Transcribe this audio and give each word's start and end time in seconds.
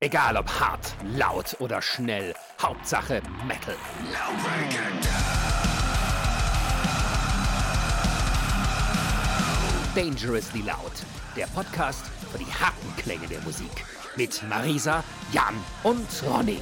Egal 0.00 0.36
ob 0.36 0.48
hart, 0.48 0.94
laut 1.16 1.56
oder 1.58 1.82
schnell, 1.82 2.32
Hauptsache 2.62 3.20
Metal. 3.48 3.74
Dangerously 9.96 10.60
Loud, 10.60 10.92
der 11.36 11.46
Podcast 11.46 12.06
für 12.30 12.38
die 12.38 12.44
harten 12.44 12.94
Klänge 12.96 13.26
der 13.26 13.40
Musik. 13.40 13.84
Mit 14.14 14.40
Marisa, 14.48 15.02
Jan 15.32 15.56
und 15.82 16.06
Ronny. 16.30 16.60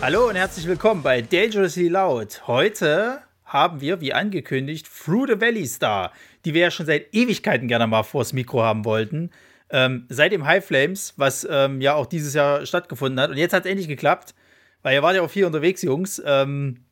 Hallo 0.00 0.30
und 0.30 0.36
herzlich 0.36 0.66
willkommen 0.66 1.02
bei 1.02 1.20
Dangerously 1.20 1.88
Loud. 1.88 2.46
Heute 2.46 3.25
haben 3.46 3.80
wir, 3.80 4.00
wie 4.00 4.12
angekündigt, 4.12 4.86
Through 4.86 5.28
the 5.28 5.40
Valley 5.40 5.66
Star, 5.66 6.12
die 6.44 6.52
wir 6.52 6.62
ja 6.62 6.70
schon 6.70 6.86
seit 6.86 7.14
Ewigkeiten 7.14 7.68
gerne 7.68 7.86
mal 7.86 8.02
vors 8.02 8.32
Mikro 8.32 8.62
haben 8.62 8.84
wollten. 8.84 9.30
Ähm, 9.70 10.06
seit 10.08 10.32
dem 10.32 10.44
High 10.46 10.64
Flames, 10.64 11.14
was 11.16 11.46
ähm, 11.48 11.80
ja 11.80 11.94
auch 11.94 12.06
dieses 12.06 12.34
Jahr 12.34 12.66
stattgefunden 12.66 13.20
hat. 13.20 13.30
Und 13.30 13.36
jetzt 13.36 13.52
hat 13.52 13.64
es 13.64 13.70
endlich 13.70 13.88
geklappt, 13.88 14.34
weil 14.82 14.94
ihr 14.94 15.02
wart 15.02 15.16
ja 15.16 15.22
auch 15.22 15.30
viel 15.30 15.44
unterwegs, 15.44 15.82
Jungs. 15.82 16.22
Ähm, 16.24 16.84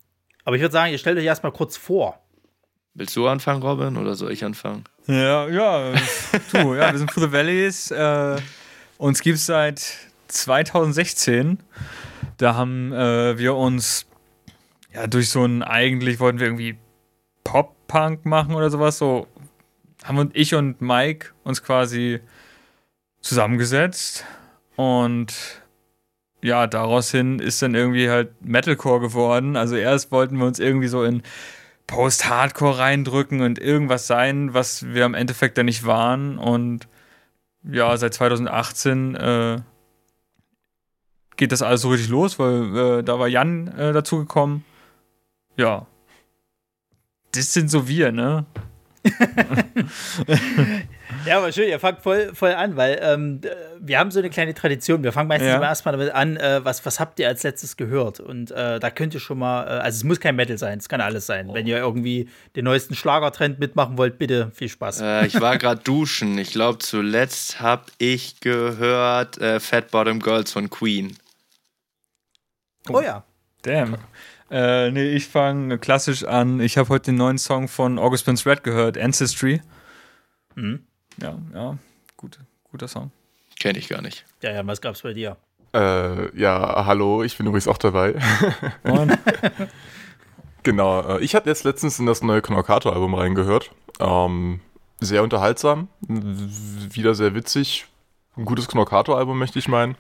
aber 0.45 0.57
ich 0.57 0.63
würde 0.63 0.73
sagen, 0.73 0.93
ihr 0.93 0.99
stellt 0.99 1.19
euch 1.19 1.25
erstmal 1.25 1.53
kurz 1.53 1.77
vor. 1.77 2.21
Willst 2.95 3.17
du 3.17 3.27
anfangen, 3.27 3.63
Robin, 3.63 3.97
oder 3.97 4.15
soll 4.15 4.33
ich 4.33 4.45
anfangen? 4.45 4.85
Ja, 5.07 5.49
ja, 5.49 5.93
du, 6.53 6.75
ja, 6.75 6.93
wir 6.93 6.99
sind 6.99 7.11
Through 7.11 7.27
the 7.27 7.33
Valleys. 7.33 7.91
Äh, 7.91 8.37
uns 8.99 9.21
gibt 9.21 9.39
es 9.39 9.47
seit 9.47 9.97
2016. 10.29 11.59
Da 12.37 12.55
haben 12.55 12.93
äh, 12.93 13.39
wir 13.39 13.55
uns 13.55 14.07
ja 14.95 15.07
durch 15.07 15.31
so 15.31 15.45
ein, 15.45 15.63
eigentlich 15.63 16.21
wollten 16.21 16.39
wir 16.39 16.47
irgendwie 16.47 16.77
Pop-Punk 17.43 18.25
machen 18.25 18.55
oder 18.55 18.71
sowas, 18.71 18.99
so 18.99 19.27
haben 20.05 20.19
und 20.19 20.37
ich 20.37 20.55
und 20.55 20.81
Mike 20.81 21.31
uns 21.45 21.63
quasi 21.63 22.21
zusammengesetzt 23.21 24.25
und 24.77 25.63
ja, 26.43 26.67
daraus 26.67 27.11
hin 27.11 27.39
ist 27.39 27.63
dann 27.63 27.75
irgendwie 27.75 28.11
halt 28.11 28.45
Metalcore 28.45 29.01
geworden. 29.01 29.57
Also 29.57 29.77
erst 29.77 30.13
wollten 30.13 30.37
wir 30.37 30.45
uns 30.45 30.59
irgendwie 30.59 30.89
so 30.89 31.03
in 31.03 31.23
Post-Hardcore 31.87 32.79
reindrücken 32.79 33.41
und 33.41 33.59
irgendwas 33.59 34.07
sein, 34.07 34.53
was 34.53 34.87
wir 34.93 35.07
am 35.07 35.15
Endeffekt 35.15 35.57
dann 35.57 35.65
nicht 35.65 35.87
waren. 35.87 36.37
Und 36.37 36.87
ja, 37.63 37.97
seit 37.97 38.13
2018 38.13 39.15
äh, 39.15 39.57
geht 41.37 41.53
das 41.53 41.63
alles 41.63 41.81
so 41.81 41.89
richtig 41.89 42.11
los, 42.11 42.39
weil 42.39 42.77
äh, 42.77 43.03
da 43.03 43.19
war 43.19 43.29
Jan 43.29 43.69
äh, 43.69 43.95
dazugekommen. 43.95 44.67
Ja. 45.57 45.87
Das 47.33 47.53
sind 47.53 47.71
so 47.71 47.89
wir, 47.89 48.13
ne? 48.13 48.47
ja, 51.27 51.37
aber 51.37 51.53
schön, 51.53 51.69
ihr 51.69 51.79
fangt 51.79 52.01
voll, 52.01 52.35
voll 52.35 52.53
an, 52.53 52.75
weil 52.77 52.99
ähm, 53.03 53.43
wir 53.79 53.99
haben 53.99 54.11
so 54.11 54.19
eine 54.19 54.31
kleine 54.31 54.55
Tradition. 54.55 55.05
Wir 55.05 55.13
fangen 55.13 55.29
meistens 55.29 55.49
ja. 55.49 55.57
immer 55.57 55.67
erstmal 55.67 55.93
damit 55.93 56.15
an, 56.15 56.39
äh, 56.39 56.65
was, 56.65 56.87
was 56.87 57.01
habt 57.01 57.19
ihr 57.19 57.29
als 57.29 57.43
letztes 57.43 57.77
gehört? 57.77 58.21
Und 58.21 58.51
äh, 58.51 58.81
da 58.81 58.91
könnt 58.91 59.13
ihr 59.13 59.21
schon 59.21 59.39
mal, 59.39 59.65
äh, 59.65 59.81
also 59.81 59.97
es 59.97 60.05
muss 60.05 60.21
kein 60.21 60.37
Metal 60.37 60.57
sein, 60.57 60.79
es 60.79 60.89
kann 60.89 61.03
alles 61.03 61.27
sein. 61.27 61.51
Oh. 61.51 61.55
Wenn 61.55 61.67
ihr 61.67 61.77
irgendwie 61.77 62.31
den 62.57 62.65
neuesten 62.65 62.95
Schlagertrend 62.95 63.59
mitmachen 63.59 63.99
wollt, 63.99 64.19
bitte 64.19 64.51
viel 64.55 64.71
Spaß. 64.71 65.03
Äh, 65.03 65.27
ich 65.27 65.39
war 65.39 65.59
gerade 65.59 65.83
duschen. 65.83 66.39
Ich 66.39 66.53
glaube, 66.53 66.79
zuletzt 66.79 67.61
habe 67.61 67.85
ich 67.99 68.41
gehört 68.41 69.37
äh, 69.39 69.61
Fat 69.61 69.91
Bottom 69.91 70.21
Girls 70.21 70.51
von 70.51 70.71
Queen. 70.71 71.15
Oh, 72.89 72.99
oh 72.99 73.03
ja. 73.03 73.23
Damn. 73.63 73.99
Äh, 74.51 74.91
nee, 74.91 75.13
ich 75.13 75.27
fange 75.27 75.79
klassisch 75.79 76.25
an. 76.25 76.61
Ich 76.61 76.77
habe 76.77 76.89
heute 76.91 77.07
den 77.07 77.17
neuen 77.17 77.39
Song 77.39 77.69
von 77.69 77.99
August 77.99 78.25
Prince 78.25 78.49
Red 78.49 78.63
gehört, 78.63 78.99
Ancestry. 78.99 79.63
Mhm. 80.55 80.85
Ja, 81.21 81.39
ja, 81.53 81.79
gut, 82.17 82.39
guter 82.71 82.89
Song. 82.89 83.11
Kenne 83.59 83.79
ich 83.79 83.89
gar 83.89 84.03
nicht. 84.03 84.25
Ja, 84.43 84.53
ja, 84.53 84.67
was 84.67 84.81
gab's 84.81 85.03
bei 85.03 85.13
dir? 85.13 85.37
Äh, 85.73 86.39
ja, 86.39 86.87
hallo, 86.87 87.23
ich 87.23 87.37
bin 87.37 87.47
übrigens 87.47 87.67
auch 87.67 87.79
dabei. 87.79 88.15
genau, 90.63 91.01
äh, 91.01 91.21
ich 91.21 91.35
hatte 91.35 91.49
jetzt 91.49 91.65
letztens 91.65 91.99
in 91.99 92.07
das 92.07 92.23
neue 92.23 92.43
Knorkato-Album 92.43 93.15
reingehört. 93.15 93.71
Ähm, 93.99 94.61
sehr 95.01 95.23
unterhaltsam, 95.23 95.89
wieder 96.01 97.15
sehr 97.15 97.35
witzig. 97.35 97.87
Ein 98.37 98.45
gutes 98.45 98.69
Knorkato-Album, 98.69 99.39
möchte 99.39 99.59
ich 99.59 99.69
meinen. 99.69 99.97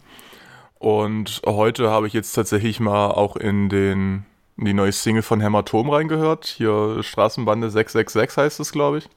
Und 0.79 1.43
heute 1.47 1.91
habe 1.91 2.07
ich 2.07 2.13
jetzt 2.13 2.33
tatsächlich 2.33 2.79
mal 2.79 3.09
auch 3.09 3.37
in 3.37 3.69
den 3.69 4.27
in 4.57 4.65
die 4.65 4.75
neue 4.75 4.93
Single 4.93 5.23
von 5.23 5.41
Hämatom 5.41 5.91
reingehört. 5.91 6.47
Hier 6.47 7.03
Straßenbande 7.03 7.71
666 7.71 8.37
heißt 8.37 8.61
es, 8.61 8.73
glaube 8.73 8.99
ich. 8.99 9.09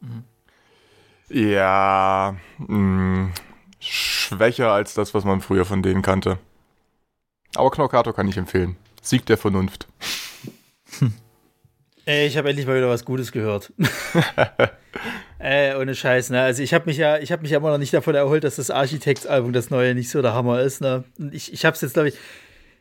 Mhm. 0.00 0.24
Ja, 1.28 2.36
mh, 2.58 2.76
mm, 2.76 3.32
schwächer 3.80 4.72
als 4.72 4.94
das, 4.94 5.14
was 5.14 5.24
man 5.24 5.40
früher 5.40 5.64
von 5.64 5.82
denen 5.82 6.02
kannte. 6.02 6.38
Aber 7.54 7.70
Knockato 7.70 8.12
kann 8.12 8.28
ich 8.28 8.36
empfehlen. 8.36 8.76
Sieg 9.00 9.26
der 9.26 9.38
Vernunft. 9.38 9.86
Ey, 12.06 12.26
ich 12.26 12.36
habe 12.36 12.50
endlich 12.50 12.66
mal 12.66 12.76
wieder 12.76 12.90
was 12.90 13.06
Gutes 13.06 13.32
gehört. 13.32 13.72
Ey, 15.38 15.74
ohne 15.74 15.94
Scheiß, 15.94 16.30
ne? 16.30 16.42
Also 16.42 16.62
ich 16.62 16.74
habe 16.74 16.84
mich 16.86 16.98
ja, 16.98 17.18
ich 17.18 17.32
habe 17.32 17.42
mich 17.42 17.50
ja 17.50 17.58
immer 17.58 17.70
noch 17.70 17.78
nicht 17.78 17.94
davon 17.94 18.14
erholt, 18.14 18.44
dass 18.44 18.56
das 18.56 18.70
Architects-Album 18.70 19.54
das 19.54 19.70
neue 19.70 19.94
nicht 19.94 20.10
so 20.10 20.20
der 20.20 20.34
Hammer 20.34 20.60
ist, 20.60 20.82
ne? 20.82 21.04
Und 21.18 21.34
ich, 21.34 21.52
ich 21.52 21.64
habe 21.64 21.74
es 21.74 21.80
jetzt, 21.80 21.94
glaube 21.94 22.08
ich, 22.10 22.18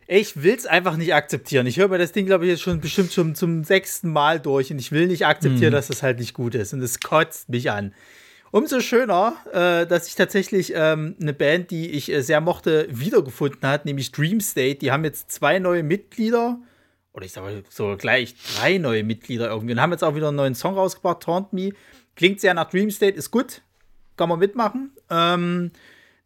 ich 0.08 0.42
will 0.44 0.56
es 0.56 0.66
einfach 0.66 0.98
nicht 0.98 1.14
akzeptieren. 1.14 1.66
Ich 1.68 1.78
höre 1.78 1.88
mir 1.88 1.98
das 1.98 2.12
Ding, 2.12 2.26
glaube 2.26 2.46
ich, 2.46 2.52
jetzt 2.52 2.62
schon 2.62 2.80
bestimmt 2.82 3.14
schon 3.14 3.36
zum 3.36 3.64
sechsten 3.64 4.12
Mal 4.12 4.40
durch 4.40 4.72
und 4.72 4.80
ich 4.80 4.92
will 4.92 5.08
nicht 5.08 5.26
akzeptieren, 5.26 5.72
mhm. 5.72 5.76
dass 5.76 5.88
das 5.88 6.04
halt 6.04 6.20
nicht 6.20 6.34
gut 6.34 6.56
ist. 6.56 6.74
Und 6.74 6.82
es 6.82 7.00
kotzt 7.00 7.50
mich 7.50 7.72
an. 7.72 7.94
Umso 8.52 8.82
schöner, 8.82 9.36
äh, 9.52 9.88
dass 9.88 10.08
ich 10.08 10.14
tatsächlich 10.14 10.74
ähm, 10.76 11.16
eine 11.20 11.34
Band, 11.34 11.72
die 11.72 11.90
ich 11.90 12.12
äh, 12.12 12.22
sehr 12.22 12.40
mochte, 12.40 12.88
wiedergefunden 12.92 13.68
hat, 13.68 13.86
nämlich 13.86 14.12
Dream 14.12 14.42
State. 14.42 14.76
Die 14.76 14.92
haben 14.92 15.04
jetzt 15.04 15.32
zwei 15.32 15.58
neue 15.58 15.82
Mitglieder. 15.82 16.60
Oder 17.14 17.26
ich 17.26 17.32
sage 17.32 17.64
so 17.70 17.96
gleich 17.98 18.36
drei 18.56 18.78
neue 18.78 19.04
Mitglieder 19.04 19.50
irgendwie. 19.50 19.74
Und 19.74 19.82
haben 19.82 19.92
jetzt 19.92 20.04
auch 20.04 20.16
wieder 20.16 20.28
einen 20.28 20.38
neuen 20.38 20.54
Song 20.54 20.76
rausgebracht, 20.76 21.24
Taunt 21.24 21.54
Me. 21.54 21.72
Klingt 22.16 22.42
sehr 22.42 22.54
nach 22.54 22.70
Dream 22.70 22.92
State, 22.92 23.18
ist 23.18 23.32
gut. 23.32 23.64
Kann 24.18 24.30
man 24.30 24.38
mitmachen. 24.38 24.92
Ähm, 25.10 25.72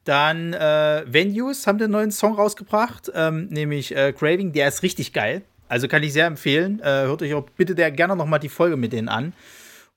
dann 0.08 0.54
äh, 0.54 1.04
Venues 1.08 1.68
haben 1.68 1.78
den 1.78 1.92
neuen 1.92 2.12
Song 2.12 2.36
rausgebracht, 2.36 3.12
ähm, 3.14 3.48
nämlich 3.48 3.96
äh, 3.96 4.14
Craving. 4.14 4.54
Der 4.54 4.68
ist 4.68 4.84
richtig 4.84 5.14
geil. 5.14 5.44
Also 5.70 5.88
kann 5.88 6.04
ich 6.04 6.14
sehr 6.14 6.26
empfehlen. 6.26 6.80
Äh, 6.80 7.06
hört 7.06 7.22
euch 7.22 7.34
auch 7.34 7.50
bitte 7.50 7.76
der, 7.76 7.92
gerne 7.92 8.16
noch 8.16 8.26
mal 8.26 8.40
die 8.40 8.50
Folge 8.50 8.78
mit 8.78 8.94
denen 8.94 9.10
an. 9.10 9.34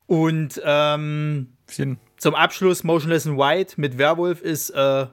Und 0.06 0.60
ähm, 0.64 1.52
zum 2.16 2.34
Abschluss 2.34 2.82
Motionless 2.82 3.26
in 3.26 3.36
White 3.36 3.80
mit 3.80 3.98
Werwolf 3.98 4.42
ist 4.42 4.70
äh, 4.70 5.06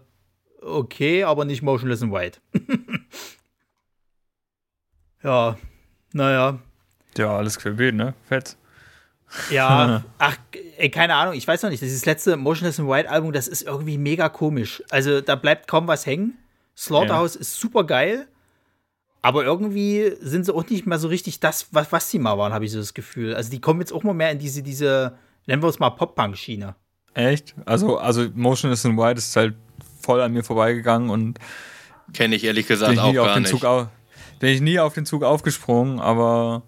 okay, 0.62 1.24
aber 1.24 1.46
nicht 1.46 1.62
Motionless 1.62 2.02
in 2.02 2.12
White. 2.12 2.40
ja, 5.24 5.57
naja. 6.13 6.59
Ja, 7.16 7.38
alles 7.38 7.59
querbeet, 7.59 7.94
ne? 7.94 8.16
Fett. 8.28 8.57
Ja, 9.50 10.04
ach, 10.18 10.38
ey, 10.78 10.90
keine 10.90 11.16
Ahnung, 11.16 11.34
ich 11.34 11.48
weiß 11.48 11.64
noch 11.64 11.70
nicht. 11.70 11.84
Das 11.84 12.06
letzte 12.06 12.38
Motionless 12.38 12.80
in 12.80 12.88
White 12.88 13.10
Album, 13.10 13.34
das 13.34 13.48
ist 13.48 13.64
irgendwie 13.64 13.98
mega 13.98 14.30
komisch. 14.30 14.84
Also 14.90 15.22
da 15.22 15.36
bleibt 15.36 15.68
kaum 15.68 15.88
was 15.88 16.06
hängen. 16.06 16.38
Slaughterhouse 16.76 17.36
ja. 17.36 17.42
ist 17.42 17.60
super 17.60 17.84
geil, 17.84 18.28
aber 19.22 19.44
irgendwie 19.44 20.14
sind 20.22 20.46
sie 20.46 20.54
auch 20.54 20.68
nicht 20.70 20.86
mehr 20.86 21.00
so 21.00 21.08
richtig 21.08 21.40
das, 21.40 21.68
was, 21.72 21.92
was 21.92 22.12
sie 22.12 22.20
mal 22.20 22.38
waren, 22.38 22.54
habe 22.54 22.66
ich 22.66 22.72
so 22.72 22.78
das 22.78 22.94
Gefühl. 22.94 23.36
Also 23.36 23.50
die 23.50 23.60
kommen 23.60 23.80
jetzt 23.80 23.92
auch 23.92 24.04
mal 24.04 24.14
mehr 24.14 24.32
in 24.32 24.40
diese, 24.40 24.62
diese 24.62 25.18
nennen 25.48 25.64
wir 25.64 25.70
es 25.70 25.80
mal 25.80 25.90
Pop-Punk-Schiene. 25.90 26.76
Echt? 27.14 27.56
Also, 27.66 27.98
also 27.98 28.28
Motionless 28.36 28.86
in 28.86 28.96
White 28.96 29.18
ist 29.18 29.36
halt 29.36 29.56
voll 30.02 30.22
an 30.22 30.34
mir 30.34 30.44
vorbeigegangen 30.44 31.10
und 31.10 31.40
kenne 32.14 32.36
ich 32.36 32.44
ehrlich 32.44 32.68
gesagt 32.68 33.00
auch 33.00 33.14
gar 33.14 33.40
nicht. 33.40 33.50
Zug, 33.50 33.90
bin 34.40 34.50
ich 34.50 34.62
nie 34.62 34.80
auf 34.80 34.94
den 34.94 35.06
Zug 35.06 35.24
aufgesprungen, 35.24 36.00
aber 36.00 36.62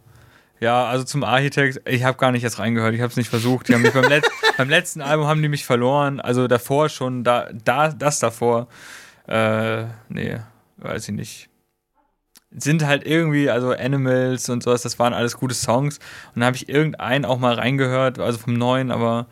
ja, 0.59 0.85
also 0.85 1.05
zum 1.05 1.23
Architekt, 1.23 1.81
ich 1.87 2.03
habe 2.03 2.17
gar 2.17 2.31
nicht 2.31 2.43
jetzt 2.43 2.59
reingehört, 2.59 2.93
ich 2.93 3.01
habe 3.01 3.11
es 3.11 3.17
nicht 3.17 3.29
versucht. 3.29 3.67
Die 3.67 3.73
haben 3.73 3.81
mich 3.81 3.93
beim, 3.93 4.09
Let 4.09 4.25
beim, 4.57 4.69
letzten 4.69 5.01
Album 5.01 5.27
haben 5.27 5.41
die 5.41 5.47
mich 5.47 5.65
verloren, 5.65 6.19
also 6.19 6.47
davor 6.47 6.89
schon, 6.89 7.23
da, 7.23 7.49
da 7.63 7.89
das 7.89 8.19
davor, 8.19 8.67
äh, 9.27 9.85
nee, 10.09 10.37
weiß 10.77 11.09
ich 11.09 11.15
nicht. 11.15 11.49
Sind 12.51 12.85
halt 12.85 13.05
irgendwie, 13.05 13.49
also 13.49 13.71
Animals 13.71 14.49
und 14.49 14.63
sowas, 14.63 14.81
das 14.81 14.97
waren 14.97 15.13
alles 15.13 15.37
gute 15.37 15.53
Songs. 15.53 15.99
Und 16.29 16.37
dann 16.37 16.45
habe 16.45 16.57
ich 16.57 16.67
irgendeinen 16.67 17.23
auch 17.23 17.37
mal 17.37 17.53
reingehört, 17.53 18.19
also 18.19 18.39
vom 18.39 18.53
neuen, 18.53 18.91
aber 18.91 19.27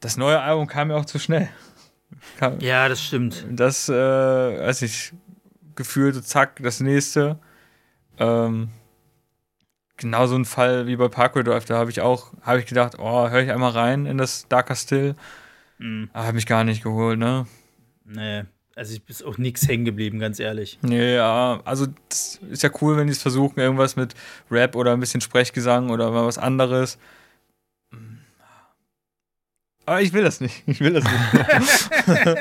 das 0.00 0.16
neue 0.16 0.40
Album 0.40 0.68
kam 0.68 0.88
mir 0.88 0.94
auch 0.94 1.04
zu 1.04 1.18
schnell. 1.18 1.48
Kam, 2.38 2.60
ja, 2.60 2.88
das 2.88 3.02
stimmt. 3.02 3.44
Das, 3.50 3.88
äh, 3.88 3.92
weiß 3.92 4.82
ich, 4.82 5.12
gefühlt, 5.74 6.14
so 6.14 6.20
zack, 6.20 6.62
das 6.62 6.80
nächste. 6.80 7.38
Ähm, 8.18 8.70
genau 9.96 10.26
so 10.26 10.36
ein 10.36 10.44
Fall 10.44 10.86
wie 10.86 10.96
bei 10.96 11.08
Parkway 11.08 11.42
Drive, 11.42 11.64
da 11.64 11.76
habe 11.78 11.90
ich 11.90 12.00
auch, 12.00 12.32
habe 12.42 12.60
ich 12.60 12.66
gedacht, 12.66 12.98
oh, 12.98 13.28
höre 13.28 13.42
ich 13.42 13.50
einmal 13.50 13.72
rein 13.72 14.06
in 14.06 14.18
das 14.18 14.48
Darker 14.48 14.74
Still. 14.74 15.14
Mhm. 15.78 16.10
Habe 16.14 16.34
mich 16.34 16.46
gar 16.46 16.64
nicht 16.64 16.82
geholt, 16.82 17.18
ne? 17.18 17.46
Nee, 18.04 18.44
also 18.74 18.94
ich 18.94 19.02
bin 19.02 19.16
auch 19.26 19.38
nichts 19.38 19.66
hängen 19.66 19.84
geblieben, 19.84 20.18
ganz 20.18 20.38
ehrlich. 20.38 20.78
Nee, 20.82 21.14
ja, 21.14 21.60
also 21.64 21.86
das 22.08 22.40
ist 22.50 22.62
ja 22.62 22.70
cool, 22.80 22.96
wenn 22.96 23.06
die 23.06 23.12
es 23.12 23.22
versuchen, 23.22 23.58
irgendwas 23.58 23.96
mit 23.96 24.14
Rap 24.50 24.76
oder 24.76 24.92
ein 24.92 25.00
bisschen 25.00 25.20
Sprechgesang 25.20 25.90
oder 25.90 26.10
mal 26.10 26.26
was 26.26 26.38
anderes. 26.38 26.98
Aber 29.86 30.02
ich 30.02 30.12
will 30.12 30.24
das 30.24 30.40
nicht. 30.40 30.62
Ich 30.66 30.80
will 30.80 30.92
das 30.92 31.04
nicht. 31.04 31.14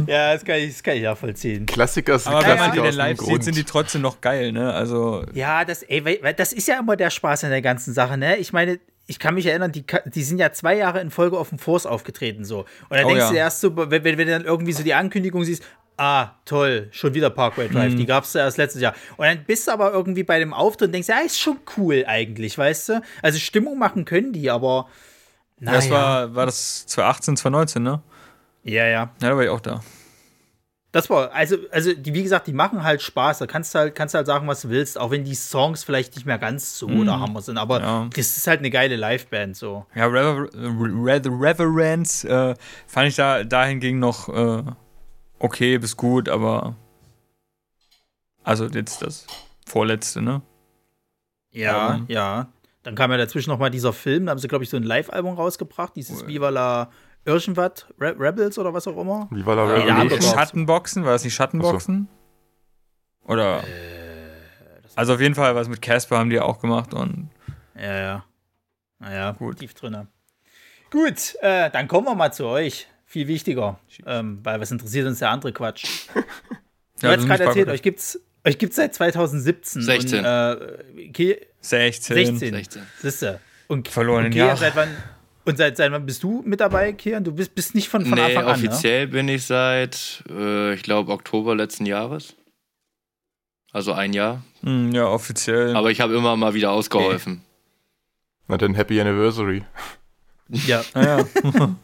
Ja, 0.06 0.32
das 0.34 0.44
kann 0.44 0.56
ich, 0.56 0.72
das 0.72 0.82
kann 0.82 0.96
ich 0.96 1.02
nachvollziehen. 1.02 1.66
Klassiker 1.66 2.18
sind 2.18 2.32
Aber 2.32 2.46
wenn 2.46 2.58
man 2.58 2.72
die 2.72 2.80
denn 2.80 2.94
live 2.94 3.18
sieht, 3.18 3.28
Grund. 3.28 3.44
sind 3.44 3.56
die 3.56 3.64
trotzdem 3.64 4.02
noch 4.02 4.20
geil, 4.20 4.52
ne? 4.52 4.72
Also, 4.72 5.24
Ja, 5.34 5.64
das, 5.64 5.82
ey, 5.82 6.20
das 6.36 6.52
ist 6.52 6.68
ja 6.68 6.78
immer 6.78 6.96
der 6.96 7.10
Spaß 7.10 7.44
an 7.44 7.50
der 7.50 7.62
ganzen 7.62 7.92
Sache, 7.94 8.16
ne? 8.16 8.36
Ich 8.36 8.52
meine, 8.52 8.78
ich 9.06 9.18
kann 9.18 9.34
mich 9.34 9.46
erinnern, 9.46 9.70
die, 9.72 9.84
die 10.06 10.22
sind 10.22 10.38
ja 10.38 10.50
zwei 10.52 10.76
Jahre 10.76 11.00
in 11.00 11.10
Folge 11.10 11.38
auf 11.38 11.50
dem 11.50 11.58
Force 11.58 11.84
aufgetreten, 11.86 12.44
so. 12.44 12.60
Und 12.88 12.96
dann 12.96 13.04
Oh 13.04 13.08
denkst 13.08 13.24
ja. 13.24 13.30
du 13.30 13.36
erst 13.36 13.60
so, 13.60 13.76
wenn, 13.76 13.90
wenn, 13.90 14.04
wenn 14.04 14.18
du 14.26 14.26
dann 14.32 14.44
irgendwie 14.44 14.72
so 14.72 14.82
die 14.82 14.94
Ankündigung 14.94 15.44
siehst, 15.44 15.62
ah, 15.96 16.30
toll, 16.44 16.88
schon 16.90 17.14
wieder 17.14 17.30
Parkway 17.30 17.68
Drive, 17.68 17.92
Mhm. 17.92 17.98
die 17.98 18.06
gab's 18.06 18.32
ja 18.32 18.40
erst 18.40 18.56
letztes 18.56 18.80
Jahr. 18.82 18.94
Und 19.16 19.26
dann 19.26 19.44
bist 19.44 19.68
du 19.68 19.72
aber 19.72 19.92
irgendwie 19.92 20.24
bei 20.24 20.38
dem 20.38 20.52
Auftritt 20.54 20.88
und 20.88 20.92
denkst, 20.92 21.08
ja, 21.08 21.18
ist 21.18 21.38
schon 21.38 21.58
cool 21.76 22.04
eigentlich, 22.06 22.56
weißt 22.58 22.88
du? 22.88 23.02
Also 23.22 23.38
Stimmung 23.38 23.78
machen 23.78 24.04
können 24.04 24.32
die, 24.32 24.50
aber. 24.50 24.88
Naja. 25.60 25.76
das 25.78 25.90
war, 25.90 26.34
war 26.34 26.46
das 26.46 26.86
2018, 26.86 27.36
2019, 27.36 27.82
ne? 27.82 28.02
Ja, 28.64 28.86
ja. 28.86 29.10
Ja, 29.20 29.28
da 29.30 29.36
war 29.36 29.42
ich 29.44 29.50
auch 29.50 29.60
da. 29.60 29.80
Das 30.92 31.10
war, 31.10 31.32
also, 31.32 31.56
also 31.72 31.92
die, 31.92 32.14
wie 32.14 32.22
gesagt, 32.22 32.46
die 32.46 32.52
machen 32.52 32.84
halt 32.84 33.02
Spaß. 33.02 33.38
Da 33.40 33.46
kannst 33.48 33.74
du 33.74 33.80
halt, 33.80 33.94
kannst 33.96 34.14
du 34.14 34.18
halt 34.18 34.28
sagen, 34.28 34.46
was 34.46 34.62
du 34.62 34.68
willst, 34.70 34.96
auch 34.98 35.10
wenn 35.10 35.24
die 35.24 35.34
Songs 35.34 35.82
vielleicht 35.82 36.14
nicht 36.14 36.24
mehr 36.24 36.38
ganz 36.38 36.78
so 36.78 36.86
der 36.86 37.18
Hammer 37.18 37.42
sind. 37.42 37.58
Aber 37.58 37.80
Ja. 37.80 38.08
das 38.14 38.36
ist 38.36 38.46
halt 38.46 38.60
eine 38.60 38.70
geile 38.70 38.94
Liveband 38.94 39.56
so. 39.56 39.86
Ja, 39.96 40.06
Rever 40.06 40.48
Re 40.54 41.20
The 41.22 41.30
Reverence 41.30 42.22
äh, 42.24 42.54
fand 42.86 43.08
ich 43.08 43.16
da 43.16 43.42
dahingegen 43.42 43.98
noch 43.98 44.28
äh, 44.28 44.62
okay 45.40 45.78
bis 45.78 45.96
gut, 45.96 46.28
aber 46.28 46.76
also 48.44 48.66
jetzt 48.66 49.02
das 49.02 49.26
vorletzte, 49.66 50.22
ne? 50.22 50.42
Ja, 51.50 51.94
Ähm. 51.96 52.04
ja. 52.08 52.48
Dann 52.84 52.94
kam 52.94 53.10
ja 53.10 53.16
dazwischen 53.16 53.50
noch 53.50 53.58
mal 53.58 53.70
dieser 53.70 53.92
Film, 53.94 54.26
da 54.26 54.30
haben 54.30 54.38
sie, 54.38 54.46
glaube 54.48 54.62
ich, 54.62 54.70
so 54.70 54.76
ein 54.76 54.82
Live-Album 54.82 55.34
rausgebracht, 55.34 55.96
dieses 55.96 56.26
Viva 56.26 56.50
la 56.50 56.90
Irschenwatt, 57.26 57.86
Re 58.00 58.14
Rebels 58.18 58.58
oder 58.58 58.72
was 58.74 58.86
auch 58.86 58.96
immer. 59.00 59.28
Wie 59.30 59.44
war 59.46 59.56
da 59.56 59.64
Revolution? 59.66 60.12
aber- 60.12 60.20
Schattenboxen, 60.22 61.04
war 61.04 61.12
das 61.12 61.24
nicht 61.24 61.34
Schattenboxen? 61.34 62.08
Oder? 63.26 63.62
also 64.96 65.14
auf 65.14 65.20
jeden 65.20 65.34
Fall 65.34 65.54
was 65.54 65.68
mit 65.68 65.80
Casper 65.82 66.18
haben 66.18 66.30
die 66.30 66.38
auch 66.40 66.60
gemacht 66.60 66.92
und 66.94 67.30
Ja, 67.74 67.96
ja. 67.96 68.24
Naja, 68.98 69.32
Gut. 69.32 69.58
tief 69.58 69.74
drinne. 69.74 70.06
Gut, 70.90 71.34
äh, 71.40 71.70
dann 71.70 71.88
kommen 71.88 72.06
wir 72.06 72.14
mal 72.14 72.32
zu 72.32 72.46
euch. 72.46 72.86
Viel 73.06 73.26
wichtiger, 73.28 73.78
ähm, 74.06 74.40
weil 74.42 74.60
was 74.60 74.70
interessiert 74.70 75.06
uns 75.06 75.18
der 75.20 75.30
andere 75.30 75.52
Quatsch? 75.52 75.84
Ja, 77.02 77.08
hast 77.10 77.16
das 77.16 77.22
ist 77.24 77.28
gerade 77.28 77.44
erzählt, 77.44 77.68
euch 77.68 77.82
gibt's, 77.82 78.20
euch 78.44 78.56
gibt's 78.56 78.76
seit 78.76 78.94
2017. 78.94 79.82
16. 79.82 80.18
Und, 80.20 80.24
äh, 80.24 81.08
okay, 81.10 81.46
16. 81.60 82.14
16. 82.14 82.54
16. 82.54 82.82
Siehste. 83.02 83.40
Und 83.66 83.88
Verlorenen 83.88 84.30
Jahre. 84.32 84.56
seit 84.56 84.76
wann 84.76 84.88
und 85.44 85.58
seit, 85.58 85.76
seit 85.76 85.92
wann 85.92 86.06
bist 86.06 86.22
du 86.22 86.42
mit 86.44 86.60
dabei, 86.60 86.92
Kian? 86.92 87.22
Du 87.24 87.32
bist, 87.32 87.54
bist 87.54 87.74
nicht 87.74 87.88
von, 87.88 88.04
von 88.04 88.14
nee, 88.14 88.20
Anfang 88.20 88.44
an, 88.44 88.60
ne? 88.60 88.68
offiziell 88.68 89.06
bin 89.08 89.28
ich 89.28 89.44
seit, 89.44 90.24
äh, 90.30 90.74
ich 90.74 90.82
glaube, 90.82 91.12
Oktober 91.12 91.54
letzten 91.54 91.86
Jahres. 91.86 92.34
Also 93.72 93.92
ein 93.92 94.12
Jahr. 94.12 94.42
Hm, 94.62 94.92
ja, 94.92 95.06
offiziell. 95.06 95.74
Aber 95.76 95.90
ich 95.90 96.00
habe 96.00 96.14
immer 96.14 96.36
mal 96.36 96.54
wieder 96.54 96.70
ausgeholfen. 96.70 97.42
Na 98.46 98.56
dann 98.56 98.74
Happy 98.74 99.00
Anniversary. 99.00 99.64
ne? 100.48 100.58
Ja. 100.66 100.84
ah, 100.94 101.02
ja. 101.02 101.24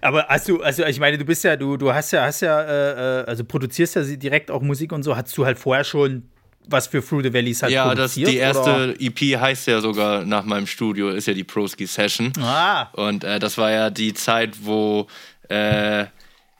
Aber 0.00 0.26
hast 0.28 0.48
du, 0.48 0.62
also 0.62 0.84
ich 0.84 1.00
meine, 1.00 1.18
du 1.18 1.24
bist 1.24 1.44
ja, 1.44 1.56
du, 1.56 1.76
du 1.76 1.92
hast 1.92 2.12
ja, 2.12 2.22
hast 2.22 2.40
ja, 2.40 2.62
äh, 2.62 3.22
äh, 3.22 3.24
also 3.26 3.44
produzierst 3.44 3.96
ja 3.96 4.02
sie 4.04 4.18
direkt 4.18 4.50
auch 4.50 4.62
Musik 4.62 4.92
und 4.92 5.02
so. 5.02 5.16
Hast 5.16 5.36
du 5.36 5.44
halt 5.44 5.58
vorher 5.58 5.84
schon 5.84 6.28
was 6.70 6.86
für 6.86 7.04
Through 7.04 7.22
the 7.24 7.32
Valleys 7.32 7.62
halt 7.62 7.72
Ja, 7.72 7.94
das, 7.94 8.12
produziert? 8.14 8.28
die 8.30 8.36
erste 8.36 8.94
Oder? 8.94 9.00
EP 9.00 9.40
heißt 9.40 9.66
ja 9.66 9.80
sogar 9.80 10.24
nach 10.24 10.44
meinem 10.44 10.66
Studio, 10.66 11.08
ist 11.10 11.26
ja 11.26 11.34
die 11.34 11.44
Proski 11.44 11.86
Session. 11.86 12.32
Ah, 12.40 12.88
Und 12.92 13.24
äh, 13.24 13.38
das 13.38 13.58
war 13.58 13.70
ja 13.70 13.90
die 13.90 14.14
Zeit, 14.14 14.64
wo 14.64 15.06
äh, 15.48 16.06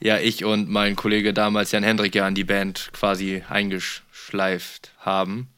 ja 0.00 0.19
ich 0.19 0.44
und 0.44 0.69
mein 0.69 0.96
Kollege 0.96 1.32
damals 1.34 1.72
Jan 1.72 1.82
Hendrik 1.82 2.14
ja 2.14 2.26
an 2.26 2.34
die 2.34 2.44
Band 2.44 2.90
quasi 2.93 3.43
eingeschleift 3.49 4.93
haben, 4.99 5.49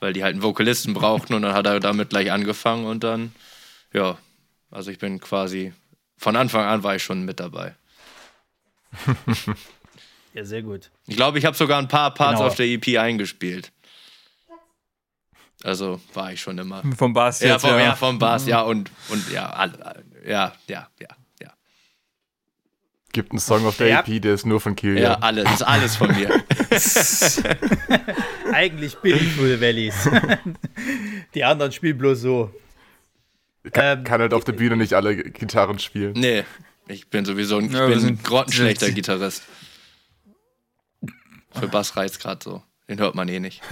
weil 0.00 0.12
die 0.12 0.22
halt 0.22 0.34
einen 0.34 0.42
Vokalisten 0.42 0.94
brauchten 0.94 1.34
und 1.34 1.42
dann 1.42 1.54
hat 1.54 1.66
er 1.66 1.78
damit 1.80 2.10
gleich 2.10 2.32
angefangen 2.32 2.86
und 2.86 3.04
dann, 3.04 3.32
ja, 3.92 4.16
also 4.70 4.90
ich 4.90 4.98
bin 4.98 5.20
quasi, 5.20 5.72
von 6.16 6.36
Anfang 6.36 6.64
an 6.64 6.82
war 6.82 6.96
ich 6.96 7.02
schon 7.02 7.24
mit 7.24 7.40
dabei. 7.40 7.74
ja, 10.34 10.44
sehr 10.44 10.62
gut. 10.62 10.90
Ich 11.06 11.16
glaube, 11.16 11.38
ich 11.38 11.44
habe 11.44 11.56
sogar 11.56 11.78
ein 11.78 11.88
paar 11.88 12.12
Parts 12.14 12.38
Genau. 12.38 12.46
auf 12.48 12.54
der 12.56 12.66
EP 12.66 12.98
eingespielt. 12.98 13.72
Also 15.62 16.00
war 16.14 16.32
ich 16.32 16.40
schon 16.40 16.56
immer. 16.58 16.82
Vom 16.96 17.12
Bass 17.12 17.40
Ja, 17.40 17.48
jetzt, 17.54 17.62
vom, 17.62 17.70
ja. 17.70 17.78
ja, 17.80 17.96
vom 17.96 18.18
Bass, 18.18 18.46
ja, 18.46 18.62
und, 18.62 18.90
und 19.10 19.30
ja, 19.30 19.50
alle, 19.50 20.04
ja, 20.26 20.52
ja, 20.68 20.88
ja, 20.98 21.08
ja. 21.42 21.52
Gibt 23.12 23.32
einen 23.32 23.40
Song 23.40 23.66
auf 23.66 23.76
der 23.76 23.88
Ja. 23.88 24.00
EP, 24.00 24.22
der 24.22 24.34
ist 24.34 24.46
nur 24.46 24.60
von 24.60 24.72
Ja, 24.72 24.76
Kilian. 24.76 25.22
alles, 25.22 25.44
das 25.44 25.54
ist 25.54 25.62
alles 25.62 25.96
von 25.96 26.08
mir. 26.16 26.30
Eigentlich 28.52 28.96
bin 28.98 29.16
ich 29.16 29.34
the 29.36 29.60
Valleys. 29.60 30.08
die 31.34 31.44
anderen 31.44 31.72
spielen 31.72 31.98
bloß 31.98 32.20
so. 32.20 32.54
Kann, 33.72 33.98
ähm, 33.98 34.04
kann 34.04 34.20
halt 34.22 34.32
auf 34.32 34.44
der 34.44 34.52
Bühne 34.52 34.76
nicht 34.76 34.94
alle 34.94 35.14
Gitarren 35.16 35.78
spielen. 35.78 36.12
Nee, 36.14 36.44
ich 36.88 37.10
bin 37.10 37.24
sowieso 37.26 37.58
ein, 37.58 37.66
ich 37.66 37.72
Ja, 37.72 37.86
bin 37.86 38.06
ein 38.06 38.22
grottenschlechter 38.22 38.90
Gitarrist. 38.92 39.42
Für 41.52 41.68
Bass 41.68 41.96
reizt 41.96 42.20
gerade 42.20 42.42
so. 42.42 42.62
Den 42.88 42.98
hört 42.98 43.14
man 43.14 43.28
eh 43.28 43.40
nicht. 43.40 43.60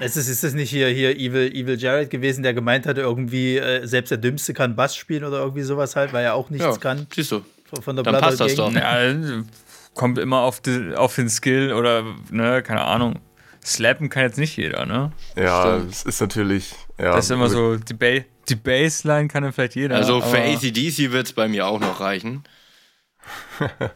Ist 0.00 0.16
es, 0.16 0.28
ist 0.28 0.42
es 0.42 0.54
nicht 0.54 0.70
hier, 0.70 0.88
hier 0.88 1.16
Evil, 1.16 1.52
Evil 1.54 1.78
Jared 1.78 2.10
gewesen, 2.10 2.42
der 2.42 2.52
gemeint 2.52 2.86
hatte, 2.86 3.00
irgendwie 3.02 3.56
äh, 3.58 3.86
selbst 3.86 4.10
der 4.10 4.18
Dümmste 4.18 4.52
kann 4.52 4.74
Bass 4.74 4.96
spielen 4.96 5.24
oder 5.24 5.38
irgendwie 5.38 5.62
sowas 5.62 5.94
halt, 5.96 6.12
weil 6.12 6.24
er 6.24 6.34
auch 6.34 6.50
nichts 6.50 6.66
Ja, 6.66 6.76
kann 6.76 7.06
siehst 7.14 7.30
du. 7.32 7.42
von- 7.64 7.82
von 7.82 7.96
der 7.96 8.02
Dann 8.02 8.20
passt 8.20 8.40
das 8.40 8.54
doch. 8.56 8.72
Ja, 8.72 8.98
kommt 9.94 10.18
immer 10.18 10.40
auf, 10.40 10.60
die, 10.60 10.92
auf 10.96 11.14
den 11.14 11.28
Skill 11.28 11.72
oder, 11.72 12.04
ne, 12.30 12.62
keine 12.62 12.82
Ahnung. 12.82 13.20
Slappen 13.64 14.10
kann 14.10 14.24
jetzt 14.24 14.36
nicht 14.38 14.56
jeder, 14.56 14.84
ne? 14.84 15.12
Ja, 15.36 15.76
Stimmt. 15.78 15.92
es 15.92 16.02
ist 16.02 16.20
natürlich. 16.20 16.74
Ja, 16.98 17.14
Das 17.16 17.26
ist 17.26 17.30
immer 17.30 17.48
so, 17.48 17.76
die, 17.76 17.94
ba 17.94 18.24
die 18.48 18.56
Bassline 18.56 19.28
kann 19.28 19.42
dann 19.42 19.52
vielleicht 19.54 19.74
jeder. 19.76 19.94
Also 19.96 20.20
für 20.20 20.38
ACDC 20.38 21.12
wird 21.12 21.26
es 21.28 21.32
bei 21.32 21.48
mir 21.48 21.66
auch 21.66 21.80
noch 21.80 22.00
reichen. 22.00 22.42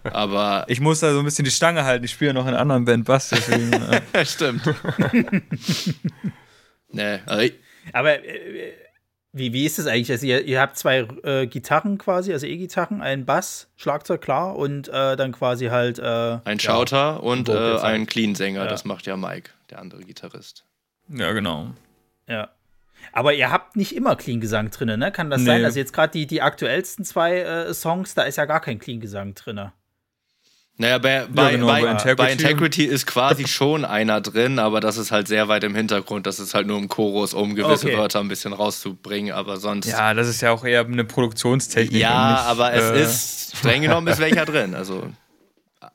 Aber 0.04 0.64
Ich 0.68 0.80
muss 0.80 1.00
da 1.00 1.12
so 1.12 1.18
ein 1.18 1.24
bisschen 1.24 1.44
die 1.44 1.50
Stange 1.50 1.84
halten. 1.84 2.04
Ich 2.04 2.12
spiele 2.12 2.28
ja 2.30 2.32
noch 2.34 2.42
in 2.42 2.48
einer 2.48 2.60
anderen 2.60 2.84
Band 2.84 3.04
Bass, 3.04 3.28
deswegen. 3.30 3.72
äh, 4.12 4.24
stimmt. 4.26 4.62
nee, 6.92 7.18
also 7.26 7.42
ich, 7.42 7.54
Aber 7.92 8.24
äh, 8.24 8.72
wie, 9.32 9.52
wie 9.52 9.66
ist 9.66 9.78
das 9.78 9.86
eigentlich? 9.86 10.10
Also 10.10 10.26
ihr, 10.26 10.44
ihr 10.44 10.60
habt 10.60 10.78
zwei 10.78 11.06
äh, 11.22 11.46
Gitarren 11.46 11.98
quasi, 11.98 12.32
also 12.32 12.46
E-Gitarren, 12.46 13.02
einen 13.02 13.24
Bass, 13.26 13.68
Schlagzeug 13.76 14.20
klar 14.22 14.56
und 14.56 14.88
äh, 14.88 15.16
dann 15.16 15.32
quasi 15.32 15.66
halt 15.66 15.98
äh, 15.98 16.38
ein 16.44 16.58
Schauter 16.58 17.22
und 17.22 17.48
äh, 17.48 17.76
ein 17.78 18.06
Clean-Sänger, 18.06 18.64
Ja. 18.64 18.66
das 18.66 18.84
macht 18.84 19.06
ja 19.06 19.16
Mike, 19.16 19.50
der 19.70 19.80
andere 19.80 20.02
Gitarrist. 20.02 20.64
ja, 21.08 21.32
genau. 21.32 21.68
Ja. 22.26 22.50
Aber 23.12 23.32
ihr 23.34 23.50
habt 23.50 23.76
nicht 23.76 23.94
immer 23.94 24.16
Clean-Gesang 24.16 24.70
drin, 24.70 24.98
ne? 24.98 25.12
Kann 25.12 25.30
das 25.30 25.40
Nee. 25.40 25.46
sein? 25.46 25.64
Also 25.64 25.78
jetzt 25.78 25.92
gerade 25.92 26.12
die, 26.12 26.26
die 26.26 26.42
aktuellsten 26.42 27.04
zwei 27.04 27.38
äh, 27.40 27.74
Songs, 27.74 28.14
da 28.14 28.22
ist 28.22 28.36
ja 28.36 28.44
gar 28.44 28.60
kein 28.60 28.78
Clean-Gesang 28.78 29.34
drin. 29.34 29.70
Naja, 30.80 30.98
bei, 30.98 31.26
bei, 31.28 31.50
genau, 31.52 31.66
bei, 31.66 31.82
bei 31.82 32.14
bei, 32.14 32.32
Integrity. 32.32 32.32
Integrity. 32.32 32.84
ist 32.84 33.06
quasi 33.06 33.48
schon 33.48 33.84
einer 33.84 34.20
drin, 34.20 34.60
aber 34.60 34.78
das 34.80 34.96
ist 34.96 35.10
halt 35.10 35.26
sehr 35.26 35.48
weit 35.48 35.64
im 35.64 35.74
Hintergrund. 35.74 36.24
Das 36.24 36.38
ist 36.38 36.54
halt 36.54 36.68
nur 36.68 36.78
im 36.78 36.88
Chorus, 36.88 37.34
um 37.34 37.56
gewisse 37.56 37.86
Okay. 37.88 37.96
Wörter 37.96 38.20
ein 38.20 38.28
bisschen 38.28 38.52
rauszubringen, 38.52 39.34
aber 39.34 39.56
sonst. 39.56 39.86
Ja, 39.88 40.14
das 40.14 40.28
ist 40.28 40.40
ja 40.40 40.52
auch 40.52 40.64
eher 40.64 40.84
eine 40.84 41.04
Produktionstechnik. 41.04 42.00
Ja, 42.00 42.30
nicht, 42.32 42.42
aber 42.42 42.72
es 42.74 42.90
äh, 42.90 43.02
ist, 43.02 43.56
streng 43.56 43.82
genommen 43.82 44.06
ist 44.06 44.20
welcher 44.20 44.44
drin. 44.44 44.76
Also, 44.76 45.10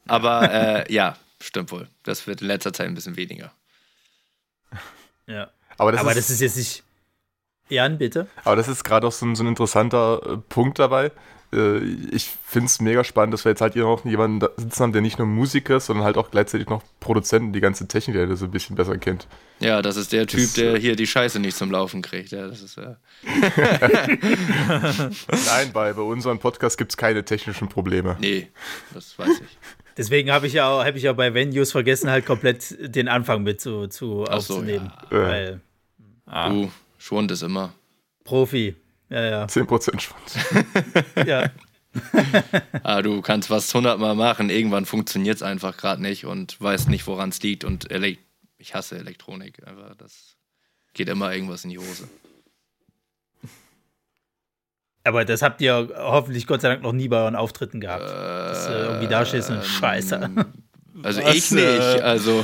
aber 0.06 0.52
äh, 0.52 0.94
ja, 0.94 1.16
stimmt 1.42 1.72
wohl. 1.72 1.88
Das 2.04 2.28
wird 2.28 2.42
in 2.42 2.48
letzter 2.48 2.74
Zeit 2.74 2.88
ein 2.88 2.96
bisschen 2.96 3.16
weniger. 3.16 3.54
Ja. 5.28 5.50
aber 5.78 5.94
das 5.94 6.02
Aber 6.02 6.12
ist, 6.12 6.18
das 6.18 6.30
ist 6.30 6.42
jetzt 6.42 6.58
nicht. 6.58 6.84
Jan, 7.70 7.98
bitte? 7.98 8.28
Aber 8.44 8.56
das 8.56 8.68
ist 8.68 8.84
gerade 8.84 9.08
auch 9.08 9.12
so 9.12 9.26
ein, 9.26 9.36
so 9.36 9.44
ein 9.44 9.48
interessanter 9.48 10.22
äh, 10.26 10.38
Punkt 10.50 10.80
dabei. 10.80 11.12
Äh, 11.54 11.78
ich 12.12 12.30
finde 12.46 12.66
es 12.68 12.82
mega 12.82 13.04
spannend, 13.04 13.34
dass 13.34 13.46
wir 13.46 13.52
jetzt 13.52 13.62
halt 13.62 13.74
hier 13.74 13.84
noch 13.84 14.04
jemanden 14.06 14.40
da 14.42 14.50
sitzen 14.58 14.84
haben, 14.84 14.92
der 14.92 15.02
nicht 15.02 15.18
nur 15.18 15.28
Musiker 15.28 15.78
ist, 15.78 15.86
sondern 15.88 16.06
halt 16.06 16.18
auch 16.18 16.30
gleichzeitig 16.32 16.68
noch 16.68 16.84
Produzenten, 17.00 17.54
die 17.54 17.62
ganze 17.62 17.88
Technik, 17.88 18.16
der 18.16 18.28
das 18.28 18.40
so 18.40 18.46
ein 18.46 18.52
bisschen 18.52 18.76
besser 18.76 18.98
kennt. 18.98 19.28
Ja, 19.60 19.82
das 19.82 19.96
ist 19.98 20.12
der 20.12 20.28
Typ, 20.28 20.42
Das, 20.42 20.54
der 20.54 20.76
äh, 20.76 20.80
hier 20.80 20.96
die 20.96 21.08
Scheiße 21.08 21.40
nicht 21.40 21.56
zum 21.58 21.72
Laufen 21.72 22.02
kriegt. 22.02 22.32
Ja, 22.32 22.48
das 22.48 22.62
ist, 22.62 22.78
äh, 22.78 22.96
Nein, 25.46 25.72
bei, 25.74 25.94
bei 25.94 26.02
unserem 26.02 26.40
Podcast 26.40 26.78
gibt 26.78 26.92
es 26.92 26.98
keine 26.98 27.24
technischen 27.24 27.70
Probleme. 27.70 28.18
nee, 28.20 28.50
das 28.94 29.18
weiß 29.18 29.30
ich. 29.42 29.58
Deswegen 29.96 30.32
habe 30.32 30.48
ich 30.48 30.54
ja 30.54 30.68
auch, 30.70 30.84
habe 30.84 30.98
ich 30.98 31.04
ja 31.04 31.14
bei 31.14 31.34
Venues 31.36 31.72
vergessen, 31.72 32.10
halt 32.10 32.26
komplett 32.26 32.76
den 32.80 33.08
Anfang 33.08 33.44
mit 33.44 33.62
zu, 33.62 33.88
zu 33.88 34.24
Ach 34.28 34.42
so, 34.42 34.56
aufzunehmen. 34.56 34.92
ja. 35.12 35.22
Weil 35.28 35.62
ah, 36.26 36.50
Du, 36.50 36.72
schon 37.04 37.28
das 37.28 37.42
immer. 37.42 37.74
Profi. 38.24 38.76
Ja, 39.10 39.22
ja. 39.26 39.46
10% 39.46 40.00
Schwanz. 40.00 40.38
ja. 41.28 41.50
Ah, 42.82 43.04
du 43.04 43.22
kannst 43.22 43.52
was 43.52 43.72
hundertmal 43.72 44.16
machen, 44.16 44.50
irgendwann 44.50 44.86
funktioniert 44.88 45.36
es 45.36 45.44
einfach 45.44 45.78
gerade 45.78 46.02
nicht 46.02 46.26
und 46.26 46.60
weißt 46.60 46.90
nicht, 46.90 47.06
woran 47.06 47.30
es 47.30 47.40
liegt. 47.44 47.64
Und 47.66 47.92
Elek 47.92 48.18
ich 48.58 48.74
hasse 48.74 48.98
Elektronik. 48.98 49.62
Einfach, 49.68 49.94
das 49.96 50.36
geht 50.94 51.08
immer 51.10 51.32
irgendwas 51.34 51.64
in 51.66 51.70
die 51.70 51.78
Hose. 51.78 52.08
Aber 55.04 55.24
das 55.26 55.42
habt 55.44 55.62
ihr 55.62 55.90
hoffentlich 55.98 56.48
Gott 56.48 56.62
sei 56.62 56.70
Dank 56.70 56.82
noch 56.82 56.94
nie 56.94 57.10
bei 57.10 57.18
euren 57.18 57.36
Auftritten 57.36 57.80
gehabt. 57.82 58.06
dass 58.10 58.68
äh, 58.68 58.72
irgendwie 58.86 59.08
da 59.08 59.26
stehst 59.26 59.50
und 59.52 59.64
Scheiße. 59.64 60.32
Also 61.04 61.22
Was, 61.24 61.36
ich 61.36 61.52
nicht. 61.52 61.64
äh, 61.64 62.02
Also, 62.02 62.44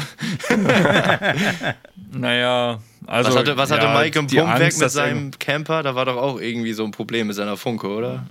Naja, 2.11 2.81
also. 3.05 3.29
was 3.29 3.37
hatte, 3.37 3.57
was 3.57 3.71
hatte 3.71 3.85
ja, 3.85 3.97
Mike 3.97 4.19
im 4.19 4.27
Pumpwerk 4.27 4.61
Angst, 4.61 4.79
mit 4.79 4.91
seinem 4.91 5.31
Camper? 5.31 5.83
Da 5.83 5.95
war 5.95 6.05
doch 6.05 6.17
auch 6.17 6.39
irgendwie 6.39 6.73
so 6.73 6.83
ein 6.83 6.91
Problem 6.91 7.27
mit 7.27 7.35
seiner 7.35 7.57
Funke, 7.57 7.87
oder? 7.87 8.25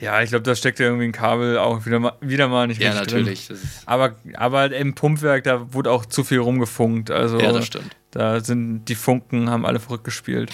Ja, 0.00 0.22
ich 0.22 0.30
glaube, 0.30 0.44
da 0.44 0.54
steckt 0.54 0.78
ja 0.78 0.86
irgendwie 0.86 1.06
ein 1.06 1.12
Kabel 1.12 1.58
auch 1.58 1.84
wieder 1.84 1.98
mal, 1.98 2.12
wieder 2.20 2.46
mal 2.46 2.68
nicht 2.68 2.80
Ja, 2.80 2.90
richtig 2.90 3.12
natürlich. 3.12 3.46
Drin. 3.48 3.56
Das 3.56 3.64
ist, 3.64 3.88
Aber, 3.88 4.14
aber 4.34 4.72
im 4.72 4.94
Pumpwerk, 4.94 5.42
da 5.42 5.72
wurde 5.74 5.90
auch 5.90 6.06
zu 6.06 6.22
viel 6.22 6.38
rumgefunkt. 6.38 7.10
Also 7.10 7.40
ja, 7.40 7.52
das 7.52 7.66
stimmt. 7.66 7.96
da 8.12 8.40
sind 8.40 8.84
die 8.84 8.94
Funken, 8.94 9.50
haben 9.50 9.66
alle 9.66 9.80
verrückt 9.80 10.04
gespielt. 10.04 10.52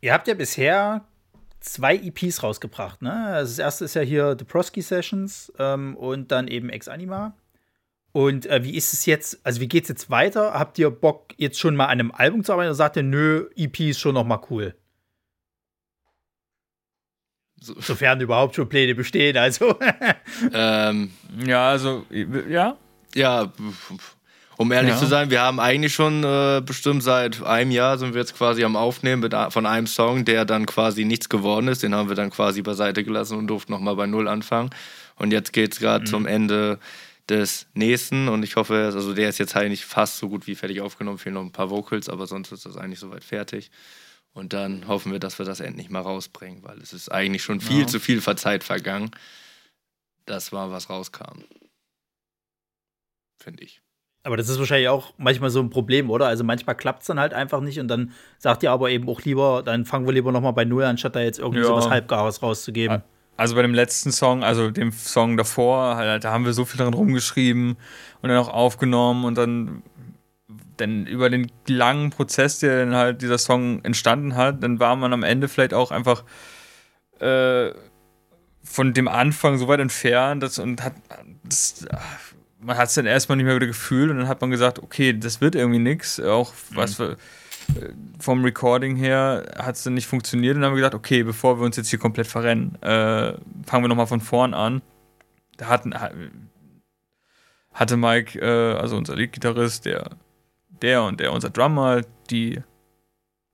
Ihr 0.00 0.12
habt 0.12 0.28
ja 0.28 0.34
bisher 0.34 1.04
zwei 1.60 1.96
EPs 1.96 2.42
rausgebracht, 2.42 3.02
ne? 3.02 3.26
Also 3.26 3.52
das 3.52 3.58
erste 3.58 3.84
ist 3.84 3.94
ja 3.94 4.02
hier 4.02 4.36
The 4.38 4.44
Prosky 4.44 4.80
Sessions 4.80 5.52
ähm, 5.58 5.96
und 5.96 6.30
dann 6.30 6.46
eben 6.48 6.68
Ex 6.68 6.88
Anima. 6.88 7.34
Und 8.14 8.46
äh, 8.46 8.62
wie 8.62 8.76
ist 8.76 8.92
es 8.92 9.06
jetzt, 9.06 9.40
also 9.42 9.60
wie 9.60 9.66
geht's 9.66 9.88
jetzt 9.88 10.08
weiter? 10.08 10.54
Habt 10.54 10.78
ihr 10.78 10.88
Bock, 10.88 11.34
jetzt 11.36 11.58
schon 11.58 11.74
mal 11.74 11.86
an 11.86 11.98
einem 11.98 12.12
Album 12.12 12.44
zu 12.44 12.52
arbeiten 12.52 12.68
oder 12.68 12.76
sagt 12.76 12.94
ihr, 12.96 13.02
nö, 13.02 13.48
EP 13.56 13.80
ist 13.80 13.98
schon 13.98 14.14
noch 14.14 14.22
mal 14.24 14.40
cool? 14.50 14.76
So. 17.60 17.74
Sofern 17.80 18.20
überhaupt 18.20 18.54
schon 18.54 18.68
Pläne 18.68 18.94
bestehen, 18.94 19.36
also. 19.36 19.76
Ähm, 20.52 21.10
Ja, 21.44 21.70
also, 21.70 22.06
ja. 22.48 22.76
ja, 23.16 23.52
um 24.58 24.70
ehrlich 24.70 24.92
Ja. 24.92 24.96
zu 24.98 25.06
sein, 25.06 25.30
wir 25.30 25.40
haben 25.40 25.58
eigentlich 25.58 25.92
schon 25.94 26.22
äh, 26.22 26.62
bestimmt 26.64 27.02
seit 27.02 27.42
einem 27.42 27.72
Jahr 27.72 27.98
sind 27.98 28.14
wir 28.14 28.20
jetzt 28.20 28.36
quasi 28.36 28.62
am 28.62 28.76
Aufnehmen 28.76 29.22
mit, 29.22 29.34
von 29.48 29.66
einem 29.66 29.88
Song, 29.88 30.24
der 30.24 30.44
dann 30.44 30.66
quasi 30.66 31.04
nichts 31.04 31.28
geworden 31.28 31.66
ist. 31.66 31.82
Den 31.82 31.96
haben 31.96 32.08
wir 32.08 32.14
dann 32.16 32.30
quasi 32.30 32.62
beiseite 32.62 33.02
gelassen 33.02 33.38
und 33.38 33.48
durften 33.48 33.72
nochmal 33.72 33.96
bei 33.96 34.06
Null 34.06 34.28
anfangen. 34.28 34.70
Und 35.16 35.32
jetzt 35.32 35.52
geht 35.52 35.72
es 35.72 35.80
gerade 35.80 36.04
zum 36.04 36.26
Ende 36.26 36.78
des 37.28 37.66
nächsten 37.74 38.28
und 38.28 38.42
ich 38.42 38.56
hoffe, 38.56 38.74
also 38.94 39.14
der 39.14 39.28
ist 39.30 39.38
jetzt 39.38 39.56
eigentlich 39.56 39.86
fast 39.86 40.18
so 40.18 40.28
gut 40.28 40.46
wie 40.46 40.54
fertig 40.54 40.80
aufgenommen, 40.82 41.18
fehlen 41.18 41.34
noch 41.34 41.42
ein 41.42 41.52
paar 41.52 41.70
Vocals, 41.70 42.08
aber 42.08 42.26
sonst 42.26 42.52
ist 42.52 42.66
das 42.66 42.76
eigentlich 42.76 43.00
soweit 43.00 43.24
fertig. 43.24 43.70
Und 44.34 44.52
dann 44.52 44.88
hoffen 44.88 45.12
wir, 45.12 45.20
dass 45.20 45.38
wir 45.38 45.46
das 45.46 45.60
endlich 45.60 45.90
mal 45.90 46.00
rausbringen, 46.00 46.62
weil 46.64 46.78
es 46.78 46.92
ist 46.92 47.08
eigentlich 47.10 47.42
schon 47.42 47.60
viel 47.60 47.82
Ja. 47.82 47.86
zu 47.86 48.00
viel 48.00 48.20
Zeit 48.20 48.64
vergangen, 48.64 49.10
dass 50.26 50.52
mal 50.52 50.70
was 50.70 50.90
rauskam. 50.90 51.44
Finde 53.42 53.62
ich. 53.64 53.80
Aber 54.26 54.36
das 54.38 54.48
ist 54.48 54.58
wahrscheinlich 54.58 54.88
auch 54.88 55.12
manchmal 55.18 55.50
so 55.50 55.60
ein 55.60 55.68
Problem, 55.70 56.10
oder? 56.10 56.26
Also 56.26 56.44
manchmal 56.44 56.74
klappt 56.76 57.02
es 57.02 57.06
dann 57.08 57.20
halt 57.20 57.34
einfach 57.34 57.60
nicht 57.60 57.78
und 57.78 57.88
dann 57.88 58.12
sagt 58.38 58.62
ihr 58.62 58.70
aber 58.70 58.90
eben 58.90 59.08
auch 59.08 59.20
lieber, 59.22 59.62
dann 59.62 59.84
fangen 59.84 60.06
wir 60.06 60.14
lieber 60.14 60.32
noch 60.32 60.40
mal 60.40 60.52
bei 60.52 60.64
Null, 60.64 60.84
anstatt 60.84 61.14
da 61.14 61.20
jetzt 61.20 61.38
irgendwie 61.38 61.60
Ja. 61.60 61.66
so 61.66 61.76
was 61.76 61.88
Halbgares 61.90 62.42
rauszugeben. 62.42 63.02
Also 63.36 63.56
bei 63.56 63.62
dem 63.62 63.74
letzten 63.74 64.12
Song, 64.12 64.44
also 64.44 64.70
dem 64.70 64.92
Song 64.92 65.36
davor, 65.36 65.96
halt, 65.96 66.22
da 66.22 66.30
haben 66.30 66.44
wir 66.44 66.52
so 66.52 66.64
viel 66.64 66.78
dran 66.78 66.94
rumgeschrieben 66.94 67.76
und 68.22 68.28
dann 68.28 68.38
auch 68.38 68.48
aufgenommen 68.48 69.24
und 69.24 69.36
dann, 69.36 69.82
dann 70.76 71.06
über 71.06 71.30
den 71.30 71.50
langen 71.66 72.10
Prozess, 72.10 72.60
der 72.60 72.84
dann 72.84 72.94
halt 72.94 73.22
dieser 73.22 73.38
Song 73.38 73.84
entstanden 73.84 74.36
hat, 74.36 74.62
dann 74.62 74.78
war 74.78 74.94
man 74.94 75.12
am 75.12 75.24
Ende 75.24 75.48
vielleicht 75.48 75.74
auch 75.74 75.90
einfach 75.90 76.22
äh, 77.18 77.72
von 78.62 78.94
dem 78.94 79.08
Anfang 79.08 79.58
so 79.58 79.66
weit 79.66 79.80
entfernt 79.80 80.42
dass, 80.42 80.58
und 80.60 80.82
hat 80.82 80.94
das, 81.42 81.86
man 82.60 82.76
hat 82.76 82.88
es 82.88 82.94
dann 82.94 83.06
erstmal 83.06 83.36
nicht 83.36 83.46
mehr 83.46 83.56
wieder 83.56 83.66
gefühlt 83.66 84.10
und 84.10 84.18
dann 84.18 84.28
hat 84.28 84.40
man 84.40 84.50
gesagt, 84.50 84.78
okay, 84.78 85.12
das 85.12 85.40
wird 85.40 85.56
irgendwie 85.56 85.80
nichts, 85.80 86.20
auch 86.20 86.52
was 86.70 87.00
wir 87.00 87.16
vom 88.18 88.44
Recording 88.44 88.96
her 88.96 89.44
hat 89.58 89.74
es 89.76 89.82
dann 89.84 89.94
nicht 89.94 90.06
funktioniert 90.06 90.54
und 90.54 90.62
dann 90.62 90.70
haben 90.70 90.76
wir 90.76 90.80
gesagt, 90.80 90.94
okay, 90.94 91.22
bevor 91.22 91.58
wir 91.58 91.64
uns 91.64 91.76
jetzt 91.76 91.90
hier 91.90 91.98
komplett 91.98 92.26
verrennen, 92.26 92.80
äh, 92.82 93.34
fangen 93.66 93.84
wir 93.84 93.88
nochmal 93.88 94.06
von 94.06 94.20
vorn 94.20 94.54
an. 94.54 94.82
Da 95.56 95.66
hatten, 95.66 95.94
ha- 95.98 96.10
hatte 97.72 97.96
Mike, 97.96 98.38
äh, 98.38 98.76
also 98.78 98.96
unser 98.96 99.16
Leadgitarrist, 99.16 99.84
der, 99.84 100.10
der 100.82 101.02
und 101.04 101.20
der, 101.20 101.32
unser 101.32 101.50
Drummer, 101.50 102.02
die, 102.30 102.60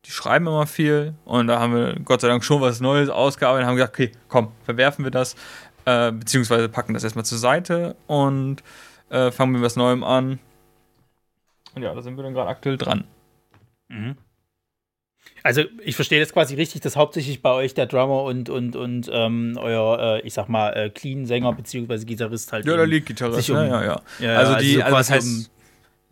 die 0.04 0.10
schreiben 0.10 0.46
immer 0.46 0.66
viel 0.66 1.14
und 1.24 1.46
da 1.46 1.60
haben 1.60 1.74
wir 1.74 1.94
Gott 2.04 2.20
sei 2.20 2.28
Dank 2.28 2.44
schon 2.44 2.60
was 2.60 2.80
Neues 2.80 3.08
ausgearbeitet 3.10 3.64
und 3.64 3.68
haben 3.68 3.76
gesagt, 3.76 3.94
okay, 3.94 4.12
komm, 4.28 4.52
verwerfen 4.64 5.04
wir 5.04 5.10
das, 5.10 5.36
äh, 5.84 6.12
beziehungsweise 6.12 6.68
packen 6.68 6.94
das 6.94 7.04
erstmal 7.04 7.24
zur 7.24 7.38
Seite 7.38 7.96
und 8.06 8.62
äh, 9.10 9.30
fangen 9.30 9.52
mit 9.52 9.62
was 9.62 9.76
Neuem 9.76 10.04
an. 10.04 10.38
Und 11.74 11.82
ja, 11.82 11.94
da 11.94 12.02
sind 12.02 12.16
wir 12.16 12.24
dann 12.24 12.34
gerade 12.34 12.50
aktuell 12.50 12.76
dran. 12.76 13.04
Mhm. 13.90 14.16
Also 15.42 15.62
ich 15.84 15.96
verstehe 15.96 16.20
das 16.20 16.32
quasi 16.32 16.54
richtig, 16.54 16.80
dass 16.82 16.96
hauptsächlich 16.96 17.42
bei 17.42 17.50
euch 17.52 17.74
der 17.74 17.86
Drummer 17.86 18.22
und, 18.24 18.48
und, 18.48 18.76
und 18.76 19.08
ähm, 19.12 19.58
euer, 19.58 20.16
äh, 20.22 20.26
ich 20.26 20.34
sag 20.34 20.48
mal, 20.48 20.70
äh, 20.70 20.90
Clean-Sänger 20.90 21.52
bzw. 21.54 22.04
Gitarrist 22.04 22.52
halt. 22.52 22.66
Ja, 22.66 22.76
der 22.76 22.86
Lead-Gitarrist, 22.86 23.38
sich 23.46 23.50
um- 23.50 23.56
ja, 23.56 23.64
ja, 23.66 23.84
ja. 23.84 24.02
Ja, 24.20 24.36
also 24.36 24.54
also 24.54 24.64
die, 24.64 24.74
so 24.74 24.82
also 24.82 24.96
das 24.96 25.08
quasi 25.08 25.12
heißt, 25.30 25.50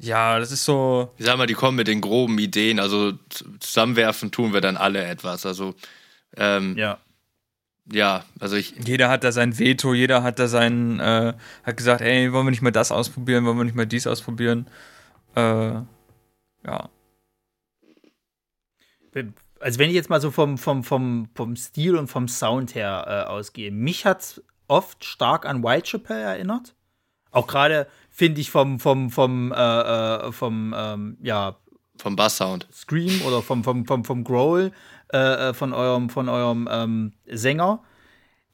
ja, 0.00 0.38
das 0.38 0.52
ist 0.52 0.64
so, 0.64 1.10
Ich 1.18 1.26
sag 1.26 1.36
mal, 1.36 1.46
die 1.46 1.54
kommen 1.54 1.76
mit 1.76 1.88
den 1.88 2.00
groben 2.00 2.38
Ideen, 2.38 2.80
also 2.80 3.12
zusammenwerfen 3.60 4.30
tun 4.30 4.52
wir 4.52 4.60
dann 4.60 4.76
alle 4.76 5.04
etwas. 5.04 5.44
Also, 5.44 5.74
ähm, 6.36 6.76
ja. 6.76 6.98
Ja. 7.90 8.24
also 8.38 8.56
ich, 8.56 8.74
jeder 8.84 9.08
hat 9.08 9.24
da 9.24 9.32
sein 9.32 9.58
Veto, 9.58 9.94
jeder 9.94 10.22
hat 10.22 10.38
da 10.38 10.46
sein, 10.46 11.00
äh, 11.00 11.34
hat 11.64 11.76
gesagt, 11.76 12.00
ey, 12.00 12.32
wollen 12.32 12.46
wir 12.46 12.50
nicht 12.50 12.62
mal 12.62 12.70
das 12.70 12.92
ausprobieren, 12.92 13.44
wollen 13.44 13.56
wir 13.58 13.64
nicht 13.64 13.76
mal 13.76 13.86
dies 13.86 14.06
ausprobieren. 14.06 14.68
Äh, 15.34 15.40
ja. 15.40 15.84
Also 19.60 19.78
wenn 19.78 19.88
ich 19.88 19.96
jetzt 19.96 20.10
mal 20.10 20.20
so 20.20 20.30
vom, 20.30 20.56
vom, 20.58 20.84
vom, 20.84 21.28
vom 21.34 21.56
Stil 21.56 21.96
und 21.96 22.08
vom 22.08 22.28
Sound 22.28 22.74
her 22.74 23.04
äh, 23.06 23.28
ausgehe, 23.28 23.70
mich 23.70 24.04
hat 24.04 24.40
oft 24.68 25.04
stark 25.04 25.46
an 25.46 25.64
White 25.64 25.88
Chapelle 25.88 26.20
erinnert. 26.20 26.74
Auch 27.30 27.46
gerade 27.46 27.88
finde 28.10 28.40
ich 28.40 28.50
vom, 28.50 28.78
vom, 28.78 29.10
vom, 29.10 29.52
äh, 29.52 29.56
äh, 29.56 30.32
vom, 30.32 30.74
ähm, 30.76 31.18
ja, 31.22 31.56
vom 31.96 32.16
Basssound. 32.16 32.68
Scream 32.72 33.22
oder 33.22 33.42
vom, 33.42 33.64
vom, 33.64 33.84
vom, 33.84 34.04
vom 34.04 34.24
Growl 34.24 34.72
äh, 35.12 35.48
äh, 35.48 35.54
von 35.54 35.72
eurem, 35.72 36.10
von 36.10 36.28
eurem 36.28 36.68
ähm, 36.70 37.12
Sänger. 37.26 37.82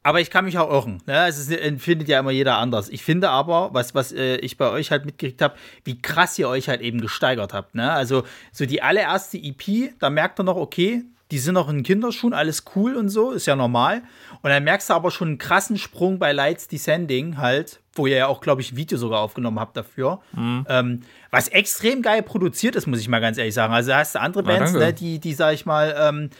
Aber 0.05 0.21
ich 0.21 0.31
kann 0.31 0.45
mich 0.45 0.59
auch 0.59 0.71
irren. 0.71 1.03
Ne? 1.07 1.27
Es 1.27 1.39
ist, 1.39 1.51
empfindet 1.51 2.09
ja 2.09 2.21
immer 2.21 2.31
jeder 2.31 2.59
anders. 2.59 2.91
Ich 2.91 3.03
finde 3.03 3.31
aber, 3.31 3.71
was, 3.73 3.95
was 3.95 4.13
äh, 4.13 4.37
ich 4.37 4.59
bei 4.59 4.71
euch 4.71 4.91
halt 4.91 5.07
mitgekriegt 5.07 5.41
habe, 5.41 5.55
wie 5.83 6.01
krass 6.01 6.39
ihr 6.39 6.47
euch 6.49 6.69
halt 6.69 6.83
eben 6.83 7.01
gesteigert 7.01 7.55
habt. 7.55 7.75
Ne? 7.75 7.91
Also 7.91 8.23
so 8.53 8.67
die 8.67 8.83
allererste 8.83 9.39
EP, 9.39 9.99
da 9.99 10.11
merkt 10.11 10.39
ihr 10.39 10.45
noch, 10.45 10.57
okay, 10.57 11.05
die 11.31 11.39
sind 11.39 11.55
noch 11.55 11.71
in 11.71 11.83
Kinderschuhen, 11.83 12.35
alles 12.35 12.65
cool 12.77 12.97
und 12.97 13.09
so, 13.09 13.33
ist 13.33 13.47
ja 13.47 13.57
normal. 13.57 14.03
Und 14.43 14.51
dann 14.51 14.63
merkst 14.63 14.91
du 14.91 14.95
aber 14.95 15.11
schon 15.11 15.29
einen 15.29 15.39
krassen 15.39 15.79
Sprung 15.79 16.19
bei 16.19 16.33
Lights 16.33 16.69
Descending 16.69 17.39
halt, 17.39 17.81
wo 17.95 18.07
ihr 18.07 18.17
ja 18.17 18.27
auch, 18.27 18.43
glaube 18.43 18.61
ich, 18.61 18.73
ein 18.73 18.77
Video 18.77 18.99
sogar 18.99 19.21
aufgenommen 19.21 19.59
habt 19.59 19.75
dafür. 19.75 20.21
Ähm, 20.69 21.01
was 21.31 21.49
extrem 21.49 22.03
geil 22.03 22.23
produziert 22.23 22.77
ist, 22.77 22.87
muss 22.87 23.01
ich 23.01 23.09
mal 23.09 23.21
ganz 23.21 23.39
ehrlich 23.39 23.55
sagen. 23.55 23.73
Also 23.73 23.95
hast 23.95 24.15
du 24.15 24.21
andere 24.21 24.43
Bands, 24.43 24.73
ne, 24.75 24.93
die, 24.93 25.19
die, 25.19 25.33
sag 25.33 25.55
ich 25.55 25.65
mal, 25.65 25.97
ähm, 25.99 26.31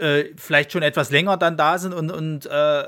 äh, 0.00 0.32
vielleicht 0.36 0.72
schon 0.72 0.82
etwas 0.82 1.10
länger 1.10 1.36
dann 1.36 1.56
da 1.56 1.78
sind 1.78 1.92
und, 1.94 2.10
und 2.10 2.46
äh, 2.46 2.84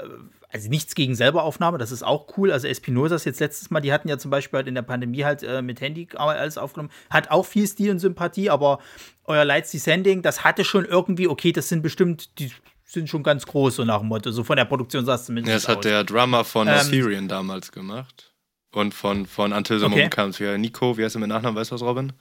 also 0.54 0.68
nichts 0.68 0.94
gegen 0.94 1.14
Selberaufnahme, 1.14 1.78
das 1.78 1.92
ist 1.92 2.02
auch 2.02 2.36
cool. 2.36 2.52
Also 2.52 2.68
Espinosas 2.68 3.24
jetzt 3.24 3.40
letztes 3.40 3.70
Mal, 3.70 3.80
die 3.80 3.92
hatten 3.92 4.08
ja 4.08 4.18
zum 4.18 4.30
Beispiel 4.30 4.58
halt 4.58 4.66
in 4.66 4.74
der 4.74 4.82
Pandemie 4.82 5.24
halt 5.24 5.42
äh, 5.42 5.62
mit 5.62 5.80
Handy 5.80 6.08
alles 6.14 6.58
aufgenommen, 6.58 6.90
hat 7.08 7.30
auch 7.30 7.46
viel 7.46 7.66
Stil 7.66 7.90
und 7.90 7.98
Sympathie, 8.00 8.50
aber 8.50 8.78
euer 9.24 9.44
Lights 9.44 9.70
Descending, 9.70 10.20
das 10.22 10.44
hatte 10.44 10.64
schon 10.64 10.84
irgendwie, 10.84 11.26
okay, 11.28 11.52
das 11.52 11.68
sind 11.70 11.82
bestimmt, 11.82 12.38
die 12.38 12.50
sind 12.84 13.08
schon 13.08 13.22
ganz 13.22 13.46
groß, 13.46 13.76
so 13.76 13.84
nach 13.86 14.00
dem 14.00 14.08
Motto, 14.08 14.30
so 14.30 14.44
von 14.44 14.56
der 14.56 14.66
Produktion 14.66 15.06
sah 15.06 15.14
es 15.14 15.22
Ja, 15.22 15.26
zumindest 15.26 15.56
das 15.56 15.68
hat 15.68 15.78
aus. 15.78 15.82
der 15.84 16.04
Drummer 16.04 16.44
von 16.44 16.68
Ähm, 16.68 16.74
Assyrian 16.74 17.28
damals 17.28 17.72
gemacht. 17.72 18.34
Und 18.74 18.94
von, 18.94 19.26
von 19.26 19.52
Until 19.52 19.78
the 19.78 19.84
Okay. 19.86 20.08
Moment. 20.16 20.38
Ja, 20.38 20.56
Nico, 20.58 20.96
wie 20.96 21.04
heißt 21.04 21.16
er 21.16 21.20
mit 21.20 21.28
Nachnamen, 21.28 21.56
weißt 21.56 21.70
du 21.70 21.74
was, 21.74 21.82
Robin? 21.82 22.12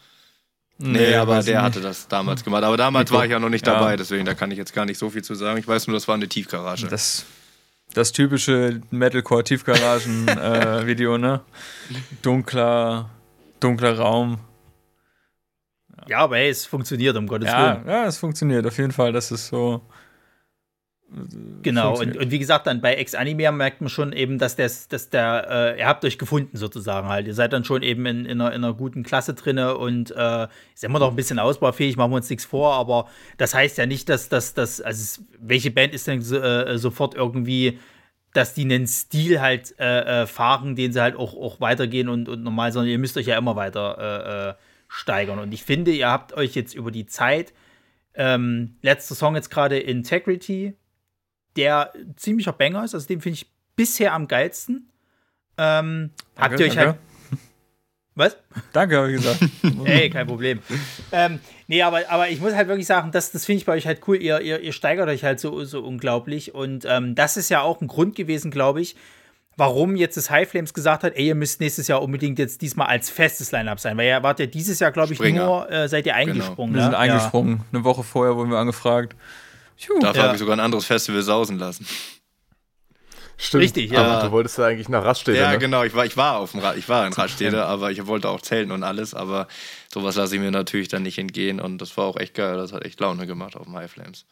Nee, 0.82 1.10
Nee, 1.10 1.16
aber 1.16 1.42
der 1.44 1.56
nicht. 1.56 1.64
hatte 1.64 1.82
das 1.82 2.08
damals 2.08 2.44
gemacht. 2.44 2.64
Aber 2.64 2.78
damals 2.78 3.10
Nico. 3.10 3.18
war 3.20 3.26
ich 3.26 3.32
ja 3.32 3.40
noch 3.40 3.50
nicht 3.50 3.66
Ja. 3.68 3.74
dabei, 3.76 3.96
deswegen 3.98 4.26
da 4.26 4.34
kann 4.34 4.52
ich 4.52 4.58
jetzt 4.58 4.74
gar 4.74 4.86
nicht 4.86 4.98
so 4.98 5.10
viel 5.10 5.24
zu 5.24 5.36
sagen. 5.36 5.58
Ich 5.60 5.68
weiß 5.68 5.88
nur, 5.88 5.96
das 5.96 6.08
war 6.08 6.16
eine 6.16 6.28
Tiefgarage. 6.28 6.88
Das, 6.88 7.26
das 7.94 8.12
typische 8.12 8.82
Metalcore-Tiefgaragen-Video, 8.92 11.18
ne? 11.18 11.42
Dunkler, 12.22 13.10
dunkler 13.60 13.98
Raum. 13.98 14.40
Ja, 16.08 16.20
aber 16.20 16.38
hey, 16.38 16.50
es 16.50 16.66
funktioniert, 16.66 17.16
um 17.16 17.28
Gottes 17.28 17.48
Ja, 17.50 17.76
Willen. 17.76 17.88
ja, 17.88 18.06
es 18.06 18.18
funktioniert 18.18 18.66
auf 18.66 18.78
jeden 18.78 18.92
Fall. 18.92 19.12
Das 19.14 19.32
ist 19.32 19.48
so. 19.48 19.82
Genau, 21.62 22.00
und, 22.00 22.16
und 22.16 22.32
wie 22.32 22.40
gesagt, 22.40 22.68
dann 22.68 22.80
bei 22.80 22.94
Ex-Anime 22.94 23.52
merkt 23.52 23.82
man 23.82 23.90
schon 23.90 24.14
eben, 24.14 24.38
dass, 24.38 24.56
das, 24.56 24.88
dass 24.88 25.10
der, 25.10 25.76
äh, 25.76 25.80
ihr 25.80 25.86
habt 25.86 26.06
euch 26.06 26.18
gefunden 26.18 26.56
sozusagen 26.56 27.10
halt. 27.10 27.28
Ihr 27.28 27.34
seid 27.34 27.52
dann 27.52 27.66
schon 27.66 27.84
eben 27.84 28.06
in, 28.06 28.26
in, 28.26 28.40
einer, 28.40 28.54
in 28.54 28.64
einer 28.64 28.74
guten 28.74 29.04
Klasse 29.04 29.34
drinne 29.34 29.78
und 29.78 30.12
äh, 30.12 30.48
ist 30.74 30.86
immer 30.86 31.00
noch 31.00 31.10
ein 31.10 31.18
bisschen 31.18 31.38
ausbaufähig, 31.38 31.98
machen 31.98 32.12
wir 32.12 32.16
uns 32.16 32.30
nichts 32.30 32.46
vor, 32.46 32.76
aber 32.76 33.10
das 33.38 33.54
heißt 33.54 33.78
ja 33.78 33.86
nicht, 33.86 34.08
dass 34.08 34.30
das, 34.30 34.54
dass, 34.54 34.80
also 34.80 35.22
welche 35.38 35.72
Band 35.72 35.94
ist 35.94 36.08
denn 36.08 36.22
so, 36.22 36.38
äh, 36.38 36.78
sofort 36.78 37.14
irgendwie, 37.14 37.80
dass 38.34 38.54
die 38.54 38.64
einen 38.64 38.88
Stil 38.88 39.42
halt 39.42 39.76
äh, 39.80 40.22
äh, 40.24 40.28
fahren, 40.28 40.78
den 40.78 40.94
sie 40.94 41.02
halt 41.02 41.18
auch, 41.18 41.36
auch 41.36 41.60
weitergehen 41.60 42.08
und, 42.08 42.30
und 42.30 42.42
normal, 42.42 42.72
sondern 42.72 42.90
ihr 42.90 43.00
müsst 43.00 43.18
euch 43.18 43.28
ja 43.28 43.38
immer 43.38 43.58
weiter 43.58 44.56
äh, 44.58 44.64
steigern. 44.88 45.40
Und 45.40 45.54
ich 45.54 45.64
finde, 45.64 45.92
ihr 45.92 46.10
habt 46.10 46.32
euch 46.34 46.56
jetzt 46.56 46.74
über 46.74 46.92
die 46.92 47.06
Zeit 47.06 47.54
Ähm, 48.14 48.76
letzter 48.82 49.16
Song 49.16 49.36
jetzt 49.36 49.50
gerade 49.50 49.80
Integrity, 49.80 50.74
der 51.56 51.94
ziemlicher 52.16 52.54
Banger 52.54 52.84
ist, 52.84 52.94
also 52.94 53.08
den 53.08 53.22
finde 53.22 53.36
ich 53.36 53.52
bisher 53.76 54.14
am 54.14 54.28
geilsten. 54.28 54.90
Ähm, 55.58 56.12
habt 56.38 56.60
ihr 56.60 56.66
euch 56.66 56.76
danke. 56.76 56.90
halt. 56.92 57.00
Was? 58.16 58.38
Danke, 58.74 58.98
habe 58.98 59.12
ich 59.12 59.18
gesagt. 59.18 59.40
Ey, 59.86 60.10
kein 60.10 60.28
Problem. 60.28 60.60
ähm, 61.12 61.40
nee, 61.68 61.82
aber, 61.82 62.02
aber 62.10 62.30
ich 62.30 62.42
muss 62.42 62.54
halt 62.54 62.68
wirklich 62.68 62.86
sagen, 62.86 63.12
das, 63.12 63.32
das 63.32 63.46
finde 63.46 63.58
ich 63.58 63.66
bei 63.66 63.74
euch 63.74 63.88
halt 63.88 64.02
cool. 64.08 64.18
Ihr, 64.18 64.42
ihr, 64.42 64.60
ihr 64.60 64.74
steigert 64.74 65.08
euch 65.08 65.24
halt 65.24 65.40
so, 65.40 65.64
so 65.64 65.82
unglaublich. 65.82 66.54
Und 66.54 66.86
ähm, 66.86 67.16
das 67.16 67.38
ist 67.38 67.50
ja 67.50 67.62
auch 67.62 67.80
ein 67.80 67.88
Grund 67.88 68.16
gewesen, 68.16 68.52
glaube 68.52 68.82
ich, 68.82 68.98
warum 69.56 69.96
jetzt 69.96 70.18
das 70.18 70.30
High 70.30 70.50
Flames 70.50 70.74
gesagt 70.74 71.04
hat, 71.04 71.14
ey, 71.16 71.28
ihr 71.28 71.36
müsst 71.36 71.62
nächstes 71.62 71.88
Jahr 71.88 72.02
unbedingt 72.02 72.38
jetzt 72.38 72.62
diesmal 72.62 72.88
als 72.88 73.10
festes 73.10 73.52
Line-Up 73.54 73.80
sein. 73.80 73.98
Weil 73.98 74.08
ihr 74.08 74.24
wart 74.24 74.40
ja 74.40 74.46
dieses 74.46 74.80
Jahr, 74.80 74.92
glaube 74.92 75.14
ich, 75.14 75.18
Springer. 75.18 75.46
nur, 75.46 75.72
äh, 75.72 75.88
seid 75.88 76.06
ihr 76.06 76.16
eingesprungen. 76.16 76.76
Wir 76.76 76.82
sind 76.82 76.92
ne? 76.92 76.98
eingesprungen. 76.98 77.62
Eine 77.72 77.84
Woche 77.86 78.04
vorher 78.04 78.36
wurden 78.36 78.52
wir 78.52 78.58
angefragt. 78.58 79.16
Puh. 79.88 80.00
Dafür 80.00 80.22
Ja. 80.22 80.24
habe 80.28 80.36
ich 80.36 80.40
sogar 80.40 80.56
ein 80.56 80.60
anderes 80.60 80.86
Festival 80.86 81.22
sausen 81.22 81.58
lassen. 81.60 81.86
Stimmt. 83.38 83.64
Richtig, 83.64 83.92
ja. 83.92 84.04
Aber 84.04 84.28
du 84.28 84.32
wolltest 84.32 84.60
ja 84.60 84.66
eigentlich 84.66 84.88
nach 84.88 85.04
Raststätte, 85.04 85.40
Ja, 85.40 85.52
ne? 85.52 85.58
genau. 85.58 85.84
Ich 85.84 85.96
war, 85.96 86.06
ich 86.06 86.16
war 86.16 86.38
auf 86.38 86.52
dem 86.52 86.60
Rad, 86.60 86.78
ich 86.78 86.88
war 86.88 87.08
in 87.08 87.14
Radstädte, 87.14 87.66
aber 87.66 87.90
ich 87.92 88.06
wollte 88.06 88.30
auch 88.30 88.42
zelten 88.42 88.72
und 88.72 88.84
alles. 88.84 89.16
Aber 89.16 89.48
sowas 89.92 90.16
lasse 90.16 90.36
ich 90.36 90.42
mir 90.42 90.52
natürlich 90.52 90.90
dann 90.90 91.02
nicht 91.04 91.18
entgehen. 91.18 91.60
Und 91.60 91.80
das 91.80 91.98
war 91.98 92.06
auch 92.06 92.18
echt 92.18 92.36
geil. 92.36 92.58
Das 92.58 92.72
hat 92.72 92.86
echt 92.86 93.00
Laune 93.00 93.26
gemacht 93.26 93.56
auf 93.56 93.64
dem 93.66 93.76
High 93.76 93.90
Flames. 93.92 94.26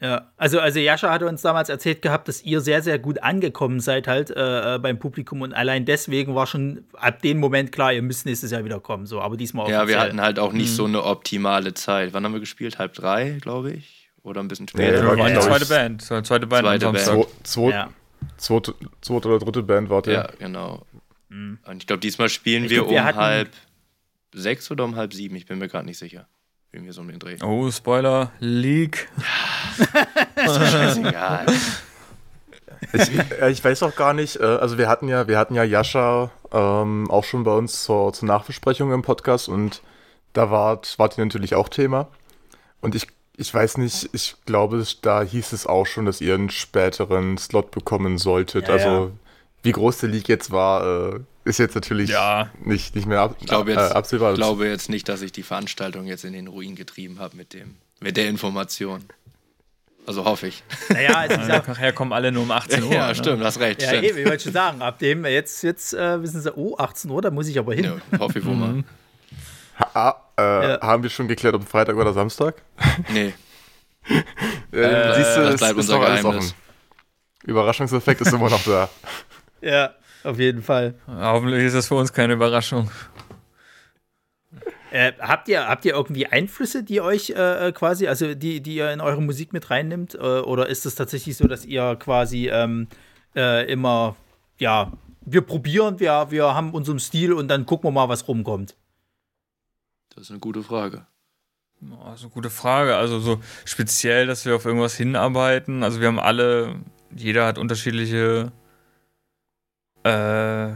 Ja, 0.00 0.32
also, 0.36 0.58
also 0.60 0.78
Jascha 0.80 1.10
hatte 1.10 1.26
uns 1.26 1.42
damals 1.42 1.68
erzählt 1.68 2.02
gehabt, 2.02 2.26
dass 2.28 2.42
ihr 2.42 2.60
sehr, 2.60 2.82
sehr 2.82 2.98
gut 2.98 3.22
angekommen 3.22 3.78
seid 3.78 4.08
halt 4.08 4.30
äh, 4.30 4.74
äh, 4.74 4.78
beim 4.80 4.98
Publikum 4.98 5.42
und 5.42 5.52
allein 5.52 5.84
deswegen 5.84 6.34
war 6.34 6.48
schon 6.48 6.84
ab 6.94 7.22
dem 7.22 7.38
Moment 7.38 7.70
klar, 7.70 7.92
ihr 7.92 8.02
müsst 8.02 8.26
nächstes 8.26 8.50
Jahr 8.50 8.64
wieder 8.64 8.80
kommen. 8.80 9.06
So, 9.06 9.20
aber 9.20 9.36
diesmal 9.36 9.70
Ja, 9.70 9.86
wir 9.86 10.00
hatten 10.00 10.20
halt 10.20 10.40
auch 10.40 10.52
nicht 10.52 10.70
Mhm. 10.72 10.74
so 10.74 10.84
eine 10.86 11.04
optimale 11.04 11.74
Zeit. 11.74 12.12
Wann 12.14 12.24
haben 12.24 12.32
wir 12.32 12.40
gespielt? 12.40 12.78
Halb 12.80 12.94
drei, 12.94 13.38
glaube 13.40 13.72
ich. 13.74 14.01
Oder 14.24 14.40
ein 14.40 14.48
bisschen 14.48 14.66
Nee, 14.74 14.84
später. 14.86 15.06
war, 15.06 15.16
Wir 15.16 15.22
waren 15.22 15.26
die 15.26 15.32
glaub 15.32 15.44
ich, 15.44 15.50
zweite 15.50 15.66
Band. 15.66 16.02
So, 16.02 16.20
Zweite 16.22 16.46
Band 16.46 16.64
Zweite 16.66 16.86
Band. 16.86 16.98
Zwo, 17.00 17.26
zwo, 17.42 17.70
Ja. 17.70 17.88
zweite, 18.36 18.74
zweite 19.00 19.28
oder 19.28 19.38
dritte 19.38 19.62
Band 19.62 19.90
wart 19.90 20.06
ihr. 20.06 20.12
Ja, 20.14 20.28
genau. 20.38 20.86
Und 21.30 21.58
ich 21.78 21.86
glaube, 21.86 22.00
diesmal 22.00 22.28
spielen 22.28 22.64
Ich 22.64 22.70
wir 22.70 22.78
glaub, 22.78 22.90
wir 22.90 23.00
um 23.00 23.04
hatten- 23.06 23.18
halb 23.18 23.48
sechs 24.34 24.70
oder 24.70 24.84
um 24.84 24.96
halb 24.96 25.12
sieben. 25.14 25.34
Ich 25.36 25.46
bin 25.46 25.58
mir 25.58 25.68
gerade 25.68 25.86
nicht 25.86 25.98
sicher. 25.98 26.26
Irgendwie 26.72 26.92
so 26.92 27.00
um 27.02 27.08
den 27.08 27.18
Dreh. 27.18 27.36
Oh, 27.42 27.70
Spoiler, 27.70 28.32
Leak. 28.38 29.08
Scheißegal. 30.36 31.46
Ich, 32.92 33.10
äh, 33.40 33.50
ich 33.50 33.62
weiß 33.64 33.82
auch 33.82 33.94
gar 33.94 34.12
nicht, 34.14 34.36
äh, 34.36 34.42
also 34.44 34.76
wir 34.78 34.88
hatten 34.88 35.08
ja, 35.08 35.28
wir 35.28 35.38
hatten 35.38 35.54
ja 35.54 35.62
Jascha 35.64 36.30
ähm, 36.50 37.10
auch 37.10 37.24
schon 37.24 37.44
bei 37.44 37.52
uns 37.52 37.84
zur, 37.84 38.12
zur 38.12 38.26
Nachbesprechung 38.28 38.92
im 38.92 39.02
Podcast 39.02 39.48
und 39.48 39.82
da 40.32 40.50
wart, 40.50 40.98
wart 40.98 41.16
ihr 41.18 41.24
natürlich 41.24 41.54
auch 41.54 41.68
Thema. 41.68 42.08
Und 42.80 42.94
ich, 42.94 43.06
ich 43.36 43.52
weiß 43.52 43.78
nicht, 43.78 44.10
ich 44.12 44.36
glaube, 44.46 44.84
da 45.02 45.22
hieß 45.22 45.52
es 45.52 45.66
auch 45.66 45.86
schon, 45.86 46.04
dass 46.06 46.20
ihr 46.20 46.34
einen 46.34 46.50
späteren 46.50 47.38
Slot 47.38 47.70
bekommen 47.70 48.18
solltet. 48.18 48.68
Ja, 48.68 48.74
also 48.74 48.88
ja. 48.88 49.10
wie 49.62 49.72
groß 49.72 49.98
der 49.98 50.10
League 50.10 50.28
jetzt 50.28 50.50
war, 50.50 51.14
äh, 51.14 51.20
ist 51.44 51.58
jetzt 51.58 51.74
natürlich 51.74 52.10
Ja. 52.10 52.50
nicht, 52.64 52.94
nicht 52.94 53.06
mehr 53.06 53.20
ab, 53.20 53.36
Ich 53.40 53.46
glaube 53.46 53.72
jetzt, 53.72 53.90
äh, 53.90 53.94
absehbar. 53.94 54.32
ich 54.32 54.38
glaube 54.38 54.66
jetzt 54.68 54.88
nicht, 54.88 55.08
dass 55.08 55.22
ich 55.22 55.32
die 55.32 55.42
Veranstaltung 55.42 56.06
jetzt 56.06 56.24
in 56.24 56.32
den 56.34 56.46
Ruin 56.46 56.74
getrieben 56.76 57.18
habe 57.18 57.36
mit 57.36 57.52
dem, 57.54 57.76
mit 58.00 58.16
der 58.16 58.28
Information. 58.28 59.02
Also 60.04 60.24
hoffe 60.24 60.48
ich. 60.48 60.64
Naja, 60.88 61.14
also 61.14 61.36
ich 61.40 61.46
sag, 61.46 61.68
Nachher 61.68 61.92
kommen 61.92 62.12
alle 62.12 62.32
nur 62.32 62.42
um 62.42 62.50
18 62.50 62.82
Uhr. 62.82 62.92
ja, 62.92 63.08
ne? 63.08 63.14
stimmt, 63.14 63.42
hast 63.44 63.60
recht. 63.60 63.80
ja, 63.80 63.88
stimmt. 63.88 64.04
eben, 64.04 64.18
ich 64.18 64.26
wollte 64.26 64.42
schon 64.44 64.52
sagen, 64.52 64.82
ab 64.82 64.98
dem, 64.98 65.24
jetzt, 65.24 65.62
jetzt 65.62 65.94
äh, 65.94 66.20
wissen 66.20 66.40
sie, 66.42 66.52
oh, 66.56 66.76
18 66.76 67.10
Uhr, 67.10 67.22
da 67.22 67.30
muss 67.30 67.46
ich 67.46 67.58
aber 67.58 67.72
hin. 67.74 67.84
Ja, 67.84 68.18
hoffe 68.18 68.40
ich 68.40 68.44
wohl 68.44 68.56
mal. 68.56 68.82
Ha, 69.94 70.22
äh, 70.38 70.68
Ja. 70.70 70.80
Haben 70.80 71.02
wir 71.02 71.10
schon 71.10 71.28
geklärt, 71.28 71.54
ob 71.54 71.68
Freitag 71.68 71.96
oder 71.96 72.12
Samstag? 72.12 72.62
Nee, 73.12 73.34
Äh, 74.72 75.14
siehst 75.14 75.36
du, 75.36 75.42
das 75.42 75.54
es 75.54 75.60
bleibt 75.60 75.78
ist 75.78 75.90
unser 75.90 75.98
noch 75.98 76.04
alles 76.04 76.24
offen. 76.24 76.52
Überraschungseffekt 77.44 78.20
ist 78.20 78.32
immer 78.32 78.50
noch 78.50 78.62
da. 78.64 78.88
Ja, 79.60 79.94
auf 80.24 80.40
jeden 80.40 80.60
Fall. 80.60 80.94
Hoffentlich 81.06 81.62
ist 81.62 81.76
das 81.76 81.86
für 81.86 81.94
uns 81.94 82.12
keine 82.12 82.32
Überraschung. 82.32 82.90
Äh, 84.90 85.12
habt, 85.20 85.46
ihr, 85.46 85.68
habt 85.68 85.84
ihr 85.84 85.94
irgendwie 85.94 86.26
Einflüsse, 86.26 86.82
die 86.82 87.00
euch 87.00 87.30
äh, 87.30 87.68
äh, 87.68 87.72
quasi, 87.72 88.08
also 88.08 88.34
die, 88.34 88.60
die 88.60 88.74
ihr 88.74 88.90
in 88.92 89.00
eure 89.00 89.22
Musik 89.22 89.52
mit 89.52 89.70
reinnimmt? 89.70 90.16
Äh, 90.16 90.18
oder 90.18 90.66
ist 90.68 90.84
es 90.84 90.96
tatsächlich 90.96 91.36
so, 91.36 91.46
dass 91.46 91.64
ihr 91.64 91.94
quasi 91.94 92.48
ähm, 92.48 92.88
äh, 93.36 93.70
immer, 93.72 94.16
ja, 94.58 94.90
wir 95.20 95.42
probieren, 95.42 96.00
wir, 96.00 96.26
wir 96.30 96.54
haben 96.54 96.72
unseren 96.74 96.98
Stil 96.98 97.32
und 97.32 97.46
dann 97.46 97.64
gucken 97.64 97.86
wir 97.88 97.92
mal, 97.92 98.08
was 98.08 98.26
rumkommt? 98.26 98.74
Das 100.14 100.24
ist 100.24 100.30
eine 100.30 100.40
gute 100.40 100.62
Frage. 100.62 101.06
Also 102.04 102.28
gute 102.28 102.50
Frage. 102.50 102.96
Also 102.96 103.18
so 103.18 103.40
speziell, 103.64 104.26
dass 104.26 104.44
wir 104.44 104.54
auf 104.54 104.64
irgendwas 104.64 104.94
hinarbeiten. 104.94 105.82
Also 105.82 106.00
wir 106.00 106.08
haben 106.08 106.20
alle, 106.20 106.76
jeder 107.14 107.46
hat 107.46 107.58
unterschiedliche 107.58 108.52
äh, 110.04 110.68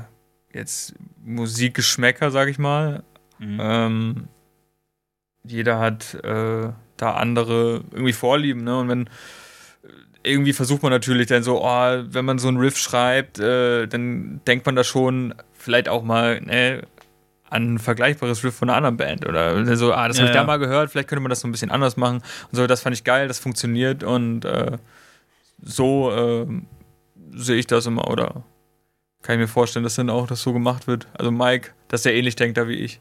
jetzt 0.52 0.94
Musikgeschmäcker, 1.24 2.30
sag 2.30 2.48
ich 2.48 2.58
mal. 2.58 3.04
Ähm, 3.40 4.28
jeder 5.44 5.78
hat 5.78 6.14
äh, 6.14 6.72
da 6.96 7.14
andere 7.14 7.84
irgendwie 7.92 8.12
Vorlieben, 8.12 8.64
ne? 8.64 8.78
Und 8.78 8.88
wenn 8.88 9.10
irgendwie 10.22 10.52
versucht 10.52 10.82
man 10.82 10.90
natürlich 10.90 11.28
dann 11.28 11.44
so, 11.44 11.62
oh, 11.62 12.02
wenn 12.04 12.24
man 12.24 12.38
so 12.38 12.48
einen 12.48 12.56
Riff 12.56 12.76
schreibt, 12.76 13.38
äh, 13.38 13.86
dann 13.86 14.40
denkt 14.46 14.66
man 14.66 14.74
da 14.74 14.82
schon 14.82 15.34
vielleicht 15.52 15.88
auch 15.88 16.02
mal 16.02 16.40
ne, 16.40 16.82
an 17.56 17.74
ein 17.74 17.78
vergleichbares 17.78 18.44
Riff 18.44 18.54
von 18.54 18.68
einer 18.68 18.76
anderen 18.76 18.96
Band 18.96 19.26
oder 19.26 19.76
so, 19.76 19.92
ah, 19.92 20.08
das 20.08 20.18
habe 20.18 20.28
ich 20.28 20.32
da 20.32 20.40
ja. 20.40 20.46
mal 20.46 20.58
gehört, 20.58 20.90
vielleicht 20.90 21.08
könnte 21.08 21.22
man 21.22 21.30
das 21.30 21.40
so 21.40 21.48
ein 21.48 21.52
bisschen 21.52 21.70
anders 21.70 21.96
machen 21.96 22.16
und 22.16 22.56
so, 22.56 22.66
das 22.66 22.82
fand 22.82 22.94
ich 22.94 23.04
geil, 23.04 23.28
das 23.28 23.38
funktioniert 23.38 24.04
und 24.04 24.44
äh, 24.44 24.78
so 25.62 26.12
äh, 26.12 26.46
sehe 27.30 27.56
ich 27.56 27.66
das 27.66 27.86
immer 27.86 28.08
oder 28.10 28.44
kann 29.22 29.34
ich 29.34 29.40
mir 29.40 29.48
vorstellen, 29.48 29.82
dass 29.82 29.96
dann 29.96 30.10
auch 30.10 30.28
das 30.28 30.42
so 30.42 30.52
gemacht 30.52 30.86
wird. 30.86 31.08
Also 31.14 31.32
Mike, 31.32 31.72
dass 31.88 32.06
er 32.06 32.14
ähnlich 32.14 32.36
denkt 32.36 32.58
da 32.58 32.68
wie 32.68 32.76
ich. 32.76 33.00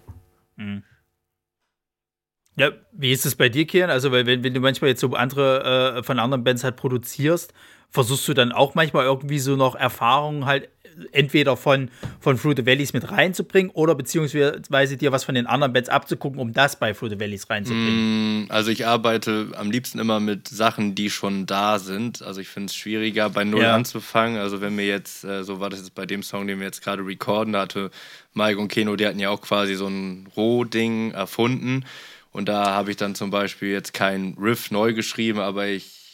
Ja, 2.57 2.71
wie 2.93 3.11
ist 3.11 3.25
es 3.25 3.35
bei 3.35 3.49
dir, 3.49 3.67
Kian? 3.67 3.89
Also, 3.89 4.11
weil 4.11 4.25
wenn, 4.25 4.43
wenn 4.43 4.53
du 4.53 4.59
manchmal 4.59 4.89
jetzt 4.89 5.01
so 5.01 5.13
andere 5.13 5.97
äh, 5.97 6.03
von 6.03 6.19
anderen 6.19 6.43
Bands 6.43 6.63
halt 6.63 6.77
produzierst, 6.77 7.53
versuchst 7.89 8.27
du 8.27 8.33
dann 8.33 8.51
auch 8.51 8.75
manchmal 8.75 9.05
irgendwie 9.05 9.39
so 9.39 9.55
noch 9.55 9.75
Erfahrungen 9.75 10.45
halt 10.45 10.69
entweder 11.11 11.57
von, 11.57 11.89
von 12.19 12.37
Fruit 12.37 12.57
the 12.57 12.65
Valleys 12.65 12.93
mit 12.93 13.09
reinzubringen 13.11 13.71
oder 13.71 13.95
beziehungsweise 13.95 14.97
dir 14.97 15.11
was 15.11 15.23
von 15.23 15.35
den 15.35 15.45
anderen 15.47 15.73
Bands 15.73 15.89
abzugucken, 15.89 16.39
um 16.39 16.53
das 16.53 16.77
bei 16.77 16.93
Fruit 16.93 17.11
the 17.11 17.19
Valleys 17.19 17.49
reinzubringen. 17.49 18.45
Mm, 18.45 18.51
Also 18.51 18.71
ich 18.71 18.85
arbeite 18.85 19.49
am 19.57 19.71
liebsten 19.71 19.99
immer 19.99 20.19
mit 20.19 20.47
Sachen, 20.47 20.95
die 20.95 21.09
schon 21.09 21.45
da 21.45 21.79
sind. 21.79 22.21
Also 22.21 22.41
ich 22.41 22.47
finde 22.47 22.67
es 22.67 22.75
schwieriger, 22.75 23.29
bei 23.29 23.43
Null 23.43 23.61
Ja. 23.63 23.75
anzufangen. 23.75 24.37
Also 24.39 24.61
wenn 24.61 24.77
wir 24.77 24.85
jetzt, 24.87 25.23
äh, 25.23 25.43
so 25.43 25.59
war 25.59 25.69
das 25.69 25.79
jetzt 25.79 25.95
bei 25.95 26.05
dem 26.05 26.23
Song, 26.23 26.47
den 26.47 26.59
wir 26.59 26.65
jetzt 26.65 26.83
gerade 26.83 27.05
recorden, 27.05 27.53
da 27.53 27.61
hatte 27.61 27.91
Mike 28.33 28.59
und 28.59 28.67
Keno, 28.69 28.95
die 28.95 29.05
hatten 29.05 29.19
ja 29.19 29.29
auch 29.29 29.41
quasi 29.41 29.75
so 29.75 29.87
ein 29.87 30.27
Roh-Ding 30.35 31.11
erfunden. 31.11 31.85
Und 32.31 32.49
da 32.49 32.71
habe 32.71 32.91
ich 32.91 32.97
dann 32.97 33.15
zum 33.15 33.29
Beispiel 33.31 33.69
jetzt 33.69 33.93
kein 33.93 34.35
Riff 34.39 34.69
neu 34.69 34.93
geschrieben, 34.93 35.39
aber 35.39 35.67
ich 35.67 36.04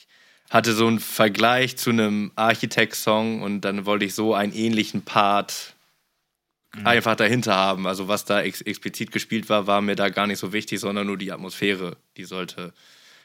hatte 0.51 0.73
so 0.73 0.85
einen 0.85 0.99
Vergleich 0.99 1.77
zu 1.77 1.89
einem 1.91 2.31
Architekt-Song 2.35 3.41
und 3.41 3.61
dann 3.61 3.85
wollte 3.85 4.05
ich 4.05 4.13
so 4.13 4.35
einen 4.35 4.53
ähnlichen 4.53 5.01
Part 5.01 5.75
einfach 6.83 7.15
dahinter 7.15 7.55
haben. 7.55 7.87
Also 7.87 8.09
was 8.09 8.25
da 8.25 8.41
ex 8.41 8.61
explizit 8.61 9.11
gespielt 9.11 9.49
war, 9.49 9.65
war 9.65 9.81
mir 9.81 9.95
da 9.95 10.09
gar 10.09 10.27
nicht 10.27 10.39
so 10.39 10.53
wichtig, 10.53 10.79
sondern 10.79 11.07
nur 11.07 11.17
die 11.17 11.31
Atmosphäre, 11.31 11.95
die 12.17 12.25
sollte 12.25 12.73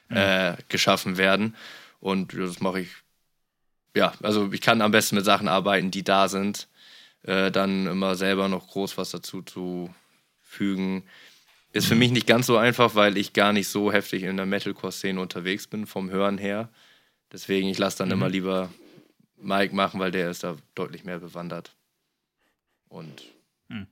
äh, 0.09 0.55
geschaffen 0.69 1.17
werden. 1.19 1.57
Und 2.01 2.33
das 2.33 2.61
mache 2.61 2.81
ich, 2.81 2.91
ja, 3.95 4.13
also 4.23 4.53
ich 4.53 4.61
kann 4.61 4.81
am 4.81 4.93
besten 4.93 5.17
mit 5.17 5.25
Sachen 5.25 5.49
arbeiten, 5.49 5.91
die 5.91 6.05
da 6.05 6.29
sind. 6.29 6.69
Äh, 7.25 7.51
dann 7.51 7.89
immer 7.89 8.15
selber 8.15 8.49
noch 8.49 8.69
groß 8.69 8.99
was 8.99 9.11
dazu 9.11 9.43
zu 9.43 9.93
fügen. 10.43 11.03
Ist 11.73 11.89
für 11.89 11.97
mich 11.97 12.13
nicht 12.13 12.29
ganz 12.29 12.47
so 12.47 12.57
einfach, 12.57 12.95
weil 12.95 13.17
ich 13.17 13.33
gar 13.33 13.53
nicht 13.53 13.69
so 13.69 13.93
heftig 13.93 14.23
in 14.23 14.37
der 14.37 14.47
Metalcore-Szene 14.47 15.21
unterwegs 15.21 15.67
bin, 15.67 15.87
vom 15.87 16.09
Hören 16.09 16.39
her. 16.39 16.69
Deswegen, 17.33 17.69
ich 17.69 17.79
lasse 17.79 17.99
dann 17.99 18.11
immer 18.11 18.29
lieber 18.29 18.71
Mike 19.37 19.75
machen, 19.75 20.01
weil 20.01 20.11
der 20.11 20.31
ist 20.31 20.45
da 20.45 20.57
deutlich 20.75 21.05
mehr 21.05 21.19
bewandert. 21.19 21.75
Und 22.89 23.23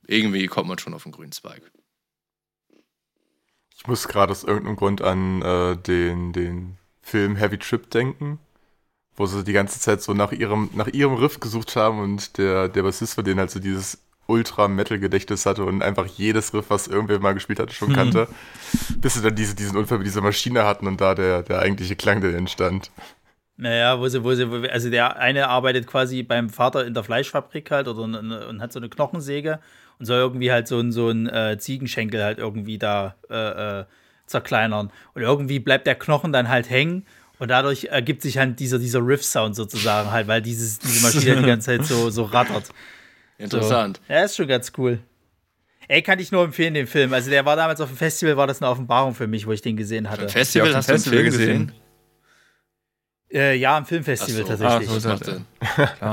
irgendwie 0.07 0.47
kommt 0.47 0.67
man 0.67 0.79
schon 0.79 0.93
auf 0.93 1.03
den 1.03 1.11
grünen 1.11 1.31
Zweig. 1.31 1.61
Ich 3.77 3.87
muss 3.87 4.07
gerade 4.07 4.31
aus 4.31 4.43
irgendeinem 4.43 4.77
Grund 4.77 5.01
an 5.01 5.41
äh, 5.41 5.77
den, 5.77 6.33
den 6.33 6.77
Film 7.01 7.35
Heavy 7.35 7.57
Trip 7.57 7.89
denken, 7.91 8.39
wo 9.15 9.25
sie 9.25 9.43
die 9.43 9.53
ganze 9.53 9.79
Zeit 9.79 10.01
so 10.01 10.13
nach 10.13 10.31
ihrem, 10.31 10.69
nach 10.73 10.87
ihrem 10.87 11.15
Riff 11.15 11.39
gesucht 11.39 11.75
haben 11.75 11.99
und 11.99 12.37
der, 12.37 12.69
der 12.69 12.83
Bassist 12.83 13.15
von 13.15 13.25
denen 13.25 13.39
halt 13.39 13.51
so 13.51 13.59
dieses 13.59 13.99
Ultra-Metal-Gedächtnis 14.27 15.45
hatte 15.45 15.65
und 15.65 15.83
einfach 15.83 16.07
jedes 16.07 16.53
Riff, 16.53 16.69
was 16.69 16.87
irgendwer 16.87 17.19
mal 17.19 17.33
gespielt 17.33 17.59
hatte, 17.59 17.73
schon 17.73 17.93
kannte. 17.93 18.27
Bis 18.97 19.13
sie 19.13 19.21
dann 19.21 19.35
diese, 19.35 19.55
diesen 19.55 19.77
Unfall 19.77 19.99
mit 19.99 20.07
dieser 20.07 20.21
Maschine 20.21 20.63
hatten 20.65 20.87
und 20.87 20.99
da 20.99 21.13
der, 21.13 21.43
der 21.43 21.59
eigentliche 21.59 21.95
Klang, 21.95 22.21
der 22.21 22.33
entstand. 22.35 22.91
Naja, 23.57 23.99
wo 23.99 24.07
sie, 24.07 24.23
wo 24.23 24.33
sie, 24.33 24.49
wo 24.51 24.67
also 24.67 24.89
der 24.89 25.17
eine 25.17 25.47
arbeitet 25.47 25.87
quasi 25.87 26.23
beim 26.23 26.49
Vater 26.49 26.85
in 26.85 26.93
der 26.93 27.03
Fleischfabrik 27.03 27.71
halt 27.71 27.87
oder 27.87 28.01
und 28.01 28.61
hat 28.61 28.73
so 28.73 28.79
eine 28.79 28.89
Knochensäge 28.89 29.59
und 29.97 30.05
soll 30.05 30.19
irgendwie 30.19 30.51
halt 30.51 30.67
so 30.67 30.79
ein, 30.79 30.91
so 30.91 31.09
ein 31.09 31.27
äh, 31.27 31.57
Ziegenschenkel 31.57 32.21
halt 32.21 32.37
irgendwie 32.37 32.77
da 32.77 33.15
äh, 33.29 33.79
äh, 33.81 33.85
zerkleinern. 34.25 34.91
Und 35.13 35.21
irgendwie 35.21 35.59
bleibt 35.59 35.87
der 35.87 35.95
Knochen 35.95 36.33
dann 36.33 36.49
halt 36.49 36.69
hängen 36.69 37.05
und 37.39 37.49
dadurch 37.49 37.85
ergibt 37.85 38.21
sich 38.21 38.37
halt 38.37 38.59
dieser, 38.59 38.77
dieser 38.77 38.99
Riff-Sound 38.99 39.55
sozusagen 39.55 40.11
halt, 40.11 40.27
weil 40.27 40.41
dieses, 40.41 40.79
diese 40.79 41.01
Maschine 41.05 41.37
die 41.37 41.47
ganze 41.47 41.77
Zeit 41.77 41.85
so, 41.85 42.09
so 42.09 42.23
rattert. 42.23 42.69
Interessant. 43.37 44.01
So. 44.07 44.13
Ja, 44.13 44.23
ist 44.23 44.35
schon 44.35 44.47
ganz 44.47 44.71
cool. 44.77 44.99
Ey, 45.87 46.01
kann 46.01 46.19
ich 46.19 46.31
nur 46.31 46.43
empfehlen, 46.43 46.73
den 46.73 46.87
Film. 46.87 47.13
Also 47.13 47.29
der 47.29 47.45
war 47.45 47.55
damals 47.55 47.79
auf 47.79 47.89
dem 47.89 47.97
Festival, 47.97 48.37
war 48.37 48.47
das 48.47 48.61
eine 48.61 48.71
Offenbarung 48.71 49.13
für 49.13 49.27
mich, 49.27 49.45
wo 49.45 49.51
ich 49.51 49.61
den 49.61 49.77
gesehen 49.77 50.09
hatte. 50.09 50.27
Festival 50.27 50.67
Ja, 50.69 50.71
auf 50.73 50.77
hast 50.77 50.87
dem 50.89 50.95
du 50.95 50.97
Festival 50.97 51.19
Film 51.19 51.31
gesehen? 51.31 51.67
gesehen? 51.67 51.84
Äh, 53.35 53.55
ja, 53.57 53.75
am 53.77 53.85
Filmfestival 53.85 54.43
so. 54.43 54.47
tatsächlich. 54.47 54.89
Ah, 54.89 54.99
so. 54.99 55.15
Sinn? 55.17 55.45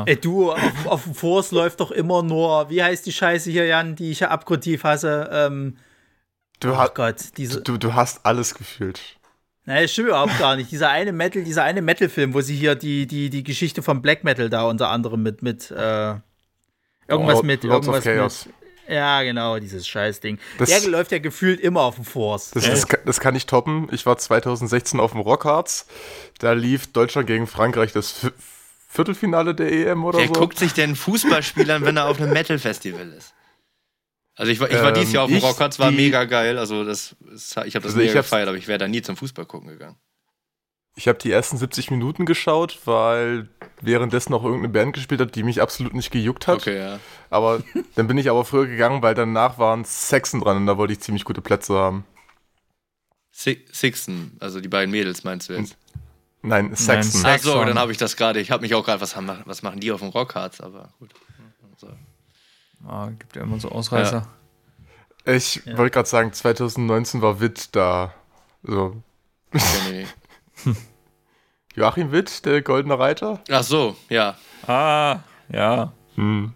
Ey, 0.07 0.17
du, 0.17 0.51
auf, 0.53 0.87
auf 0.87 1.05
dem 1.05 1.15
Force 1.15 1.53
läuft 1.53 1.79
doch 1.81 1.93
immer 1.93 2.23
nur, 2.25 2.69
wie 2.69 2.83
heißt 2.83 3.07
die 3.07 3.13
Scheiße 3.13 3.51
hier, 3.51 3.65
Jan, 3.67 3.95
die 3.95 4.11
ich 4.11 4.21
ja 4.21 4.29
abgrundtief 4.29 4.83
hasse? 4.85 5.31
Ähm, 5.33 5.77
Du, 6.61 6.73
oh 6.73 6.77
hast, 6.77 6.95
Gott, 6.95 7.17
diese. 7.39 7.61
du, 7.61 7.77
du 7.77 7.95
hast 7.95 8.25
alles 8.25 8.55
gefühlt. 8.55 9.01
Nein, 9.65 9.83
das 9.83 9.93
stimmt 9.93 10.09
überhaupt 10.09 10.39
gar 10.39 10.55
nicht. 10.57 10.71
Dieser 10.71 10.91
eine 10.91 11.13
Metal, 11.13 11.43
dieser 11.43 11.65
eine 11.65 11.83
Metal-Film, 11.83 12.35
wo 12.35 12.41
sie 12.41 12.55
hier 12.57 12.75
die, 12.77 13.07
die, 13.09 13.31
die 13.31 13.43
Geschichte 13.43 13.83
vom 13.83 14.01
Black 14.03 14.23
Metal 14.25 14.49
da 14.51 14.63
unter 14.65 14.89
anderem 14.89 15.23
mit, 15.25 15.43
mit, 15.43 15.71
äh, 15.73 16.15
irgendwas 17.09 17.35
Lord- 17.35 17.45
mit, 17.45 17.65
Lords 17.65 17.89
of 17.89 17.95
irgendwas 18.07 18.45
Chaos. 18.45 18.47
mit. 18.47 18.55
Ja, 18.89 19.23
genau, 19.23 19.59
dieses 19.59 19.87
Scheißding. 19.87 20.39
Das- 20.59 20.69
Der 20.69 20.89
läuft 20.91 21.13
ja 21.13 21.19
gefühlt 21.19 21.61
immer 21.61 21.83
auf 21.83 21.95
dem 21.97 22.05
Force. 22.05 22.51
Das, 22.51 22.65
das, 22.65 22.89
kann- 22.89 23.01
das 23.05 23.21
kann 23.21 23.35
ich 23.37 23.47
toppen. 23.47 23.89
Ich 23.93 24.05
war 24.07 24.19
2016 24.19 24.99
auf 25.01 25.13
dem 25.13 25.21
Rockharz. 25.21 25.87
Da 26.39 26.53
lief 26.53 26.93
Deutschland 26.93 27.27
gegen 27.27 27.47
Frankreich 27.47 27.93
das 27.93 28.25
Vi- 28.25 28.33
Viertelfinale 28.89 29.55
der 29.55 29.73
EM 29.73 30.05
oder 30.05 30.19
Wer 30.19 30.27
so. 30.27 30.33
guckt 30.35 30.59
sich 30.59 30.73
denn 30.75 30.97
Fußballspiel 30.97 31.71
an, 31.71 31.85
wenn 31.85 31.97
er 31.97 32.07
auf 32.09 32.21
einem 32.21 32.33
Metal-Festival 32.33 33.09
ist? 33.13 33.33
Also 34.35 34.51
ich 34.53 34.61
war, 34.61 34.69
ich 34.71 34.77
war 34.77 34.89
Ähm, 34.89 34.95
dieses 34.95 35.13
Jahr 35.13 35.25
auf 35.25 35.31
dem 35.31 35.39
Rockhard, 35.39 35.79
war 35.79 35.91
mega 35.91 36.25
geil. 36.25 36.59
Also 36.59 36.85
das, 36.85 37.15
ich 37.35 37.57
habe 37.57 37.71
das 37.71 37.85
Also 37.85 37.99
mega 37.99 38.13
gefeiert, 38.15 38.49
aber 38.49 38.57
ich 38.59 38.67
wäre 38.69 38.79
da 38.79 38.89
nie 38.89 39.01
zum 39.03 39.17
Fußball 39.17 39.47
gucken 39.47 39.69
gegangen. 39.69 39.97
Ich 40.95 41.09
habe 41.09 41.19
die 41.19 41.33
ersten 41.33 41.57
70 41.57 41.91
Minuten 41.91 42.27
geschaut, 42.27 42.81
weil 42.85 43.49
währenddessen 43.81 44.35
auch 44.35 44.45
irgendeine 44.45 44.69
Band 44.73 44.93
gespielt 44.93 45.21
hat, 45.23 45.35
die 45.35 45.43
mich 45.43 45.63
absolut 45.63 45.95
nicht 45.95 46.11
gejuckt 46.11 46.47
hat. 46.47 46.57
Okay, 46.61 46.79
ja. 46.79 46.99
Aber 47.31 47.63
dann 47.95 48.07
bin 48.09 48.19
ich 48.19 48.29
aber 48.29 48.45
früher 48.45 48.67
gegangen, 48.67 49.03
weil 49.03 49.15
danach 49.15 49.59
waren 49.59 49.85
Sexen 49.85 50.41
dran 50.41 50.59
und 50.59 50.67
da 50.67 50.77
wollte 50.77 50.93
ich 50.93 51.01
ziemlich 51.01 51.25
gute 51.25 51.41
Plätze 51.41 51.75
haben. 51.75 52.05
Si- 53.31 53.65
Sixten, 53.73 54.37
also 54.41 54.61
die 54.61 54.69
beiden 54.69 54.91
Mädels 54.91 55.25
meinst 55.25 55.49
du 55.49 55.55
jetzt? 55.55 55.79
Nein, 56.43 56.75
Sexen. 56.75 57.23
Nein, 57.23 57.39
Ach 57.41 57.43
so, 57.45 57.65
dann 57.65 57.79
habe 57.79 57.93
ich 57.93 57.99
das 57.99 58.17
gerade. 58.17 58.41
Ich 58.41 58.51
habe 58.51 58.61
mich 58.63 58.75
auch 58.75 58.85
gerade, 58.85 59.01
was, 59.01 59.17
haben- 59.17 59.31
was 59.47 59.63
machen 59.63 59.81
die 59.81 59.93
auf 59.93 60.01
dem 60.01 60.11
Rockharz? 60.11 60.61
Aber 60.61 60.93
gut. 60.99 61.15
So. 61.79 61.89
Ah, 62.87 63.09
gibt 63.19 63.35
ja 63.37 63.43
immer 63.43 63.59
so 63.61 63.71
Ausreißer. 63.71 64.29
Ich 65.25 65.65
wollte 65.67 65.91
gerade 65.93 66.09
sagen, 66.09 66.33
2019 66.33 67.23
war 67.23 67.41
Witt 67.41 67.75
da. 67.75 68.13
So. 68.63 69.03
Okay, 69.55 69.65
nee, 69.89 70.03
nee. 70.03 70.07
Joachim 71.75 72.13
Witt, 72.13 72.45
der 72.45 72.63
goldene 72.63 72.99
Reiter. 72.99 73.41
Ach 73.51 73.63
so, 73.63 73.97
ja. 74.09 74.37
Ah, 74.67 75.21
ja. 75.51 75.93
Hm. 76.17 76.53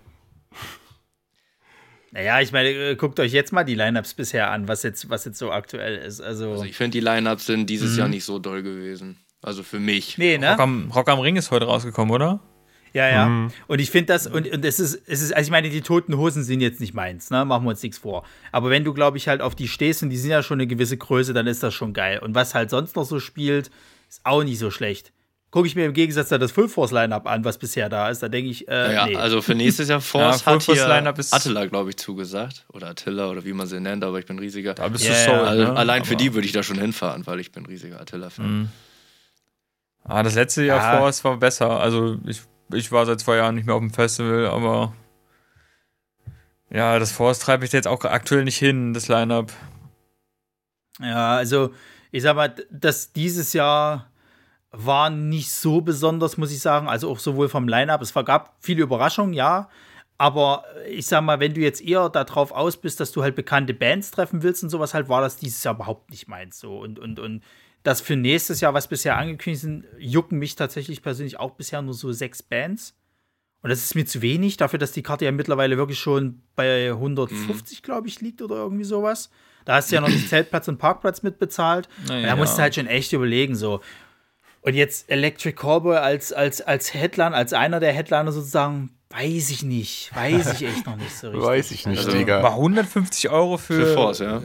Naja, 2.12 2.40
ich 2.40 2.52
meine, 2.52 2.70
äh, 2.70 2.96
guckt 2.96 3.20
euch 3.20 3.32
jetzt 3.32 3.52
mal 3.52 3.64
die 3.64 3.74
Lineups 3.74 4.14
bisher 4.14 4.50
an, 4.50 4.68
was 4.68 4.82
jetzt, 4.82 5.10
was 5.10 5.24
jetzt 5.26 5.38
so 5.38 5.52
aktuell 5.52 5.96
ist. 5.96 6.20
Also, 6.20 6.52
Also 6.52 6.64
ich 6.64 6.76
finde, 6.76 6.92
die 6.92 7.00
Line-Ups 7.00 7.46
sind 7.46 7.68
dieses 7.68 7.96
Jahr 7.96 8.08
nicht 8.08 8.24
so 8.24 8.38
doll 8.38 8.62
gewesen. 8.62 9.18
Also 9.42 9.62
für 9.62 9.78
mich. 9.78 10.16
nee, 10.16 10.38
ne? 10.38 10.52
Rock, 10.52 10.60
am, 10.60 10.90
Rock 10.94 11.08
am 11.08 11.20
Ring 11.20 11.36
ist 11.36 11.50
heute 11.50 11.66
rausgekommen, 11.66 12.14
oder? 12.14 12.40
Ja, 12.94 13.08
ja. 13.10 13.28
Mhm. 13.28 13.50
Und 13.66 13.80
ich 13.80 13.90
finde 13.90 14.14
das, 14.14 14.26
und, 14.26 14.50
und 14.50 14.64
es 14.64 14.80
ist, 14.80 14.94
es 15.06 15.20
ist, 15.20 15.32
also 15.34 15.46
ich 15.46 15.50
meine, 15.50 15.68
die 15.68 15.82
toten 15.82 16.16
Hosen 16.16 16.42
sind 16.42 16.62
jetzt 16.62 16.80
nicht 16.80 16.94
meins, 16.94 17.28
ne? 17.28 17.44
Machen 17.44 17.64
wir 17.64 17.70
uns 17.70 17.82
nichts 17.82 17.98
vor. 17.98 18.24
Aber 18.52 18.70
wenn 18.70 18.84
du, 18.84 18.94
glaube 18.94 19.18
ich, 19.18 19.28
halt 19.28 19.42
auf 19.42 19.54
die 19.54 19.68
stehst 19.68 20.02
und 20.02 20.08
die 20.08 20.16
sind 20.16 20.30
ja 20.30 20.42
schon 20.42 20.58
eine 20.58 20.66
gewisse 20.66 20.96
Größe, 20.96 21.34
dann 21.34 21.46
ist 21.46 21.62
das 21.62 21.74
schon 21.74 21.92
geil. 21.92 22.20
Und 22.20 22.34
was 22.34 22.54
halt 22.54 22.70
sonst 22.70 22.96
noch 22.96 23.04
so 23.04 23.20
spielt, 23.20 23.70
ist 24.16 24.20
auch 24.26 24.42
nicht 24.44 24.58
so 24.58 24.70
schlecht. 24.70 25.12
Gucke 25.50 25.68
ich 25.68 25.76
mir 25.76 25.86
im 25.86 25.92
Gegensatz 25.94 26.28
da 26.28 26.38
das 26.38 26.50
Full 26.52 26.68
Force 26.68 26.90
Line-Up 26.90 27.26
an, 27.26 27.44
was 27.44 27.56
bisher 27.56 27.88
da 27.88 28.10
ist, 28.10 28.22
da 28.22 28.28
denke 28.28 28.50
ich, 28.50 28.68
äh, 28.68 28.94
Ja, 28.94 29.06
nee. 29.06 29.16
also 29.16 29.40
für 29.40 29.54
nächstes 29.54 29.88
Jahr 29.88 30.00
Force 30.02 30.40
Ja, 30.40 30.46
hat 30.46 30.62
Full 30.62 30.74
Force 30.74 30.78
hier 30.80 30.88
Line-Up 30.88 31.18
ist- 31.18 31.32
Attila, 31.32 31.66
glaube 31.66 31.90
ich, 31.90 31.96
zugesagt. 31.96 32.66
Oder 32.72 32.88
Attila 32.88 33.30
oder 33.30 33.44
wie 33.44 33.52
man 33.52 33.66
sie 33.66 33.80
nennt, 33.80 34.04
aber 34.04 34.18
ich 34.18 34.26
bin 34.26 34.38
riesiger. 34.38 34.74
Da 34.74 34.88
bist 34.88 35.04
Ja, 35.04 35.12
du 35.12 35.18
ja. 35.18 35.24
sold, 35.24 35.48
Alle- 35.48 35.64
ne? 35.64 35.76
Allein 35.76 36.04
für 36.04 36.14
Aber- 36.14 36.22
die 36.22 36.34
würde 36.34 36.46
ich 36.46 36.52
da 36.52 36.62
schon 36.62 36.78
hinfahren, 36.78 37.26
weil 37.26 37.40
ich 37.40 37.52
bin 37.52 37.64
riesiger 37.64 38.00
Attila-Fan. 38.00 38.70
Ah, 40.04 40.22
das 40.22 40.34
letzte 40.34 40.62
Jahr 40.64 40.80
Ah. 40.82 40.98
Force 40.98 41.24
war 41.24 41.36
besser. 41.38 41.80
Also 41.80 42.18
ich, 42.26 42.42
ich 42.74 42.92
war 42.92 43.06
seit 43.06 43.20
zwei 43.20 43.36
Jahren 43.36 43.54
nicht 43.54 43.66
mehr 43.66 43.74
auf 43.76 43.80
dem 43.80 43.90
Festival, 43.92 44.46
aber 44.48 44.94
ja, 46.70 46.98
das 46.98 47.12
Force 47.12 47.38
treibe 47.38 47.64
ich 47.64 47.72
jetzt 47.72 47.88
auch 47.88 48.04
aktuell 48.04 48.44
nicht 48.44 48.58
hin, 48.58 48.92
das 48.92 49.08
Line-Up. 49.08 49.52
Ja, 51.00 51.36
also 51.36 51.72
ich 52.16 52.22
sag 52.22 52.34
mal, 52.34 52.54
das 52.70 53.12
dieses 53.12 53.52
Jahr 53.52 54.10
war 54.70 55.10
nicht 55.10 55.52
so 55.52 55.82
besonders, 55.82 56.38
muss 56.38 56.50
ich 56.50 56.60
sagen. 56.60 56.88
Also 56.88 57.10
auch 57.10 57.18
sowohl 57.18 57.50
vom 57.50 57.68
Line-Up, 57.68 58.00
es 58.00 58.14
gab 58.14 58.56
viele 58.60 58.82
Überraschungen, 58.82 59.34
ja. 59.34 59.68
Aber 60.16 60.64
ich 60.88 61.04
sag 61.04 61.20
mal, 61.20 61.40
wenn 61.40 61.52
du 61.52 61.60
jetzt 61.60 61.82
eher 61.82 62.08
darauf 62.08 62.52
aus 62.52 62.78
bist, 62.78 63.00
dass 63.00 63.12
du 63.12 63.22
halt 63.22 63.34
bekannte 63.34 63.74
Bands 63.74 64.12
treffen 64.12 64.42
willst 64.42 64.62
und 64.62 64.70
sowas 64.70 64.94
halt, 64.94 65.10
war 65.10 65.20
das 65.20 65.36
dieses 65.36 65.62
Jahr 65.62 65.74
überhaupt 65.74 66.10
nicht 66.10 66.26
meins. 66.26 66.58
So. 66.58 66.78
Und, 66.78 66.98
und, 66.98 67.20
und 67.20 67.42
das 67.82 68.00
für 68.00 68.16
nächstes 68.16 68.62
Jahr, 68.62 68.72
was 68.72 68.88
bisher 68.88 69.18
angekündigt 69.18 69.60
sind, 69.60 69.84
jucken 69.98 70.38
mich 70.38 70.56
tatsächlich 70.56 71.02
persönlich 71.02 71.38
auch 71.38 71.50
bisher 71.50 71.82
nur 71.82 71.92
so 71.92 72.12
sechs 72.12 72.42
Bands. 72.42 72.96
Und 73.60 73.68
das 73.68 73.82
ist 73.82 73.94
mir 73.94 74.06
zu 74.06 74.22
wenig, 74.22 74.56
dafür, 74.56 74.78
dass 74.78 74.92
die 74.92 75.02
Karte 75.02 75.26
ja 75.26 75.32
mittlerweile 75.32 75.76
wirklich 75.76 75.98
schon 75.98 76.40
bei 76.54 76.88
150, 76.92 77.82
glaube 77.82 78.08
ich, 78.08 78.22
liegt 78.22 78.40
oder 78.40 78.56
irgendwie 78.56 78.84
sowas. 78.84 79.28
Da 79.66 79.74
hast 79.74 79.90
du 79.90 79.96
ja 79.96 80.00
noch 80.00 80.08
nicht 80.08 80.28
Zeltplatz 80.30 80.66
und 80.68 80.78
Parkplatz 80.78 81.22
mitbezahlt. 81.22 81.88
Naja. 82.08 82.28
Da 82.28 82.36
musst 82.36 82.56
du 82.56 82.62
halt 82.62 82.74
schon 82.74 82.86
echt 82.86 83.12
überlegen, 83.12 83.54
so. 83.54 83.82
Und 84.62 84.74
jetzt 84.74 85.10
Electric 85.10 85.54
Cowboy 85.62 85.96
als, 85.98 86.32
als, 86.32 86.62
als 86.62 86.94
Headliner, 86.94 87.36
als 87.36 87.52
einer 87.52 87.78
der 87.78 87.92
Headliner 87.92 88.32
sozusagen, 88.32 88.90
weiß 89.10 89.50
ich 89.50 89.62
nicht. 89.62 90.10
Weiß 90.16 90.54
ich 90.54 90.66
echt 90.66 90.86
noch 90.86 90.96
nicht 90.96 91.16
so 91.16 91.28
richtig. 91.28 91.44
Weiß 91.46 91.70
ich 91.72 91.86
nicht, 91.86 91.98
Also- 91.98 92.12
Digga. 92.16 92.42
War 92.42 92.52
150 92.52 93.28
Euro 93.30 93.58
für, 93.58 93.74
Für 93.86 93.94
Force, 93.94 94.18
ja. 94.20 94.42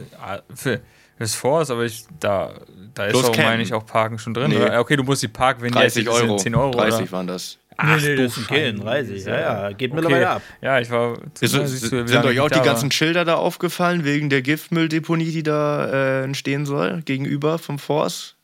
Für 0.54 0.80
das 1.18 1.34
Force, 1.34 1.70
aber 1.70 1.84
ich, 1.84 2.04
da, 2.20 2.52
da 2.94 3.06
ist 3.06 3.14
auch, 3.24 3.36
meine 3.36 3.62
ich, 3.62 3.72
auch 3.74 3.86
Parken 3.86 4.18
schon 4.18 4.34
drin. 4.34 4.50
Nee. 4.50 4.56
Oder? 4.56 4.80
Okay, 4.80 4.96
du 4.96 5.04
musst 5.04 5.22
die 5.22 5.28
Park-Vignette, 5.28 5.78
30 5.86 6.04
das 6.04 6.16
sind 6.18 6.28
Euro. 6.30 6.36
10 6.38 6.54
Euro. 6.56 6.70
30 6.72 7.00
oder? 7.02 7.12
waren 7.12 7.26
das. 7.28 7.58
Nee, 7.82 7.96
nee, 8.00 8.16
du 8.16 8.22
das 8.24 8.34
sind 8.34 8.48
Killen, 8.48 8.80
30. 8.80 9.24
Ja, 9.24 9.40
ja, 9.40 9.68
geht 9.72 9.90
Okay. 9.92 10.00
mittlerweile 10.00 10.28
ab. 10.30 10.42
Ja, 10.60 10.80
ich 10.80 10.90
war. 10.90 11.18
Ist, 11.40 11.54
Ja, 11.54 11.66
sind 11.66 12.24
euch 12.24 12.40
auch 12.40 12.50
die 12.50 12.60
ganzen. 12.60 12.90
Schilder 12.90 13.24
da 13.24 13.34
aufgefallen, 13.36 14.04
wegen 14.04 14.28
der 14.30 14.42
Giftmülldeponie, 14.42 15.30
die 15.32 15.42
da 15.42 15.86
äh, 16.20 16.24
entstehen 16.24 16.66
soll, 16.66 17.02
gegenüber 17.02 17.58
vom 17.58 17.78
Force? 17.78 18.36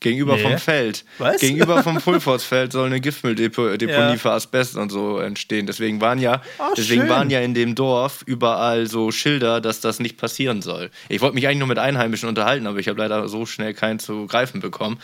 Gegenüber 0.00 0.34
Nee. 0.34 0.42
vom 0.42 0.58
Feld. 0.58 1.04
Was? 1.18 1.40
Gegenüber 1.40 1.84
vom 1.84 2.00
Fulforce-Feld 2.00 2.72
soll 2.72 2.86
eine 2.86 3.00
Giftmülldeponie 3.00 3.86
Ja. 3.88 4.16
für 4.16 4.32
Asbest 4.32 4.76
und 4.76 4.90
so 4.90 5.18
entstehen. 5.20 5.66
Deswegen 5.66 6.00
waren 6.00 6.18
ja, 6.18 6.42
Ach, 6.58 6.72
deswegen 6.76 7.02
schön. 7.02 7.10
waren 7.10 7.30
ja 7.30 7.38
in 7.38 7.54
dem 7.54 7.76
Dorf 7.76 8.22
überall 8.26 8.88
so 8.88 9.12
Schilder, 9.12 9.60
dass 9.60 9.80
das 9.80 10.00
nicht 10.00 10.16
passieren 10.16 10.60
soll. 10.60 10.90
Ich 11.08 11.20
wollte 11.20 11.36
mich 11.36 11.46
eigentlich 11.46 11.60
nur 11.60 11.68
mit 11.68 11.78
Einheimischen 11.78 12.28
unterhalten, 12.28 12.66
aber 12.66 12.80
ich 12.80 12.88
habe 12.88 12.98
leider 12.98 13.28
so 13.28 13.46
schnell 13.46 13.74
keinen 13.74 14.00
zu 14.00 14.26
greifen 14.26 14.60
bekommen. 14.60 14.98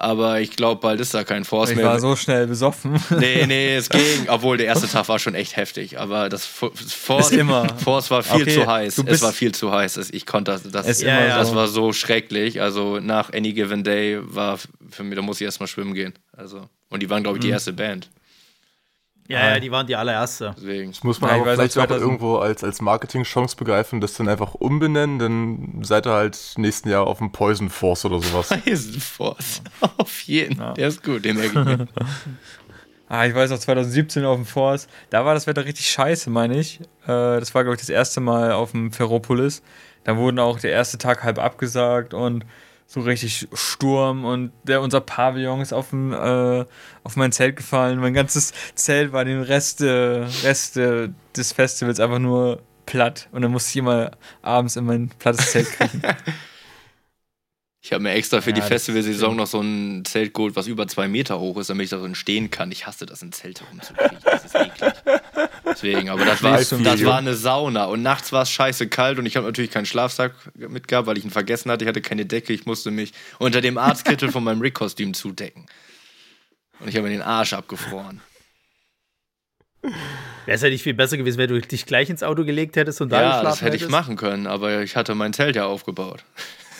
Aber 0.00 0.40
ich 0.40 0.52
glaube, 0.52 0.80
bald 0.80 1.00
ist 1.00 1.12
da 1.12 1.24
kein 1.24 1.44
Force 1.44 1.70
Ich 1.70 1.76
mehr. 1.76 1.86
war 1.86 1.98
so 1.98 2.14
schnell 2.14 2.46
besoffen. 2.46 3.02
Nee, 3.18 3.46
nee, 3.46 3.74
es 3.74 3.88
ging. 3.90 4.28
Obwohl 4.28 4.56
der 4.56 4.66
erste 4.66 4.86
Tag 4.88 5.08
war 5.08 5.18
schon 5.18 5.34
echt 5.34 5.56
heftig. 5.56 5.98
Aber 5.98 6.28
das 6.28 6.46
Fo- 6.46 6.70
Force, 6.72 7.32
immer. 7.32 7.66
Force 7.78 8.08
war 8.12 8.22
viel 8.22 8.42
Okay, 8.42 8.54
zu 8.54 8.66
heiß. 8.68 9.02
Es 9.06 9.22
war 9.22 9.32
viel 9.32 9.52
zu 9.52 9.72
heiß. 9.72 9.96
Es- 9.96 10.10
Ich 10.10 10.24
konnte 10.24 10.52
das. 10.52 10.62
Das, 10.62 10.86
Ist 10.86 11.02
immer 11.02 11.26
das 11.26 11.48
so. 11.48 11.54
war 11.56 11.66
so 11.66 11.92
schrecklich. 11.92 12.62
Also 12.62 13.00
nach 13.00 13.32
Any 13.32 13.52
Given 13.52 13.82
Day 13.82 14.18
war 14.22 14.58
für 14.90 15.02
mich, 15.02 15.16
da 15.16 15.22
muss 15.22 15.40
ich 15.40 15.44
erstmal 15.46 15.66
schwimmen 15.66 15.94
gehen. 15.94 16.14
Also. 16.36 16.68
Und 16.90 17.02
die 17.02 17.10
waren, 17.10 17.24
glaube 17.24 17.38
ich, 17.38 17.42
Mhm. 17.42 17.48
die 17.48 17.52
erste 17.52 17.72
Band. 17.72 18.08
Ja, 19.28 19.50
ja, 19.50 19.60
die 19.60 19.70
waren 19.70 19.86
die 19.86 19.94
allererste. 19.94 20.54
Deswegen. 20.56 20.90
Das 20.90 21.04
muss 21.04 21.20
man 21.20 21.30
Ja, 21.30 21.36
aber 21.36 21.52
vielleicht 21.52 21.76
auch 21.76 21.82
auch 21.82 21.88
2000 21.88 22.00
irgendwo 22.02 22.36
als, 22.38 22.64
als 22.64 22.80
Marketing-Chance 22.80 23.56
begreifen, 23.56 24.00
das 24.00 24.14
dann 24.14 24.26
einfach 24.26 24.54
umbenennen, 24.54 25.18
dann 25.18 25.84
seid 25.84 26.06
ihr 26.06 26.12
halt 26.12 26.54
nächsten 26.56 26.88
Jahr 26.88 27.06
auf 27.06 27.18
dem 27.18 27.30
Poison 27.30 27.68
Force 27.68 28.06
oder 28.06 28.20
sowas. 28.20 28.48
Poison 28.64 29.00
Force. 29.00 29.62
Auf 29.98 30.22
jeden. 30.22 30.58
Ja. 30.58 30.72
Der 30.72 30.88
ist 30.88 31.02
gut, 31.04 31.24
den 31.24 31.36
merke 31.36 31.86
ich. 31.98 32.04
Ah, 33.10 33.24
ich 33.24 33.34
weiß 33.34 33.48
noch, 33.48 33.58
2017 33.58 34.22
auf 34.26 34.36
dem 34.36 34.44
Force, 34.44 34.86
da 35.08 35.24
war 35.24 35.32
das 35.32 35.46
Wetter 35.46 35.64
richtig 35.64 35.88
scheiße, 35.88 36.28
meine 36.28 36.58
ich. 36.58 36.78
Äh, 37.04 37.40
das 37.40 37.54
war, 37.54 37.64
glaube 37.64 37.76
ich, 37.76 37.80
das 37.80 37.88
erste 37.88 38.20
Mal 38.20 38.52
auf 38.52 38.72
dem 38.72 38.92
Ferropolis. 38.92 39.62
Da 40.04 40.18
wurden 40.18 40.38
auch 40.38 40.60
der 40.60 40.72
erste 40.72 40.98
Tag 40.98 41.24
halb 41.24 41.38
abgesagt 41.38 42.12
und 42.12 42.44
so 42.90 43.00
richtig 43.02 43.46
Sturm 43.52 44.24
und 44.24 44.50
der, 44.64 44.80
unser 44.80 45.02
Pavillon 45.02 45.60
ist 45.60 45.74
auf, 45.74 45.90
dem, 45.90 46.10
äh, 46.12 46.64
auf 47.04 47.16
mein 47.16 47.32
Zelt 47.32 47.56
gefallen. 47.56 48.00
Mein 48.00 48.14
ganzes 48.14 48.54
Zelt 48.74 49.12
war 49.12 49.26
den 49.26 49.42
Rest, 49.42 49.82
äh, 49.82 50.24
Rest 50.42 50.78
äh, 50.78 51.10
des 51.36 51.52
Festivals 51.52 52.00
einfach 52.00 52.18
nur 52.18 52.62
platt 52.86 53.28
und 53.30 53.42
dann 53.42 53.52
musste 53.52 53.70
ich 53.70 53.76
immer 53.76 54.12
abends 54.40 54.76
in 54.76 54.86
mein 54.86 55.10
plattes 55.10 55.52
Zelt 55.52 55.70
kriegen. 55.70 56.00
Ich 57.88 57.92
habe 57.94 58.02
mir 58.02 58.10
extra 58.12 58.42
für 58.42 58.50
Ja, 58.50 58.56
die 58.56 58.60
Festivalsaison 58.60 59.34
noch 59.34 59.46
so 59.46 59.62
ein 59.62 60.04
Zelt 60.04 60.34
geholt, 60.34 60.56
was 60.56 60.66
über 60.66 60.86
zwei 60.88 61.08
Meter 61.08 61.40
hoch 61.40 61.56
ist, 61.56 61.70
damit 61.70 61.84
ich 61.84 61.90
darin 61.90 62.14
stehen 62.14 62.50
kann. 62.50 62.70
Ich 62.70 62.86
hasse 62.86 63.06
das, 63.06 63.22
in 63.22 63.32
Zelte 63.32 63.64
rumzukriegen. 63.64 64.18
Das 64.22 64.44
ist 64.44 64.54
eklig. 64.54 64.92
Deswegen, 65.64 66.10
aber 66.10 66.26
das 66.26 66.42
war, 66.42 66.58
das 66.58 67.04
war 67.06 67.16
eine 67.16 67.34
Sauna 67.34 67.86
und 67.86 68.02
nachts 68.02 68.30
war 68.30 68.42
es 68.42 68.50
scheiße 68.50 68.88
kalt 68.88 69.18
und 69.18 69.24
ich 69.24 69.36
habe 69.38 69.46
natürlich 69.46 69.70
keinen 69.70 69.86
Schlafsack 69.86 70.34
mitgehabt, 70.54 71.06
weil 71.06 71.16
ich 71.16 71.24
ihn 71.24 71.30
vergessen 71.30 71.70
hatte. 71.70 71.84
Ich 71.84 71.88
hatte 71.88 72.02
keine 72.02 72.26
Decke, 72.26 72.52
ich 72.52 72.66
musste 72.66 72.90
mich 72.90 73.14
unter 73.38 73.62
dem 73.62 73.78
Arztkittel 73.78 74.30
von 74.30 74.44
meinem 74.44 74.60
Rick-Kostüm 74.60 75.14
zudecken. 75.14 75.64
Und 76.80 76.88
ich 76.88 76.94
habe 76.94 77.08
mir 77.08 77.14
den 77.14 77.22
Arsch 77.22 77.54
abgefroren. 77.54 78.20
Wäre 79.80 79.94
es 80.56 80.60
ja 80.60 80.68
nicht 80.68 80.82
viel 80.82 80.92
besser 80.92 81.16
gewesen, 81.16 81.38
wenn 81.38 81.48
du 81.48 81.58
dich 81.62 81.86
gleich 81.86 82.10
ins 82.10 82.22
Auto 82.22 82.44
gelegt 82.44 82.76
hättest 82.76 83.00
und 83.00 83.08
da 83.08 83.22
Ja, 83.22 83.28
geschlafen 83.28 83.44
das 83.46 83.62
hätte 83.62 83.76
ich 83.76 83.82
hättest? 83.82 83.92
machen 83.92 84.16
können, 84.16 84.46
aber 84.46 84.82
ich 84.82 84.94
hatte 84.94 85.14
mein 85.14 85.32
Zelt 85.32 85.56
ja 85.56 85.64
aufgebaut. 85.64 86.22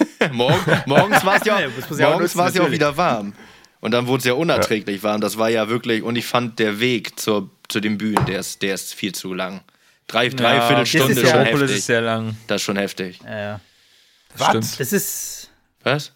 Morgen, 0.32 0.82
morgens 0.86 1.24
war 1.24 1.36
es 1.36 1.44
ja, 1.44 1.60
Ja, 1.60 1.68
das 1.68 1.98
ja 1.98 2.10
morgens 2.10 2.34
nutzen, 2.34 2.56
ja 2.56 2.62
auch 2.62 2.70
wieder 2.70 2.96
warm. 2.96 3.32
Und 3.80 3.92
dann 3.92 4.06
wurde 4.06 4.18
es 4.18 4.24
ja 4.24 4.32
unerträglich 4.32 5.02
warm. 5.02 5.20
Das 5.20 5.38
war 5.38 5.48
ja 5.48 5.68
wirklich, 5.68 6.02
und 6.02 6.16
ich 6.16 6.26
fand 6.26 6.58
der 6.58 6.80
Weg 6.80 7.18
zur, 7.18 7.50
zu 7.68 7.80
den 7.80 7.96
Bühnen, 7.98 8.24
der 8.26 8.40
ist, 8.40 8.62
der 8.62 8.74
ist 8.74 8.94
viel 8.94 9.14
zu 9.14 9.34
lang. 9.34 9.60
Drei, 10.08 10.28
dreiviertel 10.28 10.76
das 10.80 10.88
Stunde 10.88 11.12
ist 11.12 11.22
ja- 11.22 11.30
schon 11.30 11.44
heftig. 11.44 11.76
ist 11.78 11.86
sehr 11.86 12.00
lang. 12.00 12.36
Das 12.46 12.56
ist 12.56 12.62
schon 12.64 12.76
heftig. 12.76 13.20
Ja, 13.24 13.38
ja. 13.38 13.60
Was? 14.36 14.76
Das 14.78 14.92
ist. 14.92 15.50
Was? 15.82 16.12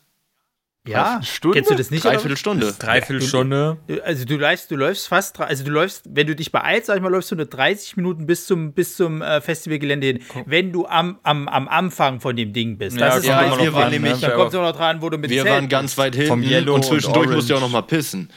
Ja, 0.86 1.20
Stunde? 1.22 1.54
kennst 1.58 1.70
du 1.70 1.74
das 1.76 1.90
nicht? 1.92 2.04
oder? 2.04 2.14
Dreiviertel 2.14 2.36
Stunde. 2.36 2.74
Dreiviertel 2.76 3.22
Stunde. 3.26 3.78
Du- 3.86 4.04
Also 4.04 4.24
du 4.24 4.36
läufst, 4.36 4.68
du 4.70 4.74
läufst 4.76 5.06
fast, 5.06 5.38
also 5.40 5.62
du 5.62 5.70
läufst, 5.70 6.04
wenn 6.08 6.26
du 6.26 6.34
dich 6.34 6.50
beeilst, 6.50 6.86
sag 6.86 6.96
ich 6.96 7.02
mal, 7.02 7.08
läufst 7.12 7.30
du 7.30 7.36
nur 7.36 7.46
30 7.46 7.96
Minuten 7.96 8.26
bis 8.26 8.46
zum, 8.46 8.72
bis 8.72 8.96
zum 8.96 9.22
äh, 9.22 9.40
Festivalgelände 9.40 10.06
hin, 10.08 10.20
wenn 10.46 10.72
du 10.72 10.86
am, 10.86 11.20
am, 11.22 11.46
am 11.46 11.68
Anfang 11.68 12.18
von 12.20 12.34
dem 12.34 12.52
Ding 12.52 12.78
bist. 12.78 13.00
Das 13.00 13.12
Ja, 13.12 13.18
ist 13.18 13.24
ja, 13.26 13.60
wir 13.62 13.72
waren 13.74 13.90
nämlich- 13.92 14.18
dann 14.20 14.32
kommt 14.34 14.48
es 14.48 14.54
noch 14.54 14.72
dran, 14.76 15.00
wo 15.02 15.08
du 15.08 15.18
mit 15.18 15.30
Wir 15.30 15.42
Zelt 15.44 15.54
waren 15.54 15.68
ganz 15.68 15.96
weit 15.98 16.14
hinten 16.16 16.28
Vom 16.30 16.42
Yellow 16.42 16.74
und 16.74 16.84
zwischendurch 16.84 17.28
und 17.28 17.34
musst 17.34 17.48
du 17.48 17.52
ja 17.54 17.58
auch 17.58 17.62
noch 17.62 17.70
mal 17.70 17.82
pissen. 17.82 18.28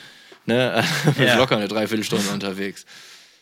Ne? 0.45 0.84
Ja. 1.17 1.38
locker 1.38 1.58
eine 1.58 1.67
Dreiviertelstunde 1.67 2.29
unterwegs. 2.31 2.86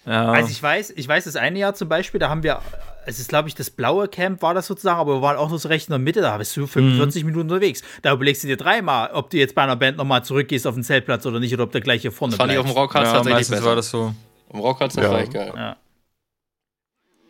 Ja. 0.06 0.32
Also 0.32 0.50
ich 0.50 0.64
weiß, 0.64 0.92
ich 0.96 1.06
weiß, 1.06 1.26
das 1.26 1.36
eine 1.36 1.60
Jahr 1.60 1.74
zum 1.76 1.90
Beispiel, 1.90 2.22
da 2.22 2.30
haben 2.30 2.44
wir, 2.44 2.62
es 3.06 3.20
ist 3.20 3.30
glaube 3.30 3.48
ich 3.50 3.56
das 3.56 3.70
blaue 3.70 4.08
Camp 4.08 4.42
war 4.42 4.54
das 4.54 4.68
sozusagen, 4.68 5.00
aber 5.00 5.16
wir 5.18 5.22
waren 5.22 5.38
auch 5.38 5.50
nur 5.50 5.60
so 5.60 5.68
recht 5.70 5.88
in 5.88 5.92
der 5.92 6.00
Mitte, 6.00 6.22
da 6.22 6.38
bist 6.38 6.56
du 6.58 6.68
45 6.68 7.24
Minuten 7.24 7.50
unterwegs. 7.52 7.82
Da 8.02 8.14
überlegst 8.14 8.44
du 8.44 8.48
dir 8.48 8.58
dreimal, 8.58 9.10
ob 9.14 9.30
du 9.30 9.38
jetzt 9.38 9.56
bei 9.56 9.64
einer 9.64 9.76
Band 9.76 9.98
nochmal 9.98 10.24
zurückgehst 10.24 10.66
auf 10.68 10.76
den 10.76 10.84
Zeltplatz 10.84 11.26
oder 11.26 11.40
nicht 11.40 11.54
oder 11.54 11.64
ob 11.64 11.72
du 11.72 11.82
gleich 11.82 12.02
hier 12.02 12.12
vorne 12.12 12.32
Das 12.32 12.38
fand 12.40 12.52
ich 12.52 12.58
auf 12.58 12.66
dem 12.66 12.72
Rockharz 12.76 13.06
ja, 13.08 13.14
tatsächlich 13.14 13.34
meistens 13.40 13.56
besser. 13.58 13.68
war 13.70 13.76
das 13.76 13.90
so. 13.90 14.14
Am 14.54 14.60
Rockharz, 14.60 14.94
das 14.96 15.04
Ja. 15.06 15.12
war 15.12 15.20
echt 15.20 15.34
geil. 15.34 15.52
Ja. 15.56 15.76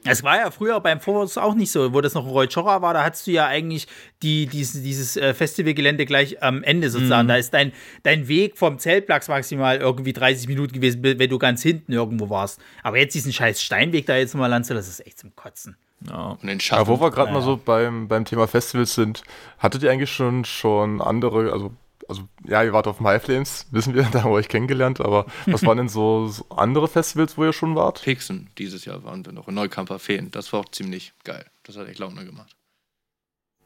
Es 0.06 0.24
war 0.24 0.38
ja 0.38 0.52
früher 0.52 0.80
beim 0.80 1.00
Vorwärts 1.00 1.38
auch 1.38 1.56
nicht 1.56 1.72
so, 1.72 1.94
wo 1.94 2.02
das 2.02 2.13
noch 2.13 2.26
Roy 2.26 2.48
Chora 2.48 2.82
war, 2.82 2.94
da 2.94 3.04
hattest 3.04 3.28
du 3.28 3.32
ja 3.32 3.48
eigentlich 3.48 3.88
die, 4.22 4.48
dieses, 4.48 4.82
dieses 4.82 5.18
äh, 5.18 5.34
Festivalgelände 5.34 6.06
gleich 6.06 6.42
am 6.44 6.63
Ende 6.63 6.89
sozusagen. 6.89 7.28
Da 7.28 7.36
ist 7.36 7.54
dein, 7.54 7.72
dein 8.04 8.28
Weg 8.28 8.58
vom 8.58 8.80
Zeltplatz 8.80 9.28
maximal 9.28 9.78
irgendwie 9.78 10.13
30 10.13 10.48
Minuten 10.48 10.74
gewesen, 10.74 11.02
wenn 11.04 11.30
du 11.30 11.38
ganz 11.38 11.62
hinten 11.63 11.94
irgendwo 11.94 12.30
warst. 12.30 12.60
Aber 12.84 12.98
jetzt 12.98 13.13
diesen 13.16 13.34
scheiß 13.34 13.62
Steinweg 13.62 14.06
da 14.06 14.16
jetzt 14.16 14.36
mal 14.36 14.48
lang 14.48 14.63
zu, 14.63 14.74
das 14.74 14.88
ist 14.88 15.06
echt 15.06 15.20
zum 15.20 15.36
Kotzen. 15.36 15.78
Ja. 16.10 16.32
Und 16.32 16.44
den 16.44 16.60
Ja, 16.60 16.88
wo 16.88 17.00
wir 17.00 17.12
gerade 17.12 17.32
mal 17.32 17.42
so 17.42 17.58
beim, 17.58 18.08
beim 18.08 18.26
Thema 18.26 18.48
Festivals 18.48 18.96
sind, 18.96 19.24
hattet 19.60 19.84
ihr 19.84 19.92
eigentlich 19.92 20.12
schon, 20.12 20.46
schon 20.46 21.02
andere, 21.02 21.52
also, 21.52 21.72
also 22.13 22.28
ja, 22.45 22.63
ihr 22.63 22.73
wart 22.73 22.88
auf 22.88 22.97
dem 22.97 23.08
High 23.08 23.23
Flames, 23.23 23.67
wissen 23.71 23.93
wir, 23.93 24.04
da 24.12 24.23
haben 24.23 24.32
wir 24.32 24.36
euch 24.36 24.49
kennengelernt, 24.49 25.02
aber 25.02 25.26
was 25.45 25.65
waren 25.65 25.78
denn 25.78 25.89
so, 25.89 26.28
so 26.28 26.45
andere 26.49 26.88
Festivals, 26.88 27.38
wo 27.38 27.45
ihr 27.45 27.54
schon 27.54 27.76
wart? 27.76 28.02
Pixen 28.02 28.49
dieses 28.58 28.86
Jahr 28.86 29.04
waren 29.04 29.26
wir 29.26 29.34
noch 29.34 29.47
in 29.47 29.56
Neukamper 29.56 29.99
Feen. 29.99 30.32
Das 30.32 30.54
war 30.54 30.62
auch 30.62 30.69
ziemlich 30.69 31.13
geil. 31.23 31.45
Das 31.63 31.78
hat 31.78 31.88
echt 31.88 31.99
Laune 31.99 32.26
gemacht. 32.26 32.56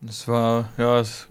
Das 0.02 0.28
war, 0.28 0.70
ja, 0.78 1.00
es, 1.00 1.28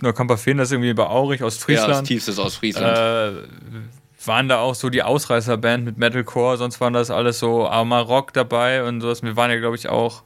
nur 0.00 0.12
Kamperfeen, 0.12 0.58
das 0.58 0.68
ist 0.68 0.72
irgendwie 0.72 0.94
bei 0.94 1.06
Aurich, 1.06 1.40
Ja, 1.40 1.86
das 1.86 2.02
tiefste 2.04 2.40
aus 2.40 2.56
Friesland. 2.56 2.96
äh, 2.96 4.26
waren 4.26 4.48
da 4.48 4.58
auch 4.58 4.74
so 4.74 4.90
die 4.90 5.02
Ausreißerband 5.02 5.84
mit 5.84 5.98
Metalcore, 5.98 6.56
sonst 6.56 6.80
waren 6.80 6.92
das 6.92 7.10
alles 7.10 7.38
so 7.38 7.66
Amarok 7.66 8.32
dabei 8.32 8.84
und 8.84 9.00
sowas. 9.00 9.22
Wir 9.22 9.36
waren 9.36 9.50
ja, 9.50 9.58
glaube 9.58 9.76
ich, 9.76 9.88
auch 9.88 10.22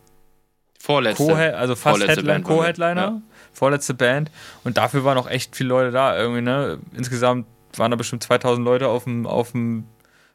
Vorletzte. 0.78 1.24
Co 1.24 1.32
also 1.34 1.74
fast 1.76 1.98
Vorletzte 1.98 2.20
Headline. 2.22 2.42
Co-Headliner, 2.42 3.00
Ja. 3.00 3.22
Vorletzte 3.52 3.94
Band. 3.94 4.30
Und 4.64 4.76
dafür 4.76 5.04
waren 5.04 5.18
auch 5.18 5.28
echt 5.28 5.56
viele 5.56 5.68
Leute 5.70 5.90
da 5.90 6.16
irgendwie, 6.18 6.42
ne? 6.42 6.78
Insgesamt 6.96 7.46
waren 7.76 7.90
da 7.90 7.96
bestimmt 7.96 8.22
2000 8.22 8.64
Leute 8.64 8.88
auf 8.88 9.04
dem, 9.04 9.26
auf 9.26 9.52
dem, 9.52 9.84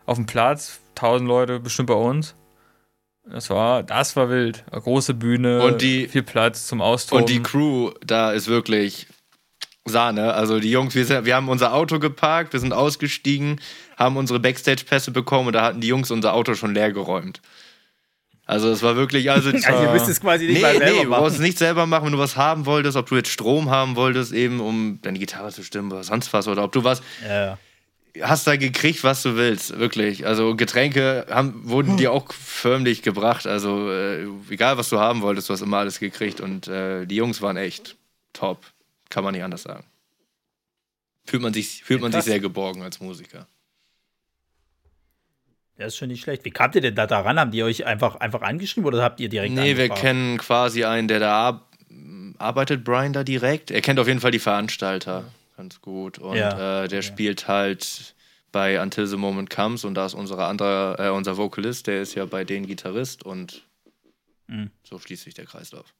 auf 0.06 0.17
dem 0.17 0.25
Platz, 0.25 0.80
1000 0.95 1.27
Leute 1.27 1.60
bestimmt 1.60 1.88
bei 1.88 1.93
uns. 1.95 2.36
Das 3.30 3.49
war, 3.49 3.84
das 3.84 4.15
war 4.15 4.30
wild. 4.30 4.63
Eine 4.71 4.82
große 4.82 5.13
Bühne, 5.13 5.62
Und 5.63 5.82
die- 5.82 6.08
viel 6.08 6.23
Platz 6.23 6.67
zum 6.67 6.82
Austoben. 6.82 7.23
Und 7.23 7.30
die 7.30 7.43
Crew 7.43 7.91
da 8.06 8.32
ist 8.32 8.47
wirklich 8.47 9.08
Sahne. 9.86 10.34
Also 10.34 10.60
die 10.60 10.71
Jungs, 10.71 10.95
wir, 10.95 11.06
sind, 11.06 11.25
wir 11.25 11.36
haben 11.36 11.49
unser 11.49 11.73
Auto 11.73 11.99
geparkt, 11.99 12.53
wir 12.53 12.60
sind 12.60 12.73
ausgestiegen, 12.73 13.60
haben 13.97 14.17
unsere 14.17 14.39
Backstage-Pässe 14.39 15.12
bekommen 15.12 15.47
und 15.47 15.53
da 15.53 15.63
hatten 15.63 15.82
die 15.82 15.88
Jungs 15.88 16.10
unser 16.12 16.34
Auto 16.34 16.56
schon 16.56 16.73
leer 16.73 16.91
geräumt. 16.91 17.41
Also 18.47 18.69
es 18.71 18.81
war 18.81 18.95
wirklich, 18.95 19.29
also 19.29 19.49
Also 19.53 19.83
ihr 19.83 19.91
müsst 19.91 20.07
es 20.07 20.19
quasi 20.21 20.45
nicht 20.47 20.55
Nee, 20.55 20.62
mal 20.62 20.77
selber 20.77 20.91
nee, 20.97 21.03
du 21.03 21.10
brauchst 21.10 21.25
es 21.27 21.33
machen. 21.33 21.43
nicht 21.43 21.57
selber 21.57 21.86
machen, 21.86 22.05
wenn 22.05 22.13
du 22.13 22.17
was 22.19 22.36
haben 22.38 22.65
wolltest, 22.65 22.95
ob 22.97 23.07
du 23.07 23.15
jetzt 23.17 23.29
Strom 23.29 23.69
haben 23.69 23.95
wolltest, 23.97 24.31
eben 24.33 24.60
um 24.62 24.99
deine 25.01 25.19
Gitarre 25.19 25.51
zu 25.51 25.63
stimmen 25.63 25.91
oder 25.91 26.03
sonst 26.03 26.31
was, 26.33 26.47
oder 26.47 26.63
ob 26.63 26.71
du 26.71 26.83
was 26.83 27.01
Ja. 27.27 27.57
hast 28.21 28.47
da 28.47 28.55
gekriegt, 28.55 29.03
was 29.03 29.21
du 29.21 29.36
willst, 29.36 29.77
wirklich. 29.77 30.25
Also 30.25 30.55
Getränke 30.55 31.25
haben, 31.29 31.69
wurden 31.69 31.97
dir 31.97 32.12
auch 32.13 32.31
förmlich 32.33 33.01
gebracht. 33.03 33.45
Also 33.45 33.91
äh, 33.91 34.25
egal, 34.49 34.77
was 34.77 34.88
du 34.89 34.97
haben 34.97 35.21
wolltest, 35.21 35.49
du 35.49 35.53
hast 35.53 35.62
immer 35.62 35.77
alles 35.77 35.99
gekriegt. 35.99 36.39
Und 36.41 36.67
äh, 36.69 37.05
die 37.05 37.15
Jungs 37.17 37.41
waren 37.41 37.57
echt 37.57 37.95
top. 38.33 38.63
Kann 39.10 39.23
man 39.25 39.33
nicht 39.33 39.43
anders 39.43 39.63
sagen. 39.63 39.83
Fühlt 41.25 41.43
man 41.43 41.53
sich, 41.53 41.83
fühlt 41.83 41.99
man 42.01 42.12
sich 42.13 42.23
sehr 42.23 42.39
geborgen 42.39 42.81
als 42.81 43.01
Musiker. 43.01 43.45
Das 45.78 45.88
ist 45.94 45.98
schon 45.98 46.08
nicht 46.08 46.22
schlecht. 46.24 46.44
Wie 46.44 46.50
kamt 46.52 46.74
ihr 46.76 46.82
denn 46.82 46.96
da 46.96 47.06
daran? 47.06 47.40
Haben 47.40 47.52
die 47.52 47.62
euch 47.63 47.86
einfach, 47.86 48.16
einfach 48.16 48.42
angeschrieben 48.42 48.88
oder 48.88 49.04
habt 49.04 49.20
ihr 49.20 49.30
direkt 49.30 49.54
Nee, 49.54 49.76
wir 49.78 49.84
angefragt? 49.86 50.02
kennen 50.02 50.38
quasi 50.40 50.84
einen, 50.86 51.08
der 51.08 51.20
da 51.20 51.32
ar 51.50 51.68
arbeitet, 52.40 52.84
Brian 52.84 53.13
da 53.13 53.24
direkt. 53.24 53.72
Er 53.72 53.82
kennt 53.82 54.00
auf 54.00 54.08
jeden 54.08 54.20
Fall 54.20 54.32
die 54.32 54.40
Veranstalter 54.40 55.24
ganz 55.56 55.82
gut. 55.82 56.20
Und 56.20 56.36
Ja. 56.38 56.84
äh, 56.84 56.88
der 56.88 57.02
spielt 57.02 57.48
halt 57.48 58.16
bei 58.52 58.82
Until 58.82 59.08
the 59.08 59.18
Moment 59.18 59.50
Comes 59.50 59.84
und 59.86 59.94
da 59.96 60.06
ist 60.06 60.13
unsere 60.13 60.46
andere, 60.46 60.96
äh, 61.00 61.10
unser 61.10 61.38
Vocalist, 61.38 61.88
der 61.88 62.02
ist 62.02 62.16
ja 62.16 62.26
bei 62.26 62.44
denen 62.44 62.66
Gitarrist 62.68 63.24
und 63.24 63.63
Mhm. 64.48 64.72
so 64.84 64.98
schließt 65.00 65.24
sich 65.24 65.34
der 65.34 65.46
Kreislauf. 65.46 65.94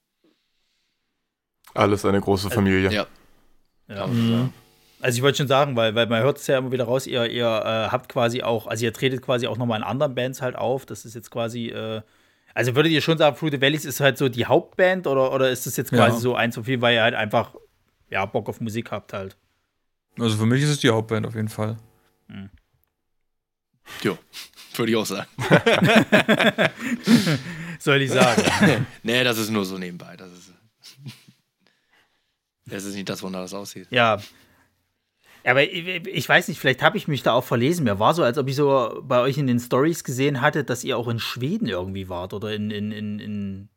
Alles 1.74 2.06
eine 2.06 2.22
große 2.22 2.50
Familie. 2.50 2.92
Ja. 2.92 3.08
Ja. 3.88 4.08
Mhm. 4.08 4.54
Also 4.99 5.17
ich 5.17 5.21
wollte 5.23 5.38
schon 5.38 5.47
sagen, 5.47 5.75
weil, 5.75 5.93
weil 5.95 6.07
man 6.07 6.23
hört 6.23 6.38
es 6.39 6.47
ja 6.47 6.57
immer 6.57 6.71
wieder 6.71 6.86
raus, 6.86 7.05
ihr, 7.05 7.27
ihr 7.29 7.45
äh, 7.45 7.89
habt 7.91 8.10
quasi 8.10 8.41
auch, 8.41 8.65
also 8.67 8.83
ihr 8.83 8.91
tretet 8.93 9.21
quasi 9.21 9.45
auch 9.47 9.57
nochmal 9.57 9.77
in 9.79 9.83
anderen 9.83 10.15
Bands 10.15 10.41
halt 10.41 10.55
auf. 10.55 10.86
Das 10.88 11.05
ist 11.05 11.13
jetzt 11.13 11.29
quasi, 11.29 11.67
äh, 11.67 12.01
also 12.55 12.75
würdet 12.75 12.91
ihr 12.91 13.01
schon 13.01 13.17
sagen, 13.19 13.36
Fruity 13.36 13.62
Valleys 13.62 13.86
ist 13.86 13.99
halt 13.99 14.17
so 14.17 14.27
die 14.27 14.47
Hauptband 14.47 15.05
oder, 15.05 15.31
oder 15.31 15.51
ist 15.51 15.67
das 15.67 15.77
jetzt 15.77 15.91
quasi 15.91 16.15
Ja. 16.15 16.19
so 16.21 16.36
eins 16.36 16.55
von 16.55 16.63
vielen, 16.63 16.81
weil 16.81 16.95
ihr 16.95 17.03
halt 17.03 17.13
einfach, 17.13 17.53
ja, 18.10 18.25
Bock 18.25 18.49
auf 18.49 18.60
Musik 18.60 18.89
habt 18.91 19.13
halt. 19.13 19.38
Also 20.19 20.36
für 20.38 20.47
mich 20.47 20.63
ist 20.63 20.69
es 20.69 20.79
die 20.79 20.89
Hauptband 20.89 21.27
auf 21.27 21.36
jeden 21.36 21.49
Fall. 21.49 21.77
Jo, 24.01 24.17
würde 24.75 24.91
ich 24.91 24.97
auch 24.97 25.05
sagen. 25.05 25.27
Soll 27.79 28.01
ich 28.01 28.12
sagen. 28.12 28.86
nee, 29.03 29.23
das 29.23 29.38
ist 29.38 29.49
nur 29.49 29.63
so 29.63 29.77
nebenbei. 29.77 30.15
Das 30.17 30.29
ist, 30.31 30.51
das 32.65 32.83
ist 32.83 32.95
nicht 32.95 33.07
das, 33.07 33.21
wonach 33.23 33.41
das 33.41 33.53
aussieht. 33.53 33.88
ja. 33.91 34.17
Aber 35.47 35.63
ich, 35.63 36.05
ich 36.07 36.27
weiß 36.29 36.47
nicht, 36.49 36.60
vielleicht 36.60 36.81
habe 36.83 36.97
ich 36.97 37.07
mich 37.07 37.23
da 37.23 37.31
auch 37.33 37.43
verlesen. 37.43 37.86
Mir 37.86 37.99
war 37.99 38.13
so, 38.13 38.21
als 38.23 38.38
ob 38.38 38.47
ich 38.49 38.55
so 38.55 39.01
bei 39.03 39.21
euch 39.21 39.38
in 39.38 39.47
den 39.47 39.60
Stories 39.60 40.03
gesehen 40.03 40.41
hatte, 40.41 40.63
dass 40.63 40.83
ihr 40.83 40.97
auch 40.97 41.07
in 41.07 41.19
Schweden 41.19 41.67
irgendwie 41.67 42.10
wart 42.10 42.33
oder 42.33 42.53
in, 42.53 42.69
in, 42.69 42.91
in, 42.91 43.19
in 43.19 43.69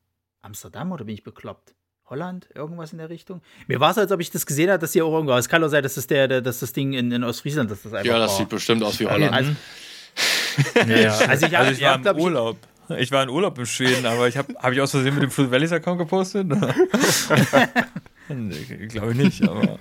Amsterdam 0.43 0.91
oder 0.93 1.05
bin 1.05 1.15
ich 1.15 1.23
bekloppt? 1.23 1.75
Holland, 2.07 2.49
irgendwas 2.57 2.91
in 2.93 2.99
der 2.99 3.09
Richtung. 3.09 3.41
Mir 3.69 3.79
war 3.79 3.93
es, 3.93 3.99
als 3.99 4.11
ob 4.11 4.19
ich 4.21 4.33
das 4.33 4.45
gesehen 4.45 4.69
habe, 4.69 4.81
dass 4.81 4.95
ihr 4.97 5.05
auch 5.07 5.13
irgendwo. 5.13 5.33
Es 5.35 5.49
kann 5.49 5.63
auch 5.63 5.69
sein, 5.69 5.85
dass 5.85 5.95
das, 5.95 6.09
der, 6.09 6.27
der, 6.27 6.41
dass 6.41 6.59
das 6.59 6.73
Ding 6.73 6.93
in, 6.93 7.13
in 7.13 7.23
Ostfriesland, 7.23 7.71
dass 7.71 7.83
das 7.83 7.93
einfach 7.95 8.05
Ja, 8.13 8.19
das 8.19 8.33
war. 8.33 8.39
sieht 8.39 8.49
bestimmt 8.49 8.83
aus 8.83 8.99
wie 8.99 9.07
Also, 9.07 9.25
Holland. 9.27 9.35
also, 9.37 10.93
Ja, 10.93 11.17
Also 11.29 11.47
ich 11.47 11.57
also 11.57 11.71
ich 11.71 11.81
war 11.83 12.05
im 12.05 12.19
Urlaub. 12.19 12.57
Ich 12.99 13.13
war 13.13 13.23
in 13.23 13.29
Urlaub 13.29 13.57
in 13.57 13.67
Schweden, 13.67 14.05
aber 14.07 14.27
ich 14.27 14.37
habe 14.37 14.53
hab 14.59 14.73
ich 14.73 14.81
aus 14.81 14.91
Versehen 14.91 15.15
mit 15.15 15.23
dem 15.23 15.31
Fruit 15.31 15.49
Valleys 15.53 15.71
Account 15.71 16.01
gepostet? 16.01 16.49
nee, 18.29 18.87
glaube 18.89 19.13
ich 19.13 19.19
nicht, 19.19 19.49
aber 19.49 19.79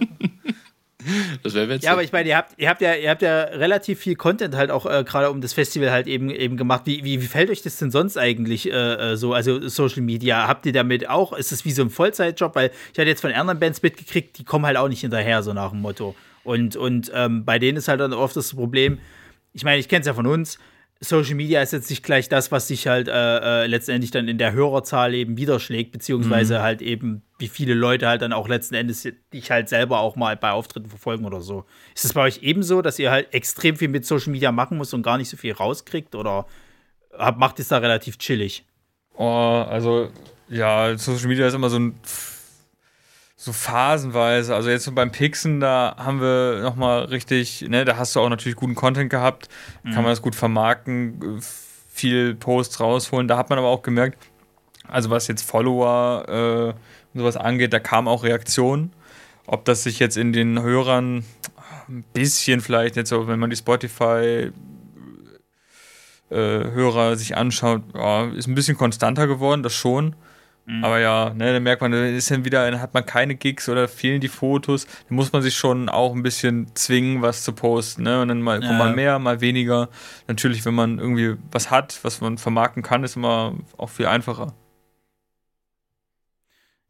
Das 1.43 1.53
wäre 1.53 1.69
witzig. 1.69 1.83
Ja, 1.83 1.93
aber 1.93 2.03
ich 2.03 2.11
meine, 2.11 2.27
ihr 2.27 2.35
habt, 2.35 2.53
ihr 2.57 2.69
habt 2.69 2.81
ja, 2.81 2.93
ihr 2.93 3.09
habt 3.09 3.21
ja 3.21 3.43
relativ 3.43 3.99
viel 3.99 4.15
Content 4.15 4.55
halt 4.55 4.69
auch 4.69 4.85
äh, 4.85 5.03
gerade 5.05 5.31
um 5.31 5.39
das 5.39 5.53
Festival 5.53 5.91
halt 5.91 6.07
eben 6.07 6.29
eben 6.29 6.57
gemacht. 6.57 6.81
Wie, 6.85 7.03
wie, 7.05 7.21
wie 7.21 7.27
fällt 7.27 7.49
euch 7.49 7.61
das 7.61 7.77
denn 7.77 7.89
sonst 7.89 8.17
eigentlich 8.17 8.69
äh, 8.69 9.13
äh, 9.13 9.15
so? 9.15 9.33
Also 9.33 9.65
Social 9.69 10.01
Media, 10.01 10.47
habt 10.47 10.65
ihr 10.65 10.73
damit 10.73 11.07
auch? 11.09 11.31
Ist 11.31 11.53
es 11.53 11.63
wie 11.63 11.71
so 11.71 11.83
ein 11.83 11.89
Vollzeitjob? 11.89 12.53
Weil 12.53 12.71
ich 12.91 12.99
hatte 12.99 13.07
jetzt 13.07 13.21
von 13.21 13.31
anderen 13.31 13.59
Bands 13.59 13.81
mitgekriegt, 13.81 14.37
die 14.37 14.43
kommen 14.43 14.65
halt 14.65 14.75
auch 14.75 14.89
nicht 14.89 15.01
hinterher, 15.01 15.41
so 15.41 15.53
nach 15.53 15.69
dem 15.71 15.81
Motto. 15.81 16.15
Und, 16.43 16.75
und 16.75 17.11
ähm, 17.13 17.45
bei 17.45 17.59
denen 17.59 17.77
ist 17.77 17.87
halt 17.87 18.01
dann 18.01 18.13
oft 18.13 18.35
das 18.35 18.53
Problem, 18.53 18.99
ich 19.53 19.63
meine, 19.63 19.79
ich 19.79 19.87
kenne 19.87 20.01
es 20.01 20.07
ja 20.07 20.13
von 20.13 20.27
uns, 20.27 20.59
Social 21.01 21.35
Media 21.35 21.61
ist 21.61 21.71
jetzt 21.71 21.89
nicht 21.89 22.03
gleich 22.03 22.27
das, 22.27 22.51
was 22.51 22.67
sich 22.67 22.87
halt 22.87 23.07
äh, 23.07 23.63
äh, 23.63 23.67
letztendlich 23.67 24.11
dann 24.11 24.27
in 24.27 24.37
der 24.37 24.51
Hörerzahl 24.51 25.13
eben 25.13 25.37
widerschlägt, 25.37 25.93
beziehungsweise 25.93 26.61
halt 26.61 26.81
eben, 26.81 27.21
wie 27.37 27.47
viele 27.47 27.73
Leute 27.73 28.07
halt 28.07 28.21
dann 28.21 28.33
auch 28.33 28.49
letzten 28.49 28.75
Endes 28.75 29.07
dich 29.33 29.49
halt 29.49 29.69
selber 29.69 29.99
auch 29.99 30.17
mal 30.17 30.35
bei 30.35 30.51
Auftritten 30.51 30.89
verfolgen 30.89 31.25
oder 31.25 31.39
so. 31.39 31.63
Ist 31.95 32.03
es 32.03 32.13
bei 32.13 32.23
euch 32.23 32.39
ebenso, 32.43 32.81
dass 32.81 32.99
ihr 32.99 33.11
halt 33.11 33.33
extrem 33.33 33.77
viel 33.77 33.87
mit 33.87 34.05
Social 34.05 34.31
Media 34.31 34.51
machen 34.51 34.77
müsst 34.77 34.93
und 34.93 35.01
gar 35.01 35.17
nicht 35.17 35.29
so 35.29 35.37
viel 35.37 35.53
rauskriegt? 35.53 36.15
Oder 36.15 36.47
macht 37.37 37.59
es 37.59 37.69
da 37.69 37.77
relativ 37.77 38.17
chillig? 38.17 38.65
Oh, 39.15 39.65
also 39.69 40.09
ja, 40.49 40.97
Social 40.97 41.27
Media 41.27 41.47
ist 41.47 41.53
immer 41.53 41.69
so 41.69 41.79
ein 41.79 41.95
so 43.41 43.53
phasenweise. 43.53 44.53
Also 44.53 44.69
jetzt 44.69 44.83
so 44.83 44.91
beim 44.91 45.11
Pixen, 45.11 45.61
da 45.61 45.95
haben 45.97 46.19
wir 46.19 46.59
nochmal 46.61 47.05
richtig, 47.05 47.61
ne, 47.69 47.85
da 47.85 47.95
hast 47.95 48.13
du 48.13 48.19
auch 48.19 48.27
natürlich 48.27 48.57
guten 48.57 48.75
Content 48.75 49.09
gehabt, 49.09 49.47
mhm. 49.83 49.91
kann 49.91 50.03
man 50.03 50.11
das 50.11 50.21
gut 50.21 50.35
vermarkten, 50.35 51.39
viel 51.89 52.35
Posts 52.35 52.81
rausholen. 52.81 53.29
Da 53.29 53.37
hat 53.37 53.49
man 53.49 53.57
aber 53.57 53.69
auch 53.69 53.81
gemerkt, 53.81 54.17
also 54.89 55.09
was 55.09 55.29
jetzt 55.29 55.43
Follower 55.43 56.25
äh, 56.27 57.13
und 57.13 57.21
sowas 57.21 57.37
angeht, 57.37 57.71
da 57.71 57.79
kam 57.79 58.09
auch 58.09 58.25
Reaktionen. 58.25 58.91
Ob 59.47 59.63
das 59.63 59.83
sich 59.83 59.99
jetzt 59.99 60.17
in 60.17 60.33
den 60.33 60.61
Hörern 60.61 61.23
ein 61.87 62.03
bisschen 62.11 62.59
vielleicht 62.59 62.97
jetzt 62.97 63.07
so, 63.07 63.29
wenn 63.29 63.39
man 63.39 63.49
die 63.49 63.55
Spotify 63.55 64.51
äh, 66.29 66.35
Hörer 66.35 67.15
sich 67.15 67.37
anschaut, 67.37 67.83
ja, 67.95 68.25
ist 68.25 68.47
ein 68.47 68.55
bisschen 68.55 68.77
konstanter 68.77 69.27
geworden, 69.27 69.63
das 69.63 69.73
schon. 69.73 70.13
Mhm. 70.69 70.83
Aber 70.83 70.99
ja, 70.99 71.33
ne, 71.33 71.51
dann 71.51 71.63
merkt 71.63 71.81
man, 71.81 71.91
dann 71.91 72.15
ist 72.15 72.29
dann 72.29 72.45
wieder, 72.45 72.69
dann 72.69 72.79
hat 72.79 72.93
man 72.93 73.03
keine 73.03 73.33
Gigs 73.33 73.67
oder 73.69 73.87
fehlen 73.87 74.21
die 74.21 74.27
Fotos. 74.27 74.85
Dann 75.07 75.15
muss 75.15 75.33
man 75.33 75.41
sich 75.41 75.55
schon 75.55 75.89
auch 75.89 76.13
ein 76.13 76.21
bisschen 76.21 76.67
zwingen, 76.75 77.23
was 77.23 77.43
zu 77.43 77.53
posten. 77.53 78.03
Ne? 78.03 78.21
Und 78.21 78.27
dann 78.27 78.43
mal, 78.43 78.63
ja. 78.63 78.73
mal 78.73 78.93
mehr, 78.93 79.17
mal 79.17 79.41
weniger. 79.41 79.89
Natürlich, 80.27 80.63
wenn 80.65 80.75
man 80.75 80.99
irgendwie 80.99 81.37
was 81.51 81.71
hat, 81.71 81.99
was 82.03 82.21
man 82.21 82.37
vermarkten 82.37 82.83
kann, 82.83 83.03
ist 83.03 83.15
immer 83.15 83.55
auch 83.77 83.89
viel 83.89 84.05
einfacher. 84.05 84.53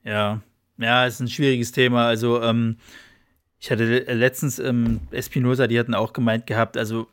Ja, 0.04 0.42
ja, 0.78 1.06
ist 1.06 1.22
ein 1.22 1.30
schwieriges 1.30 1.72
Thema. 1.72 2.08
Also, 2.08 2.42
ähm, 2.42 2.78
ich 3.62 3.72
hatte 3.72 3.86
letztens 3.86 4.60
ähm, 4.60 5.00
Espinosa, 5.12 5.68
die 5.68 5.80
hatten 5.80 5.94
auch 5.94 6.12
gemeint 6.12 6.48
gehabt, 6.48 6.76
also 6.76 7.08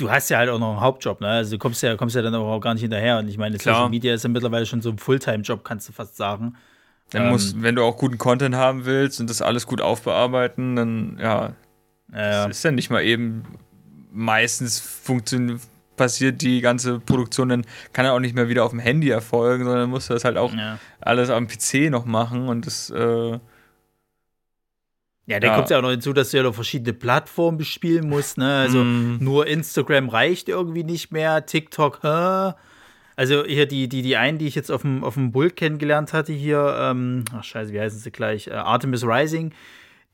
du 0.00 0.10
hast 0.10 0.30
ja 0.30 0.38
halt 0.38 0.50
auch 0.50 0.58
noch 0.58 0.70
einen 0.70 0.80
Hauptjob, 0.80 1.20
ne? 1.20 1.28
Also 1.28 1.52
du 1.52 1.58
kommst 1.58 1.82
ja, 1.82 1.96
kommst 1.96 2.16
ja 2.16 2.22
dann 2.22 2.34
auch 2.34 2.60
gar 2.60 2.74
nicht 2.74 2.82
hinterher. 2.82 3.18
Und 3.18 3.28
ich 3.28 3.38
meine, 3.38 3.58
Klar. 3.58 3.76
Social 3.76 3.90
Media 3.90 4.14
ist 4.14 4.22
ja 4.22 4.28
mittlerweile 4.28 4.66
schon 4.66 4.82
so 4.82 4.90
ein 4.90 4.98
Fulltime-Job, 4.98 5.64
kannst 5.64 5.88
du 5.88 5.92
fast 5.92 6.16
sagen. 6.16 6.56
Dann 7.10 7.24
ähm, 7.24 7.28
musst, 7.30 7.62
wenn 7.62 7.74
du 7.74 7.82
auch 7.82 7.96
guten 7.96 8.18
Content 8.18 8.54
haben 8.54 8.84
willst 8.84 9.20
und 9.20 9.28
das 9.28 9.42
alles 9.42 9.66
gut 9.66 9.80
aufbearbeiten, 9.80 10.76
dann 10.76 11.18
ja, 11.20 11.52
ja. 12.12 12.48
Das 12.48 12.58
ist 12.58 12.64
ja 12.64 12.72
nicht 12.72 12.90
mal 12.90 13.04
eben 13.04 13.44
meistens 14.12 14.80
funktioniert 14.80 15.60
passiert 15.96 16.40
die 16.40 16.62
ganze 16.62 16.98
Produktion, 16.98 17.50
dann 17.50 17.66
kann 17.92 18.06
er 18.06 18.14
auch 18.14 18.20
nicht 18.20 18.34
mehr 18.34 18.48
wieder 18.48 18.64
auf 18.64 18.70
dem 18.70 18.78
Handy 18.78 19.10
erfolgen, 19.10 19.64
sondern 19.66 19.90
musst 19.90 20.08
du 20.08 20.14
das 20.14 20.24
halt 20.24 20.38
auch 20.38 20.54
ja. 20.54 20.78
alles 20.98 21.28
am 21.28 21.46
PC 21.46 21.90
noch 21.90 22.06
machen 22.06 22.48
und 22.48 22.64
das 22.64 22.88
äh, 22.88 23.38
ja, 25.30 25.38
da 25.38 25.46
ja. 25.46 25.54
kommt 25.54 25.70
ja 25.70 25.78
auch 25.78 25.82
noch 25.82 25.90
hinzu, 25.90 26.12
dass 26.12 26.32
du 26.32 26.38
ja 26.38 26.42
noch 26.42 26.56
verschiedene 26.56 26.92
Plattformen 26.92 27.56
bespielen 27.56 28.08
musst. 28.08 28.36
Ne? 28.36 28.52
Also 28.52 28.82
mm. 28.82 29.18
nur 29.20 29.46
Instagram 29.46 30.08
reicht 30.08 30.48
irgendwie 30.48 30.82
nicht 30.82 31.12
mehr. 31.12 31.46
TikTok, 31.46 32.00
hä? 32.02 32.54
Also 33.14 33.44
hier 33.44 33.66
die, 33.66 33.88
die, 33.88 34.02
die 34.02 34.16
einen, 34.16 34.38
die 34.38 34.48
ich 34.48 34.56
jetzt 34.56 34.72
auf 34.72 34.82
dem, 34.82 35.04
auf 35.04 35.14
dem 35.14 35.30
Bull 35.30 35.50
kennengelernt 35.50 36.12
hatte, 36.12 36.32
hier, 36.32 36.76
ähm, 36.80 37.24
ach 37.32 37.44
scheiße, 37.44 37.72
wie 37.72 37.80
heißen 37.80 38.00
sie 38.00 38.10
gleich? 38.10 38.48
Äh, 38.48 38.54
Artemis 38.54 39.04
Rising. 39.04 39.52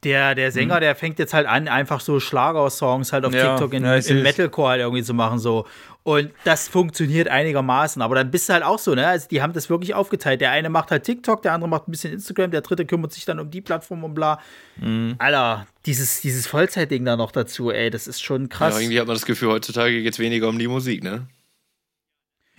Der, 0.07 0.37
der 0.37 0.53
Sänger, 0.53 0.77
mhm. 0.77 0.81
der 0.83 0.95
fängt 0.95 1.19
jetzt 1.19 1.35
halt 1.35 1.49
an, 1.49 1.67
einfach 1.67 1.99
so 1.99 2.21
Schlager-Songs 2.21 3.13
halt 3.13 3.25
auf 3.25 3.35
ja, 3.35 3.57
TikTok 3.57 3.75
in, 3.75 3.83
ja, 3.83 3.97
in 3.97 4.23
Metalcore 4.23 4.69
halt 4.69 4.81
irgendwie 4.81 5.03
zu 5.03 5.15
machen. 5.15 5.41
So. 5.41 5.67
Und 6.05 6.31
das 6.45 6.69
funktioniert 6.69 7.27
einigermaßen. 7.27 8.01
Aber 8.01 8.15
dann 8.15 8.31
bist 8.31 8.49
du 8.49 8.53
halt 8.53 8.63
auch 8.63 8.79
so, 8.79 8.95
ne? 8.95 9.05
Also 9.05 9.27
die 9.27 9.43
haben 9.43 9.53
das 9.53 9.69
wirklich 9.69 9.95
aufgeteilt. 9.95 10.41
Der 10.41 10.53
eine 10.53 10.69
macht 10.69 10.93
halt 10.93 11.03
TikTok, 11.03 11.43
der 11.43 11.55
andere 11.55 11.69
macht 11.69 11.89
ein 11.89 11.91
bisschen 11.91 12.13
Instagram, 12.13 12.53
der 12.53 12.61
dritte 12.61 12.87
kümmert 12.87 13.13
sich 13.15 13.25
dann 13.25 13.41
um 13.41 13.51
die 13.51 13.61
Plattform 13.61 14.05
und 14.05 14.15
bla. 14.15 14.39
Mhm. 14.77 15.17
Alter, 15.19 15.67
dieses, 15.87 16.21
dieses 16.21 16.47
Vollzeitding 16.47 17.05
da 17.05 17.17
noch 17.17 17.33
dazu, 17.33 17.73
ey, 17.73 17.91
das 17.91 18.07
ist 18.07 18.23
schon 18.23 18.49
krass. 18.49 18.75
Ja, 18.75 18.81
irgendwie 18.83 19.01
hat 19.01 19.09
man 19.09 19.17
das 19.17 19.27
Gefühl, 19.27 19.49
heutzutage 19.49 20.05
geht 20.05 20.13
es 20.13 20.21
weniger 20.21 20.49
um 20.49 20.61
die 20.61 20.69
Musik, 20.69 21.03
ne? 21.03 21.27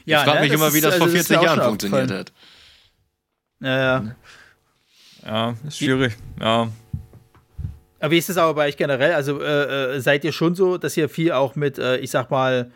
Ja, 0.04 0.18
ich 0.20 0.24
frage 0.26 0.40
ne? 0.40 0.46
mich 0.48 0.54
immer, 0.54 0.74
wie 0.74 0.82
das 0.82 0.96
also 0.96 1.06
vor 1.06 1.14
40 1.14 1.42
Jahren 1.42 1.62
funktioniert 1.62 2.12
hat. 2.12 2.34
Ja, 3.62 3.78
ja. 3.80 4.16
Ja, 5.26 5.56
ist 5.66 5.78
schwierig. 5.78 6.14
Ja. 6.42 6.70
Aber 8.00 8.12
wie 8.12 8.18
ist 8.18 8.30
es 8.30 8.38
aber 8.38 8.54
bei 8.54 8.68
euch 8.68 8.78
generell? 8.78 9.14
Also 9.14 9.42
äh, 9.42 9.96
äh, 9.96 10.00
seid 10.00 10.24
ihr 10.24 10.32
schon 10.32 10.56
so, 10.56 10.78
dass 10.78 10.96
ihr 10.98 11.10
viel 11.10 11.32
auch 11.32 11.56
mit, 11.56 11.80
äh, 11.80 11.98
ich 11.98 12.12
sag 12.12 12.30
mal, 12.30 12.72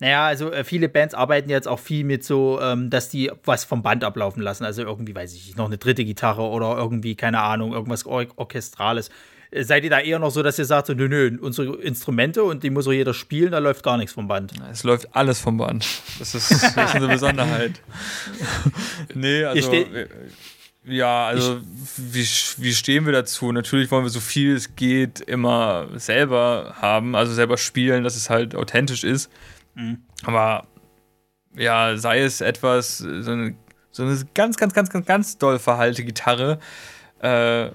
naja, 0.00 0.26
also 0.26 0.50
äh, 0.50 0.64
viele 0.64 0.88
Bands 0.88 1.14
arbeiten 1.14 1.50
jetzt 1.50 1.68
auch 1.68 1.78
viel 1.78 2.04
mit 2.04 2.24
so, 2.24 2.58
ähm, 2.60 2.88
dass 2.88 3.10
die 3.10 3.30
was 3.44 3.64
vom 3.64 3.82
Band 3.82 4.02
ablaufen 4.02 4.42
lassen. 4.42 4.64
Also 4.64 4.82
irgendwie, 4.82 5.14
weiß 5.14 5.34
ich 5.34 5.46
nicht, 5.46 5.58
noch 5.58 5.66
eine 5.66 5.78
dritte 5.78 6.04
Gitarre 6.04 6.42
oder 6.42 6.76
irgendwie, 6.76 7.14
keine 7.14 7.40
Ahnung, 7.40 7.72
irgendwas 7.72 8.06
Or 8.06 8.24
Orchestrales. 8.36 9.10
Äh, 9.50 9.64
seid 9.64 9.84
ihr 9.84 9.90
da 9.90 10.00
eher 10.00 10.18
noch 10.18 10.30
so, 10.30 10.42
dass 10.42 10.58
ihr 10.58 10.64
sagt, 10.64 10.86
so, 10.86 10.94
nö, 10.94 11.08
nö, 11.08 11.36
unsere 11.40 11.76
Instrumente 11.76 12.44
und 12.44 12.62
die 12.62 12.70
muss 12.70 12.86
so 12.86 12.92
jeder 12.92 13.12
spielen, 13.12 13.52
da 13.52 13.58
läuft 13.58 13.82
gar 13.82 13.98
nichts 13.98 14.14
vom 14.14 14.26
Band? 14.26 14.52
Es 14.70 14.84
läuft 14.84 15.14
alles 15.14 15.40
vom 15.40 15.58
Band. 15.58 15.86
Das 16.18 16.34
ist, 16.34 16.50
das 16.50 16.62
ist 16.62 16.94
eine 16.94 17.08
Besonderheit. 17.08 17.80
nee, 19.14 19.44
also. 19.44 19.70
Ja, 20.90 21.26
also 21.26 21.60
wie, 21.96 22.26
wie 22.56 22.74
stehen 22.74 23.06
wir 23.06 23.12
dazu? 23.12 23.52
Natürlich 23.52 23.90
wollen 23.92 24.04
wir 24.04 24.10
so 24.10 24.18
viel 24.18 24.56
es 24.56 24.74
geht 24.74 25.20
immer 25.20 25.86
selber 25.94 26.74
haben, 26.80 27.14
also 27.14 27.32
selber 27.32 27.58
spielen, 27.58 28.02
dass 28.02 28.16
es 28.16 28.28
halt 28.28 28.56
authentisch 28.56 29.04
ist. 29.04 29.30
Mhm. 29.76 29.98
Aber 30.24 30.66
ja, 31.54 31.96
sei 31.96 32.20
es 32.22 32.40
etwas, 32.40 32.98
so 32.98 33.30
eine, 33.30 33.54
so 33.92 34.02
eine 34.02 34.18
ganz, 34.34 34.56
ganz, 34.56 34.74
ganz, 34.74 34.90
ganz, 34.90 35.06
ganz 35.06 35.38
doll 35.38 35.60
verhalte 35.60 36.02
Gitarre, 36.02 36.58
äh, 37.20 37.70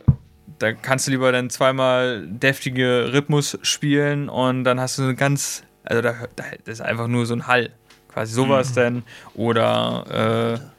da 0.59 0.73
kannst 0.73 1.07
du 1.07 1.11
lieber 1.11 1.31
dann 1.31 1.49
zweimal 1.49 2.27
deftige 2.27 3.13
Rhythmus 3.13 3.57
spielen 3.61 4.27
und 4.27 4.65
dann 4.65 4.79
hast 4.79 4.97
du 4.97 5.03
eine 5.03 5.15
ganz, 5.15 5.63
also 5.83 6.01
da, 6.01 6.15
das 6.35 6.49
ist 6.65 6.81
einfach 6.81 7.07
nur 7.07 7.25
so 7.25 7.33
ein 7.33 7.47
Hall. 7.47 7.71
Quasi 8.09 8.33
sowas 8.33 8.71
mhm. 8.71 8.75
denn. 8.75 9.03
Oder 9.33 10.59
äh, 10.59 10.74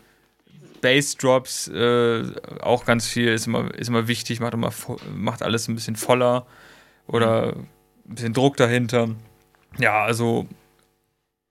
Bassdrops, 0.86 1.66
äh, 1.66 2.22
auch 2.60 2.84
ganz 2.84 3.08
viel, 3.08 3.28
ist 3.28 3.48
immer, 3.48 3.74
ist 3.74 3.88
immer 3.88 4.06
wichtig, 4.06 4.38
macht, 4.38 4.54
immer, 4.54 4.72
macht 5.12 5.42
alles 5.42 5.66
ein 5.66 5.74
bisschen 5.74 5.96
voller 5.96 6.46
oder 7.08 7.54
ein 7.56 8.14
bisschen 8.14 8.32
Druck 8.32 8.56
dahinter. 8.56 9.08
Ja, 9.78 10.04
also 10.04 10.46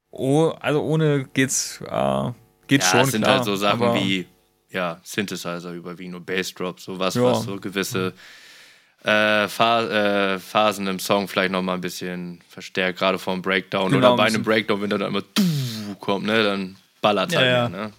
oh, 0.09 0.53
also 0.61 0.81
ohne 0.83 1.25
geht's, 1.33 1.81
äh, 1.85 2.31
geht's 2.67 2.85
ja, 2.85 2.91
schon. 2.91 3.01
Es 3.01 3.11
sind 3.11 3.23
klar, 3.23 3.35
halt 3.35 3.45
so 3.45 3.57
Sachen 3.57 3.93
wie 3.95 4.25
ja, 4.69 5.01
Synthesizer 5.03 5.73
überwiegend 5.73 6.15
und 6.15 6.25
Bassdrop, 6.25 6.79
sowas, 6.79 7.15
ja. 7.15 7.23
was 7.23 7.43
so 7.43 7.59
gewisse 7.59 8.13
äh, 9.03 9.43
äh, 9.43 10.39
Phasen 10.39 10.87
im 10.87 10.99
Song 10.99 11.27
vielleicht 11.27 11.51
nochmal 11.51 11.75
ein 11.75 11.81
bisschen 11.81 12.39
verstärkt, 12.47 12.99
gerade 12.99 13.19
vor 13.19 13.33
einem 13.33 13.41
Breakdown 13.41 13.91
genau, 13.91 14.13
oder 14.13 14.15
bei 14.15 14.27
einem 14.27 14.43
Breakdown, 14.43 14.81
wenn 14.81 14.89
da 14.89 14.97
dann 14.97 15.09
immer 15.09 15.23
kommt, 15.99 16.25
ne, 16.25 16.41
dann 16.41 16.77
ballert 17.01 17.33
ja, 17.33 17.39
halt 17.39 17.49
ja. 17.49 17.69
Mehr, 17.69 17.87
ne? 17.87 17.93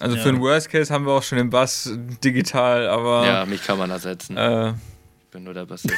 Also 0.00 0.16
für 0.16 0.32
den 0.32 0.40
Worst 0.40 0.70
Case 0.70 0.92
haben 0.92 1.06
wir 1.06 1.12
auch 1.12 1.22
schon 1.22 1.38
den 1.38 1.50
Bass 1.50 1.90
digital, 2.22 2.88
aber. 2.88 3.26
Ja, 3.26 3.46
mich 3.46 3.64
kann 3.64 3.78
man 3.78 3.90
ersetzen. 3.90 4.36
Äh, 4.36 4.70
ich 4.70 5.30
bin 5.30 5.44
nur 5.44 5.54
der 5.54 5.66
Bassist. 5.66 5.94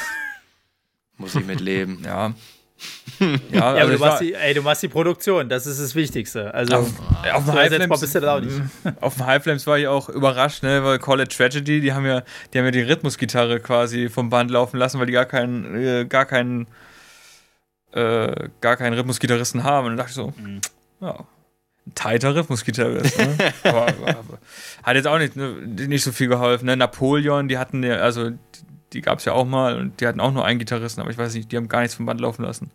Muss 1.17 1.35
ich 1.35 1.47
mit 1.47 1.61
leben. 1.61 2.03
Ja. 2.05 2.35
ja, 3.19 3.31
ja 3.51 3.63
also 3.63 3.83
aber 3.83 3.93
du 3.93 3.99
machst, 3.99 4.21
die, 4.21 4.35
ey, 4.35 4.53
du 4.53 4.61
machst 4.61 4.83
die 4.83 4.89
Produktion, 4.89 5.49
das 5.49 5.67
ist 5.67 5.81
das 5.81 5.95
Wichtigste. 5.95 6.53
Also 6.53 6.77
auf, 6.77 6.93
auf 7.33 7.45
dem 7.45 7.55
High 7.55 7.91
Auf 9.01 9.15
dem 9.17 9.27
High 9.27 9.43
Flames 9.43 9.67
war 9.67 9.79
ich 9.79 9.89
auch 9.89 10.11
überrascht, 10.11 10.63
ne, 10.63 10.85
weil 10.85 10.99
Call 10.99 11.21
It 11.21 11.35
Tragedy, 11.35 11.81
die 11.81 11.95
haben 11.95 12.05
ja, 12.05 12.23
die 12.53 12.59
haben 12.59 12.67
ja 12.67 12.71
die 12.71 12.83
Rhythmusgitarre 12.83 13.61
quasi 13.61 14.11
vom 14.11 14.29
Band 14.29 14.51
laufen 14.51 14.77
lassen, 14.77 14.99
weil 14.99 15.07
die 15.07 15.13
gar 15.13 15.25
keinen, 15.25 15.75
äh, 15.75 16.05
gar 16.05 16.27
keinen, 16.27 16.67
äh, 17.93 18.51
gar 18.61 18.77
keinen 18.77 18.93
Rhythmusgitarristen 18.93 19.65
haben. 19.65 19.87
Und 19.87 19.93
dann 19.93 19.99
dachte 19.99 20.11
ich 20.11 20.17
so, 20.17 20.35
mhm. 20.37 20.61
ja, 21.01 21.25
ein 21.87 21.95
tighter 21.95 22.35
Rhythmusgitarrist. 22.35 23.19
Ne? 23.19 23.37
aber, 23.65 23.87
aber, 23.87 24.39
hat 24.83 24.97
jetzt 24.97 25.07
auch 25.07 25.19
nicht, 25.19 25.37
ne, 25.37 25.53
nicht 25.63 26.03
so 26.03 26.13
viel 26.13 26.29
geholfen. 26.29 26.67
Ne? 26.67 26.77
Napoleon, 26.77 27.49
die 27.49 27.59
hatten 27.59 27.83
ja, 27.83 27.97
also 27.97 28.31
die 28.93 29.01
gab 29.01 29.19
es 29.19 29.25
ja 29.25 29.33
auch 29.33 29.45
mal 29.45 29.79
und 29.79 30.01
die 30.01 30.07
hatten 30.07 30.21
auch 30.21 30.33
nur 30.33 30.45
einen 30.45 30.59
Gitarristen, 30.59 31.01
aber 31.01 31.11
ich 31.11 31.19
weiß 31.19 31.35
nicht, 31.35 31.51
die 31.51 31.57
haben 31.57 31.69
gar 31.69 31.81
nichts 31.81 31.95
vom 31.95 32.07
Band 32.07 32.21
laufen 32.21 32.43
lassen. 32.43 32.71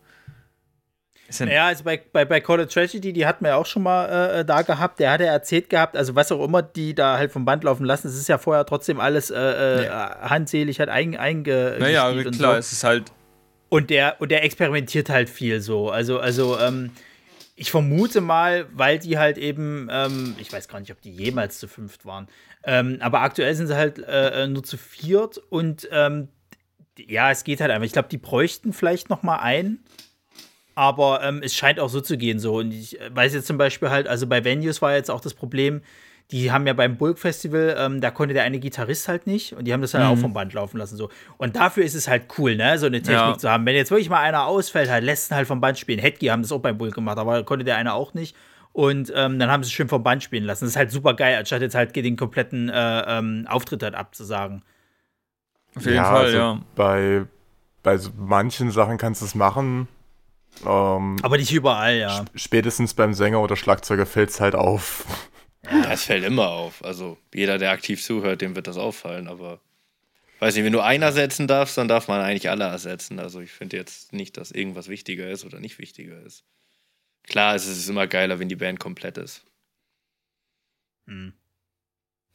Ja, 1.40 1.68
also 1.68 1.86
bei, 1.86 2.02
bei, 2.12 2.26
bei 2.26 2.42
Call 2.42 2.60
of 2.60 2.68
Tragedy, 2.68 3.14
die 3.14 3.26
hatten 3.26 3.46
wir 3.46 3.52
ja 3.52 3.56
auch 3.56 3.66
schon 3.66 3.84
mal 3.84 4.06
äh, 4.10 4.40
äh, 4.40 4.46
da 4.46 4.64
gehabt. 4.64 5.00
Der 5.00 5.12
hat 5.12 5.22
ja 5.22 5.28
erzählt 5.28 5.70
gehabt, 5.70 5.96
also 5.96 6.14
was 6.16 6.32
auch 6.32 6.44
immer 6.44 6.62
die 6.62 6.94
da 6.94 7.18
halt 7.18 7.32
vom 7.32 7.46
Band 7.46 7.64
laufen 7.64 7.86
lassen, 7.86 8.08
es 8.08 8.18
ist 8.18 8.28
ja 8.28 8.38
vorher 8.38 8.66
trotzdem 8.66 9.00
alles 9.00 9.30
äh, 9.30 9.40
äh 9.40 9.86
ja. 9.86 10.18
handselig 10.30 10.80
halt 10.80 10.90
einge 10.90 11.20
einge 11.20 11.78
Naja, 11.80 12.12
klar, 12.24 12.54
so. 12.54 12.60
es 12.60 12.74
ist 12.74 12.84
halt. 12.84 13.12
Und 13.70 13.90
der, 13.90 14.18
und 14.20 14.30
der 14.30 14.44
experimentiert 14.44 15.10
halt 15.10 15.30
viel 15.30 15.62
so. 15.62 15.90
Also, 15.90 16.20
also, 16.20 16.60
ähm, 16.60 16.92
ich 17.56 17.72
vermute 17.72 18.22
mal, 18.22 18.68
weil 18.74 19.00
die 19.00 19.18
halt 19.18 19.38
eben, 19.38 19.88
ähm, 19.92 20.36
ich 20.40 20.52
weiß 20.52 20.68
gar 20.68 20.80
nicht, 20.80 20.92
ob 20.92 21.02
die 21.02 21.12
jemals 21.12 21.60
zu 21.60 21.68
fünft 21.68 22.06
waren, 22.06 22.28
ähm, 22.64 22.98
aber 23.02 23.22
aktuell 23.22 23.54
sind 23.56 23.68
sie 23.68 23.76
halt 23.76 24.00
äh, 24.00 24.44
äh, 24.44 24.48
nur 24.48 24.64
zu 24.64 24.78
viert 24.78 25.38
und 25.50 25.88
ähm, 25.92 26.30
ja, 26.98 27.32
es 27.32 27.44
geht 27.44 27.62
halt 27.62 27.72
einfach. 27.72 27.86
Ich 27.86 27.94
glaube, 27.94 28.10
die 28.10 28.18
bräuchten 28.18 28.74
vielleicht 28.74 29.10
noch 29.10 29.24
mal 29.24 29.38
einen. 29.38 29.84
Aber 30.76 31.22
ähm, 31.24 31.42
es 31.44 31.54
scheint 31.54 31.80
auch 31.80 31.90
so 31.90 32.02
zu 32.02 32.18
gehen 32.18 32.40
so. 32.40 32.56
Und 32.56 32.72
ich 32.72 32.98
weiß 33.10 33.34
jetzt 33.34 33.48
zum 33.48 33.58
Beispiel 33.58 33.90
halt, 33.90 34.08
also 34.08 34.26
bei 34.28 34.44
Venues 34.44 34.82
war 34.82 34.96
jetzt 34.96 35.12
auch 35.12 35.22
das 35.22 35.34
Problem, 35.34 35.82
die 36.32 36.52
haben 36.52 36.66
ja 36.66 36.74
beim 36.74 36.98
Bulk 36.98 37.20
Festival, 37.20 37.76
ähm, 37.78 38.00
da 38.02 38.10
konnte 38.12 38.34
der 38.34 38.44
eine 38.44 38.60
Gitarrist 38.60 39.08
halt 39.08 39.28
nicht 39.28 39.54
und 39.54 39.66
die 39.66 39.74
haben 39.74 39.82
das 39.82 39.94
halt 39.94 40.06
auch 40.06 40.18
vom 40.18 40.34
Band 40.34 40.54
laufen 40.54 40.78
lassen. 40.78 40.96
so. 40.96 41.10
Und 41.38 41.56
dafür 41.56 41.84
ist 41.84 41.94
es 41.96 42.08
halt 42.08 42.24
cool, 42.38 42.56
ne, 42.56 42.78
so 42.78 42.86
eine 42.86 43.02
Technik 43.02 43.18
Ja. 43.34 43.38
zu 43.38 43.50
haben. 43.50 43.66
Wenn 43.66 43.76
jetzt 43.76 43.92
wirklich 43.92 44.10
mal 44.10 44.22
einer 44.22 44.46
ausfällt, 44.46 44.90
halt, 44.90 45.04
lässt 45.04 45.32
ihn 45.32 45.36
halt 45.36 45.48
vom 45.48 45.60
Band 45.60 45.78
spielen. 45.78 46.00
Hetki 46.00 46.28
haben 46.28 46.42
das 46.42 46.52
auch 46.52 46.60
beim 46.62 46.78
Bulk 46.78 46.96
gemacht, 46.96 47.18
aber 47.18 47.44
konnte 47.44 47.66
der 47.66 47.76
eine 47.78 47.94
auch 47.94 48.14
nicht. 48.14 48.36
Und 48.74 49.12
ähm, 49.14 49.38
dann 49.38 49.52
haben 49.52 49.64
sie 49.64 49.68
es 49.68 49.74
schön 49.74 49.90
vom 49.90 50.02
Band 50.04 50.24
spielen 50.24 50.46
lassen. 50.46 50.64
Das 50.64 50.72
ist 50.72 50.78
halt 50.78 50.92
super 50.92 51.14
geil, 51.14 51.36
anstatt 51.38 51.62
jetzt 51.62 51.76
halt 51.76 51.94
den 51.94 52.16
kompletten 52.16 52.70
äh, 52.70 53.02
ähm, 53.18 53.46
Auftritt 53.50 53.84
halt 53.84 53.96
abzusagen. 53.96 54.64
Auf 55.76 55.86
jeden 55.86 55.98
Fall, 55.98 56.26
also 56.26 56.38
ja. 56.38 56.62
Bei, 56.76 57.26
bei 57.84 57.98
so 57.98 58.12
manchen 58.18 58.72
Sachen 58.72 58.98
kannst 58.98 59.22
du 59.22 59.26
es 59.26 59.36
machen. 59.36 59.90
Ähm, 60.66 61.18
Aber 61.22 61.38
nicht 61.38 61.52
überall, 61.54 61.98
ja. 61.98 62.26
spätestens 62.36 62.94
beim 62.94 63.14
Sänger 63.14 63.42
oder 63.42 63.56
Schlagzeuger 63.58 64.06
fällt 64.06 64.30
es 64.30 64.40
halt 64.40 64.56
auf. 64.56 65.06
Das 65.84 66.06
fällt 66.06 66.24
immer 66.24 66.50
auf. 66.50 66.84
Also 66.84 67.18
jeder, 67.34 67.58
der 67.58 67.72
aktiv 67.72 68.04
zuhört, 68.04 68.42
dem 68.42 68.56
wird 68.56 68.68
das 68.68 68.78
auffallen. 68.78 69.28
Aber 69.28 69.60
weiß 70.40 70.56
nicht, 70.56 70.66
wenn 70.66 70.74
du 70.74 70.82
einen 70.82 71.04
ersetzen 71.04 71.48
darfst, 71.48 71.78
dann 71.78 71.88
darf 71.88 72.08
man 72.08 72.22
eigentlich 72.22 72.50
alle 72.50 72.66
ersetzen. 72.66 73.20
Also 73.20 73.40
ich 73.40 73.52
finde 73.52 73.78
jetzt 73.78 74.14
nicht, 74.14 74.38
dass 74.38 74.52
irgendwas 74.52 74.90
wichtiger 74.90 75.30
ist 75.30 75.46
oder 75.46 75.60
nicht 75.60 75.80
wichtiger 75.80 76.22
ist. 76.22 76.44
Klar, 77.24 77.56
es 77.56 77.68
ist 77.68 77.88
immer 77.88 78.08
geiler, 78.08 78.40
wenn 78.40 78.50
die 78.50 78.56
Band 78.56 78.80
komplett 78.80 79.18
ist. 79.18 79.46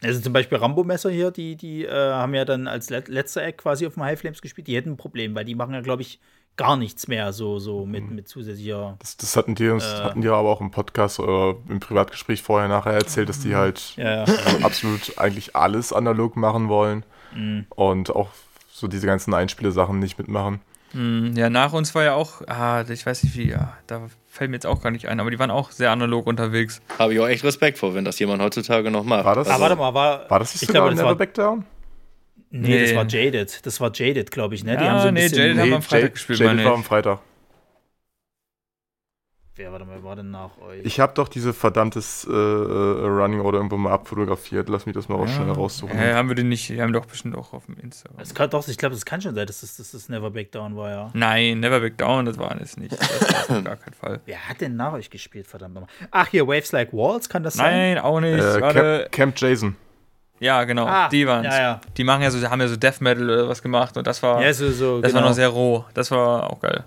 Also 0.03 0.21
zum 0.21 0.33
Beispiel 0.33 0.59
Rambo-Messer 0.59 1.11
hier, 1.11 1.31
die, 1.31 1.57
die 1.57 1.85
äh, 1.85 1.91
haben 1.91 2.35
ja 2.35 2.45
dann 2.45 2.69
als 2.69 2.91
let 2.91 3.09
letzter 3.09 3.43
Act 3.43 3.59
quasi 3.59 3.87
auf 3.87 3.95
dem 3.95 4.03
High 4.03 4.19
Flames 4.19 4.43
gespielt. 4.43 4.67
Die 4.67 4.77
hätten 4.77 4.91
ein 4.91 4.97
Problem, 4.97 5.35
weil 5.35 5.45
die 5.45 5.55
machen 5.55 5.75
ja, 5.75 5.81
glaube 5.81 6.03
ich, 6.03 6.21
gar 6.57 6.77
nichts 6.77 7.07
mehr 7.09 7.33
so, 7.33 7.59
so 7.59 7.85
mit, 7.87 8.11
mit 8.11 8.29
zusätzlicher. 8.29 8.97
Das, 8.99 9.17
das 9.17 9.37
hatten 9.37 9.55
die 9.55 9.69
uns, 9.69 9.85
Äh. 9.85 10.03
hatten 10.05 10.21
die 10.23 10.29
aber 10.29 10.49
auch 10.49 10.61
im 10.61 10.71
Podcast 10.71 11.21
oder 11.21 11.57
im 11.69 11.81
Privatgespräch 11.81 12.43
vorher 12.43 12.69
nachher 12.69 12.93
erzählt, 12.95 13.29
dass 13.29 13.41
die 13.41 13.55
halt 13.57 13.95
Ja, 13.97 14.25
ja. 14.25 14.35
absolut 14.63 15.19
eigentlich 15.19 15.55
alles 15.57 15.93
analog 15.93 16.37
machen 16.37 16.69
wollen 16.69 17.05
Mhm. 17.35 17.67
und 17.71 18.15
auch 18.15 18.29
so 18.73 18.89
diese 18.89 19.07
ganzen 19.07 19.35
Einspiele-Sachen 19.35 19.99
nicht 19.99 20.19
mitmachen. 20.19 20.61
Hm, 20.93 21.35
Ja, 21.37 21.51
nach 21.51 21.73
uns 21.73 21.95
war 21.95 22.05
ja 22.05 22.15
auch, 22.15 22.41
ah, 22.47 22.85
ich 22.89 23.05
weiß 23.05 23.25
nicht 23.25 23.37
wie, 23.37 23.51
ja, 23.51 23.77
da 23.87 24.03
fällt 24.29 24.51
mir 24.51 24.57
jetzt 24.57 24.67
auch 24.67 24.81
gar 24.83 24.91
nicht 24.91 25.09
ein, 25.09 25.19
aber 25.21 25.31
die 25.31 25.39
waren 25.39 25.51
auch 25.51 25.71
sehr 25.73 25.91
analog 25.91 26.27
unterwegs. 26.27 26.81
Habe 26.99 27.13
ich 27.15 27.21
auch 27.21 27.27
echt 27.27 27.43
Respekt 27.45 27.77
vor, 27.79 27.95
wenn 27.95 28.05
das 28.05 28.19
jemand 28.19 28.41
heutzutage 28.41 28.91
noch 28.91 29.03
macht. 29.05 29.25
War 29.25 29.35
das- 29.35 29.49
Ah, 29.49 29.53
Also, 29.53 29.63
warte 29.63 29.77
mal, 29.77 29.93
war. 29.95 30.31
War 30.31 30.39
das 30.39 30.55
nicht 30.55 30.63
ich 30.63 30.69
sogar 30.69 30.83
glaube, 30.83 30.91
das 30.91 30.99
Never 30.99 31.09
war, 31.11 31.17
Back 31.17 31.35
Down? 32.63 32.71
nee, 32.71 32.81
das 32.81 32.91
Nee. 32.91 32.97
war 32.97 33.07
Jaded. 33.07 33.67
Das 33.67 33.81
war 33.81 33.91
Jaded, 33.95 34.31
glaube 34.31 34.55
ich, 34.55 34.65
ne? 34.65 34.77
Die 34.77 34.85
Ah, 34.85 34.91
haben 34.91 35.01
so 35.03 35.09
ein 35.09 35.15
nee, 35.15 35.23
bisschen. 35.23 35.39
Jaded 35.39 35.59
haben 35.59 35.69
wir 35.71 35.77
am 35.77 35.83
Freitag 35.83 36.01
Jade- 36.03 36.13
gespielt, 36.13 36.39
Jaded 36.41 36.65
war 36.65 36.75
am 36.75 36.85
Freitag. 36.85 37.21
Wer, 39.59 39.73
war 39.73 40.17
denn 40.17 40.31
nach 40.31 40.59
euch? 40.59 40.85
Ich 40.85 41.01
habe 41.01 41.15
doch 41.15 41.29
diese 41.29 41.55
verdammtes 41.55 42.27
äh, 42.31 42.31
äh, 42.31 42.35
Running 42.37 43.41
Order 43.41 43.57
irgendwo 43.57 43.79
mal 43.79 43.91
abfotografiert. 43.91 44.69
Lass 44.69 44.85
mich 44.85 44.95
das 44.95 45.09
mal 45.09 45.15
auch 45.15 45.27
schnell 45.27 45.51
raussuchen. 45.51 45.97
Ja, 45.99 46.17
haben 46.17 46.29
wir 46.29 46.35
den 46.35 46.51
nicht, 46.51 46.69
die 46.69 46.83
haben 46.83 46.93
doch 46.93 47.07
bestimmt 47.07 47.35
auch 47.39 47.55
auf 47.55 47.65
dem 47.65 47.79
Instagram. 47.79 48.19
das 48.19 48.35
kann, 48.35 48.51
doch, 48.51 48.69
ich 48.69 48.77
glaube, 48.77 48.95
das 48.95 49.07
kann 49.07 49.23
schon 49.23 49.35
sein, 49.35 49.47
dass 49.47 49.63
das, 49.63 49.79
dass 49.79 49.93
das 49.93 50.11
Never 50.11 50.31
Back 50.31 50.53
Down 50.53 50.77
war, 50.77 50.91
ja. 50.91 51.11
Nein, 51.15 51.61
Never 51.61 51.81
Back 51.81 51.97
Down, 51.97 52.27
das 52.27 52.37
war 52.37 52.55
es 52.61 52.77
nicht. 52.77 52.93
Das 53.01 53.49
war 53.49 53.63
gar 53.63 53.77
keinen 53.77 53.95
Fall. 53.95 54.21
Wer 54.27 54.47
hat 54.47 54.61
denn 54.61 54.77
nach 54.77 54.93
euch 54.93 55.09
gespielt, 55.09 55.47
verdammt 55.47 55.73
nochmal? 55.73 55.89
Ach, 56.11 56.29
hier, 56.29 56.47
Waves 56.47 56.73
Like 56.73 56.93
Walls, 56.93 57.27
kann 57.31 57.43
das 57.43 57.55
sein? 57.55 57.95
Nein, 57.95 57.99
auch 58.05 58.21
nicht. 58.21 58.39
Äh. 58.39 58.61
Camp, 58.61 59.13
Camp 59.13 59.39
Jason. 59.41 59.75
Ja, 60.39 60.65
genau, 60.65 60.85
Ah, 60.87 61.09
die 61.09 61.27
waren's. 61.27 61.47
ja, 61.47 61.61
ja. 61.61 61.81
Die 61.97 62.05
machen 62.05 62.23
ja 62.23 62.31
so, 62.31 62.47
haben 62.51 62.61
ja 62.61 62.69
so 62.69 62.77
Death 62.77 63.01
Metal 63.01 63.25
oder 63.29 63.49
was 63.49 63.63
gemacht 63.63 63.97
und 63.97 64.07
das 64.07 64.23
war, 64.23 64.43
Ja, 64.43 64.53
so, 64.53 64.71
so, 64.71 65.01
das 65.01 65.13
genau. 65.13 65.23
war 65.23 65.29
noch 65.31 65.35
sehr 65.35 65.49
roh. 65.49 65.85
Das 65.95 66.11
war 66.11 66.51
auch 66.51 66.61
geil. 66.61 66.85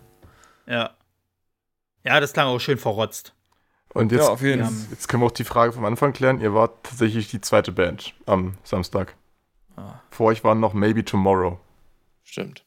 Ja. 0.67 0.91
Ja, 2.03 2.19
das 2.19 2.33
klang 2.33 2.47
auch 2.47 2.59
schön 2.59 2.77
verrotzt. 2.77 3.33
Und 3.93 4.11
jetzt, 4.11 4.25
ja, 4.25 4.29
auf 4.33 4.41
jeden 4.41 4.59
wir 4.59 4.65
Fall. 4.65 4.73
haben- 4.75 4.87
jetzt 4.91 5.07
können 5.09 5.23
wir 5.23 5.27
auch 5.27 5.31
die 5.31 5.43
Frage 5.43 5.73
vom 5.73 5.83
Anfang 5.85 6.13
klären. 6.13 6.39
Ihr 6.41 6.53
wart 6.53 6.83
tatsächlich 6.83 7.29
die 7.29 7.41
zweite 7.41 7.71
Band 7.71 8.13
am 8.27 8.55
Samstag. 8.63 9.15
Ah. 9.75 9.93
Vor 10.11 10.27
euch 10.27 10.43
waren 10.43 10.59
noch 10.59 10.73
Maybe 10.73 11.03
Tomorrow. 11.03 11.59
Stimmt. 12.23 12.63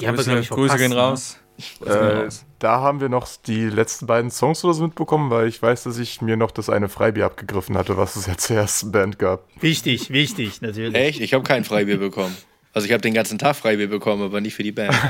Die 0.00 0.08
haben 0.08 0.16
wir, 0.16 0.24
glaube 0.24 0.40
ich, 0.40 0.48
Grüße 0.48 0.68
verpasst, 0.76 0.78
gehen 0.78 0.90
ne? 0.96 1.00
raus. 1.00 1.38
Äh, 1.84 2.28
da 2.58 2.80
haben 2.80 3.00
wir 3.00 3.08
noch 3.08 3.28
die 3.46 3.64
letzten 3.68 4.06
beiden 4.06 4.30
Songs 4.30 4.64
oder 4.64 4.74
so 4.74 4.84
mitbekommen, 4.84 5.30
weil 5.30 5.48
ich 5.48 5.60
weiß, 5.60 5.84
dass 5.84 5.98
ich 5.98 6.22
mir 6.22 6.36
noch 6.36 6.50
das 6.50 6.70
eine 6.70 6.88
Freibier 6.88 7.26
abgegriffen 7.26 7.76
hatte, 7.76 7.96
was 7.96 8.16
es 8.16 8.26
ja 8.26 8.36
zur 8.36 8.56
ersten 8.58 8.92
Band 8.92 9.18
gab. 9.18 9.44
Wichtig, 9.60 10.10
wichtig, 10.10 10.60
natürlich. 10.60 10.94
Echt? 10.94 11.20
Ich 11.20 11.34
habe 11.34 11.44
kein 11.44 11.64
Freibier 11.64 11.96
bekommen. 11.98 12.36
Also 12.72 12.86
ich 12.86 12.92
habe 12.92 13.00
den 13.00 13.14
ganzen 13.14 13.38
Tag 13.38 13.56
Freibier 13.56 13.88
bekommen, 13.88 14.22
aber 14.22 14.40
nicht 14.40 14.54
für 14.54 14.62
die 14.62 14.72
Band. 14.72 14.94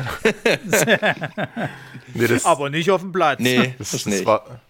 Nee, 2.14 2.26
das, 2.26 2.46
Aber 2.46 2.70
nicht 2.70 2.90
auf 2.90 3.02
dem 3.02 3.12
Platz. 3.12 3.40
Nee, 3.40 3.74
das, 3.78 3.90
das, 3.90 4.04
das, 4.04 4.06
nicht. 4.06 4.26
war, 4.26 4.60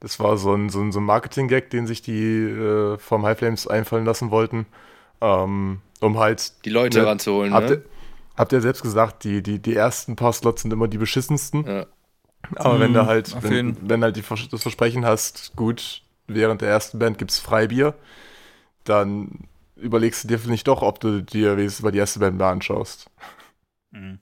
das 0.00 0.20
war 0.20 0.36
so 0.36 0.52
ein, 0.54 0.68
so 0.68 0.80
ein, 0.80 0.92
so 0.92 1.00
ein 1.00 1.04
Marketing-Gag, 1.04 1.70
den 1.70 1.86
sich 1.86 2.02
die 2.02 2.42
äh, 2.42 2.98
vom 2.98 3.24
High 3.24 3.38
Flames 3.38 3.66
einfallen 3.66 4.04
lassen 4.04 4.30
wollten, 4.30 4.66
ähm, 5.22 5.80
um 6.00 6.18
halt 6.18 6.64
die 6.66 6.70
Leute 6.70 6.98
Ne, 6.98 7.06
ranzuholen, 7.06 7.52
ne? 7.52 7.82
Habt 8.36 8.52
ihr 8.52 8.60
selbst 8.60 8.82
gesagt, 8.82 9.24
die, 9.24 9.42
die, 9.42 9.60
die 9.60 9.74
ersten 9.74 10.16
paar 10.16 10.32
Slots 10.32 10.62
sind 10.62 10.72
immer 10.72 10.88
die 10.88 10.98
beschissensten. 10.98 11.66
Ja. 11.66 11.86
Aber 12.56 12.78
wenn 12.78 12.92
du 12.92 13.06
halt, 13.06 13.34
auf 13.34 13.42
wenn, 13.42 13.76
wenn 13.88 14.02
halt 14.02 14.16
die, 14.16 14.22
das 14.50 14.62
Versprechen 14.62 15.04
hast, 15.04 15.54
gut, 15.56 16.02
während 16.26 16.60
der 16.60 16.68
ersten 16.68 16.98
Band 16.98 17.18
gibt's 17.18 17.38
Freibier, 17.38 17.94
dann 18.84 19.48
überlegst 19.74 20.24
du 20.24 20.28
dir 20.28 20.38
vielleicht 20.38 20.68
doch, 20.68 20.82
ob 20.82 21.00
du 21.00 21.22
dir 21.22 21.56
wenigstens 21.56 21.82
mal 21.82 21.90
die 21.90 21.98
erste 21.98 22.20
Band 22.20 22.38
mal 22.38 22.50
anschaust. 22.50 23.10
Mhm. 23.90 24.20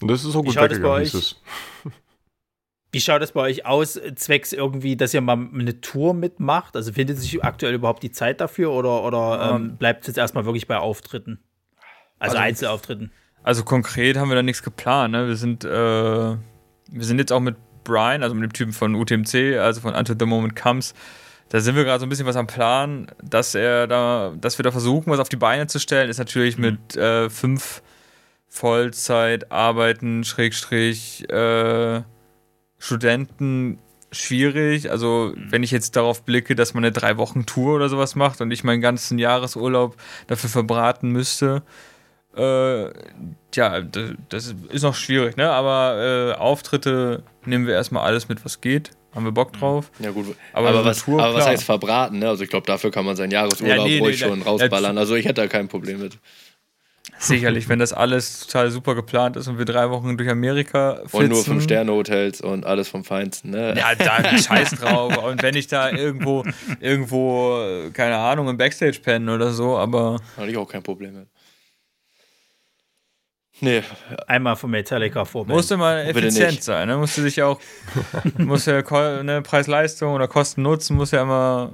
Und 0.00 0.08
das 0.08 0.24
ist 0.24 0.36
auch 0.36 0.44
gut 0.44 0.54
schaut 0.54 0.70
es 0.70 0.80
bei 0.80 1.00
weggegangen, 1.00 1.16
euch? 1.16 1.36
Wie 2.92 3.00
schaut 3.00 3.20
es 3.22 3.32
bei 3.32 3.40
euch 3.42 3.66
aus, 3.66 4.00
zwecks 4.14 4.52
irgendwie, 4.52 4.96
dass 4.96 5.12
ihr 5.12 5.20
mal 5.20 5.36
eine 5.52 5.80
Tour 5.80 6.14
mitmacht? 6.14 6.76
Also 6.76 6.92
findet 6.92 7.18
sich 7.18 7.42
aktuell 7.44 7.74
überhaupt 7.74 8.02
die 8.02 8.10
Zeit 8.12 8.40
dafür 8.40 8.70
oder, 8.72 9.02
oder 9.02 9.52
ähm, 9.54 9.76
bleibt 9.76 10.02
es 10.02 10.06
jetzt 10.06 10.16
erstmal 10.18 10.44
wirklich 10.46 10.66
bei 10.66 10.78
Auftritten? 10.78 11.40
Also, 12.18 12.36
Also- 12.36 12.44
Einzelauftritten. 12.46 13.10
Also 13.42 13.62
konkret 13.62 14.16
haben 14.16 14.28
wir 14.28 14.34
da 14.34 14.42
nichts 14.42 14.62
geplant. 14.64 15.12
Ne? 15.12 15.28
Wir 15.28 15.36
sind, 15.36 15.64
äh, 15.64 15.68
wir 15.68 16.38
sind 16.98 17.18
jetzt 17.20 17.32
auch 17.32 17.38
mit 17.40 17.54
Brian, 17.84 18.24
also 18.24 18.34
mit 18.34 18.42
dem 18.42 18.52
Typen 18.52 18.72
von 18.72 18.96
UTMC, 18.96 19.56
also 19.58 19.80
von 19.82 19.94
Until 19.94 20.16
the 20.18 20.26
Moment 20.26 20.56
Comes. 20.56 20.94
Da 21.50 21.60
sind 21.60 21.76
wir 21.76 21.84
gerade 21.84 22.00
so 22.00 22.06
ein 22.06 22.08
bisschen 22.08 22.26
was 22.26 22.34
am 22.34 22.48
Plan, 22.48 23.06
dass 23.22 23.54
er 23.54 23.86
da, 23.86 24.34
dass 24.40 24.58
wir 24.58 24.64
da 24.64 24.72
versuchen, 24.72 25.12
was 25.12 25.20
auf 25.20 25.28
die 25.28 25.36
Beine 25.36 25.68
zu 25.68 25.78
stellen. 25.78 26.10
Ist 26.10 26.18
natürlich 26.18 26.58
mit 26.58 26.96
äh, 26.96 27.30
fünf 27.30 27.82
Vollzeit 28.48 29.52
arbeiten, 29.52 30.24
Schrägstrich, 30.24 31.28
äh, 31.30 32.02
Studenten 32.78 33.78
schwierig. 34.12 34.90
Also, 34.90 35.32
wenn 35.36 35.62
ich 35.62 35.70
jetzt 35.70 35.96
darauf 35.96 36.22
blicke, 36.24 36.54
dass 36.54 36.74
man 36.74 36.84
eine 36.84 36.92
drei 36.92 37.16
Wochen 37.16 37.46
Tour 37.46 37.74
oder 37.76 37.88
sowas 37.88 38.14
macht 38.14 38.40
und 38.40 38.50
ich 38.50 38.64
meinen 38.64 38.80
ganzen 38.80 39.18
Jahresurlaub 39.18 39.96
dafür 40.26 40.50
verbraten 40.50 41.10
müsste, 41.10 41.62
äh, 42.36 42.90
ja, 43.54 43.80
das 43.80 44.54
ist 44.70 44.82
noch 44.82 44.94
schwierig, 44.94 45.36
ne? 45.36 45.50
Aber 45.50 46.34
äh, 46.36 46.38
Auftritte 46.38 47.22
nehmen 47.44 47.66
wir 47.66 47.74
erstmal 47.74 48.04
alles 48.04 48.28
mit, 48.28 48.44
was 48.44 48.60
geht. 48.60 48.90
Haben 49.14 49.24
wir 49.24 49.32
Bock 49.32 49.54
drauf. 49.54 49.90
Ja, 49.98 50.10
gut. 50.10 50.36
Aber 50.52 50.68
Aber, 50.68 50.84
was, 50.84 51.02
Tour, 51.04 51.22
aber 51.22 51.36
was 51.36 51.46
heißt 51.46 51.64
verbraten, 51.64 52.18
ne? 52.18 52.28
Also 52.28 52.44
ich 52.44 52.50
glaube, 52.50 52.66
dafür 52.66 52.90
kann 52.90 53.06
man 53.06 53.16
seinen 53.16 53.30
Jahresurlaub 53.30 53.78
Ja, 53.78 53.82
nee, 53.82 53.98
ruhig 53.98 54.20
nee, 54.20 54.28
schon 54.28 54.40
ja, 54.40 54.44
rausballern. 54.44 54.98
Also 54.98 55.14
ich 55.14 55.24
hätte 55.24 55.40
da 55.40 55.46
kein 55.46 55.68
Problem 55.68 56.00
mit. 56.00 56.18
Sicherlich, 57.18 57.68
wenn 57.68 57.78
das 57.78 57.92
alles 57.92 58.46
total 58.46 58.70
super 58.70 58.94
geplant 58.94 59.36
ist 59.36 59.48
und 59.48 59.58
wir 59.58 59.64
drei 59.64 59.90
Wochen 59.90 60.16
durch 60.16 60.28
Amerika 60.28 60.96
flitzen. 61.06 61.18
Und 61.18 61.28
nur 61.30 61.44
fünf 61.44 61.64
Sterne 61.64 61.92
Hotels 61.92 62.40
und 62.40 62.66
alles 62.66 62.88
vom 62.88 63.04
Feinsten, 63.04 63.50
ne? 63.50 63.74
Ja, 63.76 63.94
da 63.94 64.36
scheiß 64.38 64.72
drauf. 64.72 65.16
Und 65.24 65.42
wenn 65.42 65.56
ich 65.56 65.66
da 65.66 65.90
irgendwo, 65.90 66.44
irgendwo, 66.80 67.58
keine 67.94 68.16
Ahnung, 68.16 68.48
im 68.48 68.56
Backstage 68.58 69.00
pennen 69.02 69.28
oder 69.28 69.50
so, 69.50 69.76
aber 69.78 70.18
Hatte 70.36 70.50
ich 70.50 70.56
auch 70.56 70.68
kein 70.68 70.82
Problem 70.82 71.14
mit. 71.14 71.28
Nee, 73.60 73.82
Einmal 74.26 74.56
von 74.56 74.70
Metallica 74.70 75.24
vor. 75.24 75.46
musste 75.46 75.78
mal 75.78 76.06
effizient 76.06 76.62
sein. 76.62 76.88
Ne? 76.88 76.98
Musste 76.98 77.22
sich 77.22 77.42
auch, 77.42 77.58
muss 78.38 78.66
ja 78.66 78.82
ne, 79.22 79.40
Preis-Leistung 79.40 80.12
oder 80.12 80.28
Kosten-Nutzen 80.28 80.94
muss 80.96 81.12
ja 81.12 81.22
immer 81.22 81.72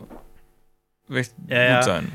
recht 1.11 1.35
Ja, 1.49 1.63
ja. 1.63 1.75
gut 1.77 1.85
sein. 1.85 2.13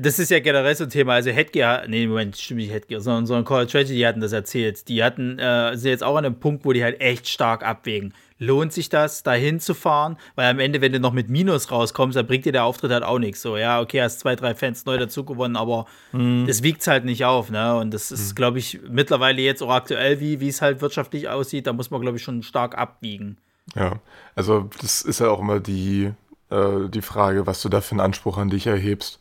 Das 0.00 0.18
ist 0.18 0.30
ja 0.30 0.40
generell 0.40 0.74
so 0.74 0.84
ein 0.84 0.90
Thema. 0.90 1.14
Also 1.14 1.30
Headgear, 1.30 1.86
nee, 1.88 2.06
Moment, 2.06 2.36
stimmt 2.36 2.60
nicht 2.60 2.72
Headgear, 2.72 3.00
sondern, 3.00 3.26
sondern 3.26 3.44
Call 3.44 3.64
of 3.64 3.70
Tragedy 3.70 4.00
hatten 4.00 4.20
das 4.20 4.32
erzählt. 4.32 4.88
Die 4.88 5.02
hatten, 5.02 5.38
äh, 5.38 5.76
sind 5.76 5.90
jetzt 5.90 6.04
auch 6.04 6.16
an 6.16 6.24
einem 6.24 6.38
Punkt, 6.38 6.64
wo 6.64 6.72
die 6.72 6.82
halt 6.82 7.00
echt 7.00 7.28
stark 7.28 7.64
abwägen. 7.64 8.14
Lohnt 8.38 8.72
sich 8.72 8.88
das, 8.88 9.22
da 9.22 9.34
hinzufahren? 9.34 10.16
Weil 10.34 10.50
am 10.50 10.58
Ende, 10.58 10.80
wenn 10.80 10.92
du 10.92 10.98
noch 10.98 11.12
mit 11.12 11.28
Minus 11.28 11.70
rauskommst, 11.70 12.16
dann 12.16 12.26
bringt 12.26 12.44
dir 12.44 12.52
der 12.52 12.64
Auftritt 12.64 12.90
halt 12.90 13.04
auch 13.04 13.20
nichts. 13.20 13.40
So, 13.40 13.56
ja, 13.56 13.80
okay, 13.80 14.02
hast 14.02 14.20
zwei, 14.20 14.34
drei 14.34 14.54
Fans 14.56 14.84
neu 14.84 14.98
dazu 14.98 15.24
gewonnen, 15.24 15.54
aber 15.54 15.86
das 16.12 16.64
wiegt 16.64 16.84
halt 16.88 17.04
nicht 17.04 17.24
auf, 17.24 17.50
ne? 17.50 17.76
Und 17.76 17.94
das 17.94 18.10
ist, 18.10 18.34
glaube 18.34 18.58
ich, 18.58 18.80
mittlerweile 18.88 19.40
jetzt 19.42 19.62
auch 19.62 19.70
aktuell, 19.70 20.18
wie 20.18 20.40
wie 20.40 20.48
es 20.48 20.60
halt 20.60 20.80
wirtschaftlich 20.80 21.28
aussieht, 21.28 21.68
da 21.68 21.72
muss 21.72 21.92
man, 21.92 22.00
glaube 22.00 22.16
ich, 22.16 22.24
schon 22.24 22.42
stark 22.42 22.76
abwiegen. 22.76 23.36
Ja, 23.76 24.00
also 24.34 24.68
das 24.80 25.02
ist 25.02 25.20
ja 25.20 25.30
auch 25.30 25.38
immer 25.38 25.60
die, 25.60 26.10
äh, 26.50 26.88
die 26.88 27.02
Frage, 27.02 27.46
was 27.46 27.62
du 27.62 27.68
da 27.68 27.80
für 27.80 27.92
einen 27.92 28.00
Anspruch 28.00 28.38
an 28.38 28.50
dich 28.50 28.66
erhebst. 28.66 29.20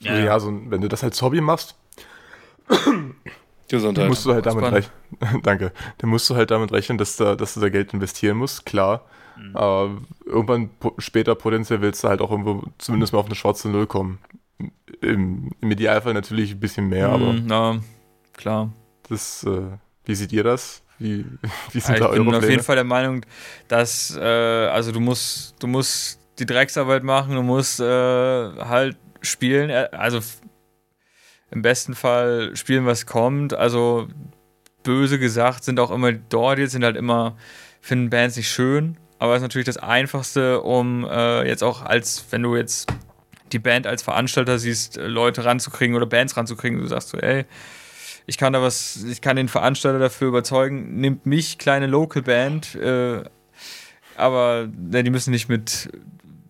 Ja, 0.00 0.16
Ja, 0.16 0.24
ja. 0.24 0.40
so, 0.40 0.48
wenn 0.70 0.80
du 0.80 0.88
das 0.88 1.02
als 1.04 1.20
Hobby 1.22 1.40
machst, 1.40 1.74
Gesundheit. 3.68 4.08
musst 4.08 4.24
du 4.24 4.32
halt 4.32 4.46
damit 4.46 4.64
rechnen. 4.64 4.92
Danke. 5.42 5.72
Dann 5.98 6.10
musst 6.10 6.28
du 6.30 6.36
halt 6.36 6.50
damit 6.50 6.72
rechnen, 6.72 6.96
dass, 6.98 7.16
da, 7.16 7.34
dass 7.34 7.54
du 7.54 7.60
da 7.60 7.68
Geld 7.68 7.92
investieren 7.92 8.36
musst, 8.38 8.64
klar. 8.66 9.04
Aber 9.54 9.98
irgendwann 10.26 10.68
po 10.80 10.94
später 10.98 11.36
potenziell 11.36 11.80
willst 11.80 12.02
du 12.02 12.08
halt 12.08 12.20
auch 12.20 12.32
irgendwo 12.32 12.64
zumindest 12.78 13.12
mal 13.12 13.20
auf 13.20 13.26
eine 13.26 13.36
schwarze 13.36 13.68
Null 13.68 13.86
kommen. 13.86 14.18
Im, 15.00 15.52
im 15.60 15.70
Idealfall 15.70 16.12
natürlich 16.12 16.52
ein 16.52 16.60
bisschen 16.60 16.88
mehr, 16.88 17.08
aber 17.10 17.34
Mhm, 17.34 17.48
ja, 17.48 17.76
klar. 18.36 18.72
das, 19.08 19.44
äh, 19.44 19.60
wie 20.04 20.14
seht 20.16 20.32
ihr 20.32 20.42
das? 20.42 20.82
Wie, 20.98 21.24
wie 21.72 21.78
sind 21.78 21.98
Ja, 21.98 22.00
da 22.00 22.06
ich 22.12 22.18
bin 22.18 22.26
eure 22.26 22.38
auf 22.38 22.40
Pläne? 22.40 22.52
jeden 22.54 22.64
Fall 22.64 22.74
der 22.74 22.84
Meinung, 22.84 23.24
dass, 23.68 24.16
äh, 24.16 24.20
also 24.20 24.90
du 24.90 24.98
musst, 24.98 25.54
du 25.62 25.68
musst 25.68 26.18
die 26.40 26.46
Drecksarbeit 26.46 27.04
machen, 27.04 27.36
du 27.36 27.42
musst 27.42 27.78
äh, 27.78 27.84
halt 27.84 28.96
spielen, 29.20 29.70
äh, 29.70 29.88
also 29.92 30.20
im 31.50 31.62
besten 31.62 31.94
Fall 31.94 32.54
spielen, 32.56 32.86
was 32.86 33.06
kommt. 33.06 33.54
Also 33.54 34.08
böse 34.82 35.18
gesagt 35.18 35.64
sind 35.64 35.80
auch 35.80 35.90
immer 35.90 36.12
dort 36.12 36.58
jetzt 36.58 36.72
sind 36.72 36.84
halt 36.84 36.96
immer, 36.96 37.36
finden 37.80 38.10
Bands 38.10 38.36
nicht 38.36 38.50
schön, 38.50 38.96
aber 39.18 39.36
ist 39.36 39.42
natürlich 39.42 39.66
das 39.66 39.76
Einfachste, 39.76 40.62
um 40.62 41.04
äh, 41.04 41.46
jetzt 41.46 41.62
auch 41.62 41.82
als, 41.82 42.24
wenn 42.30 42.42
du 42.42 42.56
jetzt 42.56 42.90
die 43.52 43.58
Band 43.58 43.86
als 43.86 44.02
Veranstalter 44.02 44.58
siehst, 44.58 44.98
äh, 44.98 45.06
Leute 45.06 45.44
ranzukriegen 45.44 45.96
oder 45.96 46.06
Bands 46.06 46.36
ranzukriegen, 46.36 46.80
du 46.80 46.86
sagst 46.86 47.10
so, 47.10 47.18
ey, 47.18 47.44
ich 48.26 48.36
kann 48.36 48.52
da 48.52 48.62
was, 48.62 49.04
ich 49.04 49.20
kann 49.20 49.36
den 49.36 49.48
Veranstalter 49.48 49.98
dafür 49.98 50.28
überzeugen, 50.28 51.00
nimmt 51.00 51.26
mich, 51.26 51.58
kleine 51.58 51.86
Local 51.86 52.22
Band, 52.22 52.74
äh, 52.74 53.22
aber 54.16 54.68
ne, 54.76 55.02
die 55.02 55.10
müssen 55.10 55.30
nicht 55.30 55.48
mit 55.48 55.90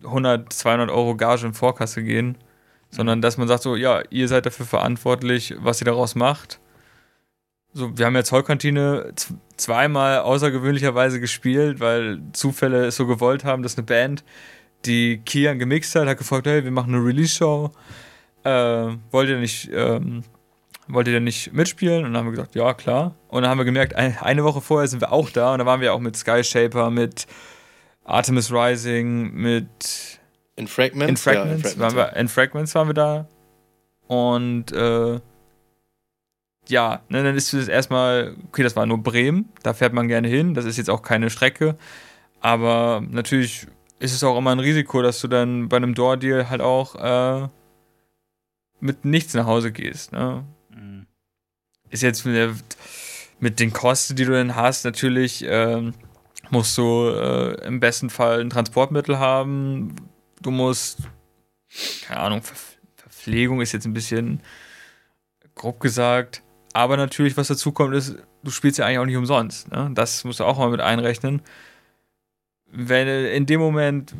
100, 0.03 0.51
200 0.51 0.89
Euro 0.89 1.15
Gage 1.15 1.45
in 1.45 1.53
Vorkasse 1.53 2.03
gehen, 2.03 2.37
sondern 2.89 3.21
dass 3.21 3.37
man 3.37 3.47
sagt 3.47 3.63
so, 3.63 3.75
ja, 3.75 4.01
ihr 4.09 4.27
seid 4.27 4.45
dafür 4.45 4.65
verantwortlich, 4.65 5.55
was 5.59 5.81
ihr 5.81 5.85
daraus 5.85 6.15
macht. 6.15 6.59
So, 7.71 7.95
wir 7.97 8.07
haben 8.07 8.15
ja 8.15 8.23
Zollkantine 8.23 9.13
zweimal 9.55 10.19
außergewöhnlicherweise 10.19 11.19
gespielt, 11.19 11.79
weil 11.79 12.19
Zufälle 12.33 12.87
es 12.87 12.95
so 12.95 13.05
gewollt 13.05 13.45
haben, 13.45 13.61
dass 13.61 13.77
eine 13.77 13.85
Band, 13.85 14.23
die 14.85 15.21
Kian 15.23 15.59
gemixt 15.59 15.93
hat, 15.95 16.07
hat 16.07 16.17
gefragt, 16.17 16.47
hey, 16.47 16.63
wir 16.63 16.71
machen 16.71 16.95
eine 16.95 17.05
Release-Show, 17.05 17.71
äh, 18.43 18.87
wollt 19.11 19.29
ihr 19.29 19.37
nicht, 19.37 19.69
ähm, 19.71 20.23
wollt 20.87 21.07
ihr 21.07 21.13
denn 21.13 21.25
nicht 21.25 21.53
mitspielen? 21.53 22.05
Und 22.05 22.13
dann 22.13 22.17
haben 22.17 22.27
wir 22.27 22.31
gesagt, 22.31 22.55
ja, 22.55 22.73
klar. 22.73 23.13
Und 23.27 23.43
dann 23.43 23.51
haben 23.51 23.59
wir 23.59 23.65
gemerkt, 23.65 23.95
ein, 23.95 24.17
eine 24.19 24.43
Woche 24.43 24.61
vorher 24.61 24.87
sind 24.87 25.01
wir 25.01 25.11
auch 25.11 25.29
da 25.29 25.53
und 25.53 25.59
da 25.59 25.65
waren 25.65 25.81
wir 25.81 25.93
auch 25.93 25.99
mit 25.99 26.17
Skyshaper, 26.17 26.89
mit 26.89 27.27
Artemis 28.03 28.51
Rising, 28.51 29.31
mit 29.33 30.18
In 30.59 30.67
Fragments? 30.67 31.09
In 31.09 31.15
Fragments, 31.15 31.63
Ja, 31.63 31.71
in 31.71 31.79
waren 31.79 31.95
wir, 31.95 32.15
in 32.17 32.27
Fragments 32.27 32.75
waren 32.75 32.89
wir 32.89 32.93
da. 32.93 33.27
Und 34.07 34.73
äh, 34.73 35.19
ja, 36.67 37.01
ne, 37.07 37.23
dann 37.23 37.35
ist 37.35 37.53
es 37.53 37.69
erstmal, 37.69 38.35
okay, 38.49 38.63
das 38.63 38.75
war 38.75 38.85
nur 38.85 39.01
Bremen, 39.01 39.47
da 39.63 39.73
fährt 39.73 39.93
man 39.93 40.09
gerne 40.09 40.27
hin, 40.27 40.53
das 40.53 40.65
ist 40.65 40.75
jetzt 40.77 40.89
auch 40.89 41.01
keine 41.01 41.29
Strecke. 41.29 41.77
Aber 42.41 43.01
natürlich 43.09 43.67
ist 43.99 44.13
es 44.13 44.21
auch 44.21 44.37
immer 44.37 44.51
ein 44.51 44.59
Risiko, 44.59 45.01
dass 45.01 45.21
du 45.21 45.29
dann 45.29 45.69
bei 45.69 45.77
einem 45.77 45.95
Door-Deal 45.95 46.49
halt 46.49 46.61
auch 46.61 46.95
äh, 46.95 47.47
mit 48.81 49.05
nichts 49.05 49.33
nach 49.35 49.45
Hause 49.45 49.71
gehst. 49.71 50.11
Ne? 50.11 50.43
Mhm. 50.71 51.07
ist 51.89 52.03
jetzt 52.03 52.25
mit, 52.25 52.35
der, 52.35 52.53
mit 53.39 53.61
den 53.61 53.71
Kosten, 53.71 54.17
die 54.17 54.25
du 54.25 54.33
dann 54.33 54.57
hast, 54.57 54.83
natürlich 54.83 55.45
ähm, 55.47 55.93
musst 56.49 56.77
du 56.77 57.07
äh, 57.07 57.65
im 57.65 57.79
besten 57.79 58.09
Fall 58.09 58.41
ein 58.41 58.49
Transportmittel 58.49 59.19
haben. 59.19 59.95
Du 60.41 60.51
musst, 60.51 60.99
keine 62.03 62.19
Ahnung, 62.19 62.41
Ver 62.41 62.55
Verpflegung 62.95 63.59
ist 63.61 63.73
jetzt 63.73 63.85
ein 63.85 63.93
bisschen 63.93 64.41
grob 65.55 65.79
gesagt. 65.79 66.41
Aber 66.73 66.95
natürlich, 66.97 67.35
was 67.35 67.49
dazu 67.49 67.71
kommt, 67.71 67.93
ist, 67.93 68.15
du 68.43 68.51
spielst 68.51 68.77
ja 68.77 68.85
eigentlich 68.85 68.99
auch 68.99 69.05
nicht 69.05 69.17
umsonst. 69.17 69.71
Ne? 69.71 69.91
Das 69.93 70.23
musst 70.23 70.39
du 70.39 70.45
auch 70.45 70.57
mal 70.57 70.69
mit 70.69 70.79
einrechnen. 70.79 71.41
Wenn 72.71 73.07
in 73.07 73.45
dem 73.45 73.59
Moment 73.59 74.13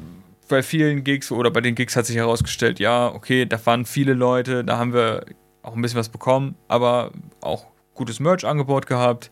bei 0.49 0.63
vielen 0.63 1.03
Gigs 1.03 1.32
oder 1.32 1.51
bei 1.51 1.61
den 1.61 1.76
Gigs 1.76 1.95
hat 1.95 2.05
sich 2.05 2.17
herausgestellt, 2.17 2.80
ja, 2.80 3.07
okay, 3.07 3.45
da 3.45 3.63
waren 3.65 3.86
viele 3.86 4.13
Leute, 4.13 4.65
da 4.65 4.78
haben 4.78 4.93
wir 4.93 5.26
auch 5.61 5.76
ein 5.76 5.82
bisschen 5.82 5.99
was 5.99 6.09
bekommen, 6.09 6.55
aber 6.67 7.11
auch 7.41 7.67
gutes 7.93 8.20
Merch-Angebot 8.20 8.88
gehabt. 8.88 9.32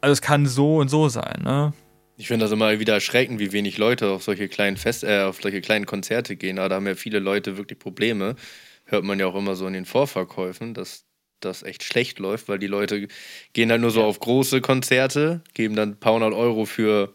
Also 0.00 0.12
es 0.12 0.20
kann 0.20 0.46
so 0.46 0.78
und 0.78 0.88
so 0.88 1.08
sein, 1.08 1.42
ne? 1.42 1.72
Ich 2.20 2.26
finde 2.28 2.44
das 2.44 2.52
immer 2.52 2.78
wieder 2.78 2.92
erschreckend, 2.92 3.40
wie 3.40 3.50
wenig 3.52 3.78
Leute 3.78 4.10
auf 4.10 4.22
solche 4.22 4.46
kleinen 4.48 4.76
Fest, 4.76 5.04
äh, 5.04 5.22
auf 5.22 5.40
solche 5.40 5.62
kleinen 5.62 5.86
Konzerte 5.86 6.36
gehen. 6.36 6.58
Aber 6.58 6.68
da 6.68 6.74
haben 6.74 6.86
ja 6.86 6.94
viele 6.94 7.18
Leute 7.18 7.56
wirklich 7.56 7.78
Probleme. 7.78 8.36
Hört 8.84 9.04
man 9.04 9.18
ja 9.18 9.26
auch 9.26 9.34
immer 9.34 9.54
so 9.54 9.66
in 9.66 9.72
den 9.72 9.86
Vorverkäufen, 9.86 10.74
dass 10.74 11.06
das 11.40 11.62
echt 11.62 11.82
schlecht 11.82 12.18
läuft, 12.18 12.46
weil 12.50 12.58
die 12.58 12.66
Leute 12.66 13.08
gehen 13.54 13.70
halt 13.70 13.80
nur 13.80 13.90
so 13.90 14.04
auf 14.04 14.20
große 14.20 14.60
Konzerte, 14.60 15.40
geben 15.54 15.74
dann 15.76 15.92
ein 15.92 15.96
paar 15.98 16.12
hundert 16.12 16.34
Euro 16.34 16.66
für 16.66 17.14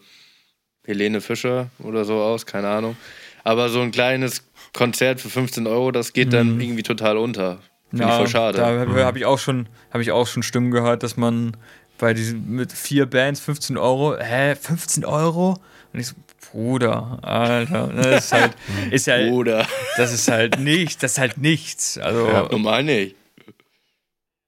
Helene 0.84 1.20
Fischer 1.20 1.70
oder 1.78 2.04
so 2.04 2.14
aus, 2.14 2.44
keine 2.44 2.66
Ahnung. 2.66 2.96
Aber 3.44 3.68
so 3.68 3.80
ein 3.82 3.92
kleines 3.92 4.50
Konzert 4.72 5.20
für 5.20 5.30
15 5.30 5.68
Euro, 5.68 5.92
das 5.92 6.14
geht 6.14 6.32
dann 6.32 6.54
Mhm. 6.56 6.60
irgendwie 6.60 6.82
total 6.82 7.16
unter. 7.16 7.60
Finde 7.90 8.06
ich 8.06 8.12
voll 8.12 8.26
schade. 8.26 8.58
Da 8.58 8.80
habe 8.80 9.04
hab 9.04 9.14
ich 9.14 9.24
auch 9.24 9.38
schon, 9.38 9.68
habe 9.92 10.02
ich 10.02 10.10
auch 10.10 10.26
schon 10.26 10.42
Stimmen 10.42 10.72
gehört, 10.72 11.04
dass 11.04 11.16
man 11.16 11.56
bei 11.98 12.14
diesen 12.14 12.48
mit 12.50 12.72
vier 12.72 13.06
Bands 13.06 13.40
15 13.40 13.76
Euro, 13.76 14.16
hä, 14.18 14.54
15 14.54 15.04
Euro? 15.04 15.58
Und 15.92 16.00
ich 16.00 16.08
so, 16.08 16.14
Bruder, 16.52 17.18
Alter, 17.22 17.88
ne, 17.88 18.02
das 18.02 18.26
ist 18.26 18.32
halt, 18.32 18.52
ist 18.90 19.06
ja, 19.06 19.18
Oder 19.30 19.66
das 19.96 20.12
ist 20.12 20.28
halt 20.28 20.58
nicht, 20.60 21.02
das 21.02 21.12
ist 21.12 21.18
halt 21.18 21.38
nichts. 21.38 21.98
Also, 21.98 22.26
Ja. 22.26 22.48
normal 22.50 22.82
nicht. 22.84 23.16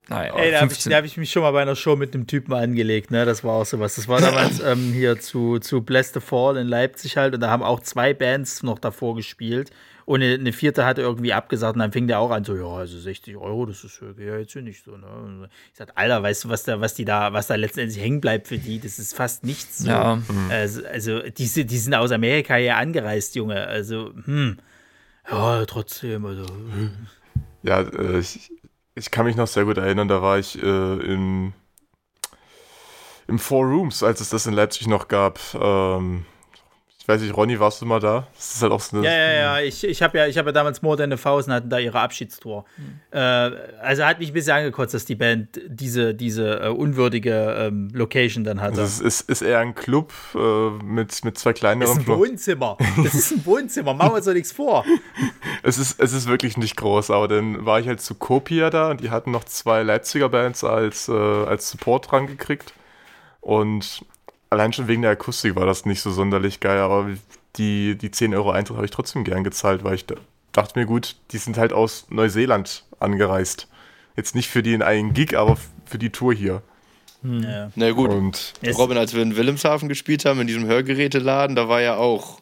nein, 0.08 0.30
Ey, 0.36 0.50
da 0.52 0.60
habe 0.60 0.66
ich, 0.72 0.78
15 0.78 0.90
da 0.90 0.96
hab 0.98 1.04
ich 1.04 1.16
mich 1.16 1.30
schon 1.30 1.42
mal 1.42 1.50
bei 1.52 1.62
einer 1.62 1.76
Show 1.76 1.96
mit 1.96 2.14
einem 2.14 2.26
Typen 2.26 2.54
angelegt, 2.54 3.10
ne? 3.10 3.24
Das 3.24 3.44
war 3.44 3.54
auch 3.54 3.66
sowas. 3.66 3.96
Das 3.96 4.08
war 4.08 4.20
damals 4.20 4.60
ähm, 4.64 4.92
hier 4.92 5.20
zu, 5.20 5.58
zu 5.58 5.82
Bless 5.82 6.12
the 6.14 6.20
Fall 6.20 6.56
in 6.56 6.66
Leipzig 6.68 7.16
halt 7.16 7.34
und 7.34 7.40
da 7.40 7.50
haben 7.50 7.62
auch 7.62 7.80
zwei 7.80 8.14
Bands 8.14 8.62
noch 8.62 8.78
davor 8.78 9.16
gespielt. 9.16 9.70
Und 10.08 10.22
eine, 10.22 10.54
vierte 10.54 10.86
hatte 10.86 11.02
irgendwie 11.02 11.34
abgesagt 11.34 11.74
und 11.74 11.80
dann 11.80 11.92
fing 11.92 12.06
der 12.06 12.18
auch 12.18 12.30
an, 12.30 12.42
so, 12.42 12.56
ja, 12.56 12.64
also 12.64 12.98
60 12.98 13.36
Euro, 13.36 13.66
das 13.66 13.84
ist 13.84 14.00
ja 14.16 14.38
jetzt 14.38 14.54
hier 14.54 14.62
nicht 14.62 14.82
so, 14.82 14.96
ne? 14.96 15.50
Ich 15.70 15.76
sag, 15.76 15.92
Alter, 15.96 16.22
weißt 16.22 16.44
du, 16.44 16.48
was 16.48 16.62
da, 16.62 16.80
was 16.80 16.94
die 16.94 17.04
da, 17.04 17.34
was 17.34 17.48
da 17.48 17.56
letztendlich 17.56 18.00
hängen 18.02 18.22
bleibt 18.22 18.48
für 18.48 18.56
die? 18.56 18.80
Das 18.80 18.98
ist 18.98 19.14
fast 19.14 19.44
nichts 19.44 19.80
so. 19.80 19.90
Ja. 19.90 20.18
Also, 20.48 20.86
also 20.86 21.20
die, 21.20 21.44
sind- 21.46 21.70
die 21.70 21.76
sind 21.76 21.92
aus 21.94 22.10
Amerika 22.10 22.54
hier 22.54 22.78
angereist, 22.78 23.34
Junge. 23.34 23.66
Also, 23.66 24.14
hm. 24.24 24.56
Ja, 25.30 25.66
trotzdem, 25.66 26.24
also. 26.24 26.46
hm. 26.46 26.90
Ja, 27.62 27.82
äh, 27.82 28.18
ich, 28.18 28.50
ich 28.94 29.10
kann 29.10 29.26
mich 29.26 29.36
noch 29.36 29.46
sehr 29.46 29.66
gut 29.66 29.76
erinnern, 29.76 30.08
da 30.08 30.22
war 30.22 30.38
ich 30.38 30.56
äh, 30.62 30.94
im, 31.04 31.52
im 33.26 33.38
Four 33.38 33.66
Rooms, 33.66 34.02
als 34.02 34.22
es 34.22 34.30
das 34.30 34.46
in 34.46 34.54
Leipzig 34.54 34.86
noch 34.86 35.08
gab. 35.08 35.38
Ähm, 35.52 36.24
weiß 37.08 37.22
nicht, 37.22 37.34
Ronny, 37.34 37.58
warst 37.58 37.80
du 37.80 37.86
mal 37.86 38.00
da? 38.00 38.26
Das 38.36 38.54
ist 38.54 38.62
halt 38.62 38.70
auch 38.70 38.80
so 38.80 38.98
eine. 38.98 39.06
Ja, 39.06 39.12
ja, 39.12 39.32
ja. 39.32 39.60
Ich, 39.60 39.82
ich 39.82 40.02
habe 40.02 40.18
ja, 40.18 40.26
ich 40.26 40.36
hab 40.36 40.44
ja 40.44 40.52
damals 40.52 40.82
More 40.82 40.96
Than 40.96 41.12
a 41.12 41.16
Thousand 41.16 41.54
hatten 41.54 41.70
da 41.70 41.78
ihre 41.78 41.98
Abschiedstour. 41.98 42.66
Äh, 43.10 43.18
also 43.18 44.04
hat 44.04 44.18
mich 44.18 44.28
ein 44.30 44.34
bisschen 44.34 44.52
angekotzt, 44.52 44.92
dass 44.92 45.06
die 45.06 45.14
Band 45.14 45.60
diese, 45.66 46.14
diese 46.14 46.60
äh, 46.60 46.68
unwürdige 46.68 47.56
ähm, 47.58 47.88
Location 47.94 48.44
dann 48.44 48.60
hatte. 48.60 48.82
Also 48.82 49.04
es 49.06 49.20
ist, 49.20 49.30
ist 49.30 49.42
eher 49.42 49.60
ein 49.60 49.74
Club 49.74 50.12
äh, 50.34 50.70
mit, 50.84 51.24
mit 51.24 51.38
zwei 51.38 51.52
Das 51.52 51.60
kleineren 51.60 51.98
ist 51.98 52.08
ein 52.08 52.18
Wohnzimmer. 52.18 52.76
Das 53.02 53.14
ist 53.14 53.32
ein 53.32 53.46
Wohnzimmer. 53.46 53.94
Machen 53.94 54.12
wir 54.12 54.16
uns 54.16 54.26
doch 54.26 54.34
nichts 54.34 54.52
vor. 54.52 54.84
Es 55.64 55.76
ist, 55.76 56.00
es 56.00 56.12
ist 56.12 56.28
wirklich 56.28 56.56
nicht 56.56 56.76
groß, 56.76 57.10
aber 57.10 57.26
dann 57.26 57.66
war 57.66 57.80
ich 57.80 57.88
halt 57.88 58.00
zu 58.00 58.14
Copia 58.14 58.70
da 58.70 58.90
und 58.90 59.00
die 59.00 59.10
hatten 59.10 59.32
noch 59.32 59.44
zwei 59.44 59.82
Leipziger 59.82 60.28
Bands 60.28 60.62
als, 60.62 61.08
äh, 61.08 61.12
als 61.12 61.70
Support 61.70 62.10
dran 62.10 62.26
gekriegt. 62.28 62.72
Und 63.40 64.04
allein 64.50 64.72
schon 64.72 64.88
wegen 64.88 65.02
der 65.02 65.12
Akustik 65.12 65.54
war 65.56 65.66
das 65.66 65.84
nicht 65.86 66.00
so 66.00 66.10
sonderlich 66.10 66.60
geil, 66.60 66.78
aber 66.78 67.10
die, 67.56 67.96
die 67.96 68.10
10 68.10 68.34
Euro 68.34 68.50
Eintritt 68.50 68.76
habe 68.76 68.86
ich 68.86 68.90
trotzdem 68.92 69.24
gern 69.24 69.44
gezahlt, 69.44 69.84
weil 69.84 69.94
ich 69.94 70.06
da, 70.06 70.14
dachte 70.52 70.78
mir, 70.78 70.86
gut, 70.86 71.16
die 71.32 71.38
sind 71.38 71.58
halt 71.58 71.72
aus 71.72 72.06
Neuseeland 72.10 72.84
angereist. 73.00 73.68
Jetzt 74.16 74.34
nicht 74.34 74.48
für 74.48 74.62
den 74.62 74.82
einen 74.82 75.14
Gig, 75.14 75.36
aber 75.36 75.56
für 75.86 75.98
die 75.98 76.10
Tour 76.10 76.34
hier. 76.34 76.62
Ja. 77.22 77.70
Na 77.74 77.90
gut, 77.90 78.10
Und 78.10 78.52
Robin, 78.76 78.96
als 78.96 79.12
wir 79.14 79.22
in 79.22 79.36
Wilhelmshaven 79.36 79.88
gespielt 79.88 80.24
haben, 80.24 80.40
in 80.40 80.46
diesem 80.46 80.66
Hörgeräteladen, 80.66 81.56
da 81.56 81.68
war 81.68 81.80
ja 81.80 81.96
auch. 81.96 82.40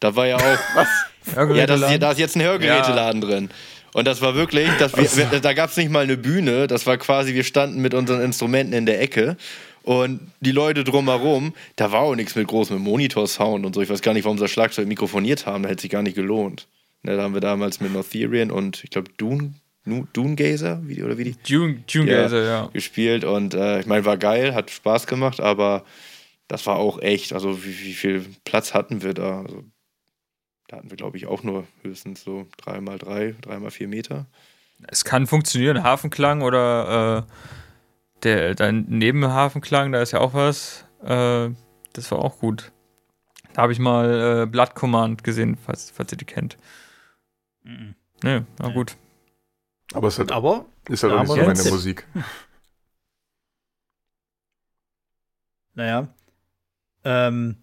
Da 0.00 0.14
war 0.16 0.26
ja 0.26 0.36
auch. 0.36 0.42
ja, 1.56 1.66
das, 1.66 1.80
ist- 1.80 2.02
da 2.02 2.12
ist 2.12 2.18
jetzt 2.18 2.36
ein 2.36 2.42
Hörgeräteladen 2.42 3.20
drin. 3.22 3.50
Und 3.94 4.06
das 4.06 4.20
war 4.20 4.34
wirklich, 4.34 4.68
das, 4.78 4.94
wir, 4.94 5.30
wir, 5.32 5.40
da 5.40 5.54
gab 5.54 5.70
es 5.70 5.76
nicht 5.78 5.90
mal 5.90 6.02
eine 6.04 6.18
Bühne, 6.18 6.66
das 6.66 6.84
war 6.86 6.98
quasi, 6.98 7.32
wir 7.34 7.44
standen 7.44 7.80
mit 7.80 7.94
unseren 7.94 8.20
Instrumenten 8.20 8.74
in 8.74 8.84
der 8.84 9.00
Ecke 9.00 9.38
und 9.86 10.20
die 10.40 10.50
Leute 10.50 10.82
drumherum, 10.82 11.54
da 11.76 11.92
war 11.92 12.00
auch 12.00 12.16
nichts 12.16 12.34
mit 12.34 12.48
großem 12.48 12.76
Monitor-Sound 12.76 13.64
und 13.64 13.72
so. 13.72 13.80
Ich 13.80 13.88
weiß 13.88 14.02
gar 14.02 14.14
nicht, 14.14 14.24
warum 14.24 14.36
sie 14.36 14.42
das 14.44 14.50
Schlagzeug 14.50 14.88
mikrofoniert 14.88 15.46
haben, 15.46 15.62
da 15.62 15.68
hätte 15.68 15.82
sich 15.82 15.90
gar 15.92 16.02
nicht 16.02 16.16
gelohnt. 16.16 16.66
Ne, 17.04 17.16
da 17.16 17.22
haben 17.22 17.34
wir 17.34 17.40
damals 17.40 17.80
mit 17.80 17.92
Northerian 17.92 18.50
und 18.50 18.82
ich 18.82 18.90
glaube 18.90 19.12
Dune, 19.16 19.54
Dunegazer, 20.12 20.80
wie 20.84 20.96
die, 20.96 21.04
oder 21.04 21.16
wie 21.18 21.24
die? 21.24 21.36
June, 21.44 21.84
June 21.86 22.10
Ja. 22.10 22.22
Gazer, 22.22 22.44
ja. 22.44 22.66
gespielt 22.72 23.22
und 23.22 23.54
äh, 23.54 23.78
ich 23.78 23.86
meine, 23.86 24.04
war 24.04 24.16
geil, 24.16 24.56
hat 24.56 24.72
Spaß 24.72 25.06
gemacht, 25.06 25.40
aber 25.40 25.84
das 26.48 26.66
war 26.66 26.76
auch 26.76 27.00
echt, 27.00 27.32
also 27.32 27.64
wie, 27.64 27.78
wie 27.84 27.92
viel 27.92 28.26
Platz 28.44 28.74
hatten 28.74 29.02
wir 29.02 29.14
da? 29.14 29.42
Also, 29.42 29.62
da 30.66 30.78
hatten 30.78 30.90
wir, 30.90 30.96
glaube 30.96 31.16
ich, 31.16 31.26
auch 31.26 31.44
nur 31.44 31.64
höchstens 31.82 32.24
so 32.24 32.48
drei 32.56 32.80
mal 32.80 32.98
drei, 32.98 33.36
drei 33.40 33.60
mal 33.60 33.70
vier 33.70 33.86
Meter. 33.86 34.26
Es 34.88 35.04
kann 35.04 35.28
funktionieren, 35.28 35.84
Hafenklang 35.84 36.42
oder 36.42 37.24
äh, 37.28 37.32
der 38.22 38.54
dein 38.54 38.84
Nebenhafenklang, 38.88 39.92
da 39.92 40.02
ist 40.02 40.12
ja 40.12 40.20
auch 40.20 40.34
was. 40.34 40.84
Äh, 41.02 41.50
das 41.92 42.10
war 42.10 42.18
auch 42.18 42.38
gut. 42.38 42.72
Da 43.54 43.62
habe 43.62 43.72
ich 43.72 43.78
mal 43.78 44.42
äh, 44.42 44.46
Blood 44.46 44.74
Command 44.74 45.24
gesehen, 45.24 45.56
falls, 45.56 45.90
falls 45.90 46.12
ihr 46.12 46.18
die 46.18 46.24
kennt. 46.24 46.58
Mhm. 47.62 47.94
Nee, 48.22 48.42
na 48.58 48.68
gut. 48.68 48.96
Aber 49.94 50.08
es 50.08 50.14
ist 50.14 50.18
halt, 50.18 50.32
Aber 50.32 50.66
ist 50.88 51.02
halt 51.02 51.12
auch 51.12 51.20
nicht 51.20 51.28
so 51.28 51.36
meine 51.36 51.70
Musik. 51.70 52.06
Naja. 55.76 56.08
Ähm, 57.04 57.58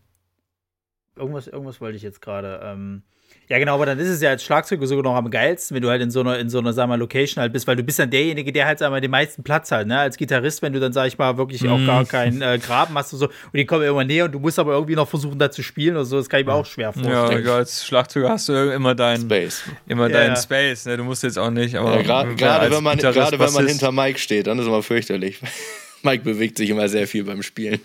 irgendwas, 1.16 1.48
irgendwas 1.48 1.82
wollte 1.82 1.98
ich 1.98 2.04
jetzt 2.04 2.22
gerade. 2.22 2.62
Ähm, 2.64 3.02
ja, 3.50 3.60
genau, 3.60 3.76
aber 3.76 3.86
dann 3.86 4.00
ist 4.00 4.08
es 4.08 4.22
ja 4.22 4.30
als 4.32 4.44
Schlagzeuger 4.44 4.88
sogar 4.88 5.04
noch 5.04 5.16
am 5.16 5.30
geilsten, 5.30 5.76
wenn 5.76 5.82
du 5.84 5.90
halt 5.90 6.02
in 6.02 6.10
so 6.12 6.22
einer, 6.22 6.40
in 6.40 6.50
so 6.50 6.60
einer, 6.60 6.74
sag 6.74 6.88
mal, 6.88 6.98
Location 6.98 7.42
halt 7.42 7.52
bist, 7.54 7.68
weil 7.68 7.76
du 7.76 7.84
bist 7.84 8.00
dann 8.00 8.10
derjenige, 8.10 8.52
der 8.52 8.66
halt, 8.66 8.80
sag 8.80 8.90
mal, 8.90 9.02
den 9.02 9.12
meisten 9.12 9.44
Platz 9.44 9.72
hat, 9.72 9.86
ne? 9.88 10.00
Als 10.00 10.18
Gitarrist, 10.18 10.62
wenn 10.62 10.74
du 10.74 10.80
dann, 10.80 10.94
sag 10.94 11.08
ich 11.08 11.18
mal, 11.18 11.38
wirklich 11.38 11.68
auch 11.70 11.78
Mhm. 11.78 11.86
gar 11.86 12.06
keinen 12.06 12.42
äh, 12.42 12.58
Graben 12.60 12.98
hast 12.98 13.14
und 13.14 13.20
so, 13.20 13.26
und 13.28 13.34
die 13.54 13.66
kommen 13.66 13.84
immer 13.84 14.04
näher 14.04 14.26
und 14.26 14.32
du 14.32 14.40
musst 14.40 14.58
aber 14.60 14.74
irgendwie 14.74 14.96
noch 14.96 15.08
versuchen, 15.10 15.38
da 15.38 15.52
zu 15.52 15.62
spielen 15.64 15.96
oder 15.96 16.06
so, 16.06 16.18
das 16.18 16.30
kann 16.30 16.40
ich 16.40 16.46
mir 16.46 16.54
auch 16.54 16.66
schwer 16.66 16.94
Ja, 16.96 17.04
vorstellen. 17.04 17.46
ja, 17.46 17.56
als 17.56 17.86
Schlagzeuger 17.86 18.30
hast 18.30 18.50
du 18.50 18.54
immer 18.74 18.96
deinen, 18.96 19.22
Space. 19.24 19.64
immer 19.88 20.04
Ja, 20.08 20.14
deinen 20.14 20.36
ja. 20.36 20.42
Space, 20.42 20.86
ne? 20.86 20.98
Du 20.98 21.04
musst 21.04 21.24
jetzt 21.24 21.38
auch 21.38 21.52
nicht, 21.52 21.76
aber 21.76 21.98
Ja, 21.98 22.24
Gerade 22.24 22.60
als 22.60 22.72
wenn, 22.74 22.84
man- 22.84 22.98
gerade 22.98 23.40
wenn 23.40 23.54
man 23.54 23.68
hinter 23.68 23.92
Mike 23.92 24.20
steht, 24.20 24.48
dann 24.48 24.58
ist 24.58 24.64
es 24.64 24.68
immer 24.70 24.84
fürchterlich. 24.84 25.40
Mike 26.04 26.24
bewegt 26.24 26.58
sich 26.58 26.70
immer 26.70 26.88
sehr 26.90 27.08
viel 27.08 27.24
beim 27.24 27.42
Spielen. 27.44 27.80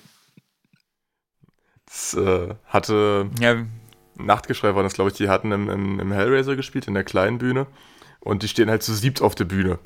Das 1.86 2.14
äh, 2.14 2.54
hatte 2.66 3.30
Ja, 3.40 3.56
Nachtgeschrei 4.19 4.75
waren 4.75 4.85
das, 4.85 4.95
glaube 4.95 5.11
ich, 5.11 5.16
die 5.16 5.29
hatten 5.29 5.53
im, 5.53 5.69
im, 5.69 6.01
im 6.01 6.12
Hellraiser 6.12 6.57
gespielt, 6.57 6.87
in 6.87 6.95
der 6.95 7.05
kleinen 7.05 7.39
Bühne. 7.39 7.66
Und 8.21 8.43
die 8.43 8.49
stehen 8.49 8.69
halt 8.69 8.83
zu 8.83 8.95
siebt 8.95 9.23
auf 9.23 9.35
der 9.35 9.45
Bühne. 9.45 9.79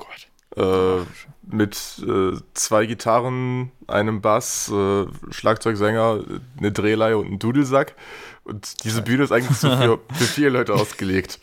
Äh, 0.55 0.99
mit 1.45 2.03
äh, 2.07 2.37
zwei 2.53 2.85
Gitarren, 2.85 3.71
einem 3.87 4.21
Bass, 4.21 4.71
äh, 4.71 5.05
Schlagzeugsänger, 5.31 6.23
eine 6.57 6.71
Drehleihe 6.71 7.17
und 7.17 7.31
ein 7.31 7.39
Dudelsack. 7.39 7.95
Und 8.43 8.83
diese 8.83 9.01
Bühne 9.01 9.23
ist 9.23 9.31
eigentlich 9.31 9.57
so 9.57 9.69
für, 9.69 9.99
für 10.13 10.23
vier 10.23 10.49
Leute 10.49 10.73
ausgelegt. 10.73 11.39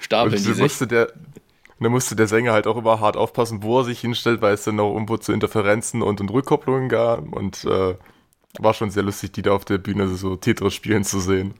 Stapeln 0.00 0.34
Und 0.34 0.46
die 0.46 0.62
musste 0.62 0.86
der, 0.86 1.12
dann 1.78 1.92
musste 1.92 2.16
der 2.16 2.26
Sänger 2.26 2.52
halt 2.52 2.66
auch 2.66 2.76
immer 2.76 3.00
hart 3.00 3.16
aufpassen, 3.16 3.62
wo 3.62 3.80
er 3.80 3.84
sich 3.84 4.00
hinstellt, 4.00 4.40
weil 4.40 4.54
es 4.54 4.64
dann 4.64 4.76
noch 4.76 4.92
irgendwo 4.92 5.16
zu 5.16 5.32
Interferenzen 5.32 6.02
und, 6.02 6.20
und 6.20 6.30
Rückkopplungen 6.30 6.88
gab. 6.88 7.32
Und 7.32 7.64
äh, 7.64 7.94
war 8.58 8.74
schon 8.74 8.90
sehr 8.90 9.02
lustig, 9.02 9.32
die 9.32 9.42
da 9.42 9.52
auf 9.52 9.64
der 9.64 9.78
Bühne 9.78 10.08
so 10.08 10.36
Tetris 10.36 10.74
spielen 10.74 11.04
zu 11.04 11.20
sehen. 11.20 11.54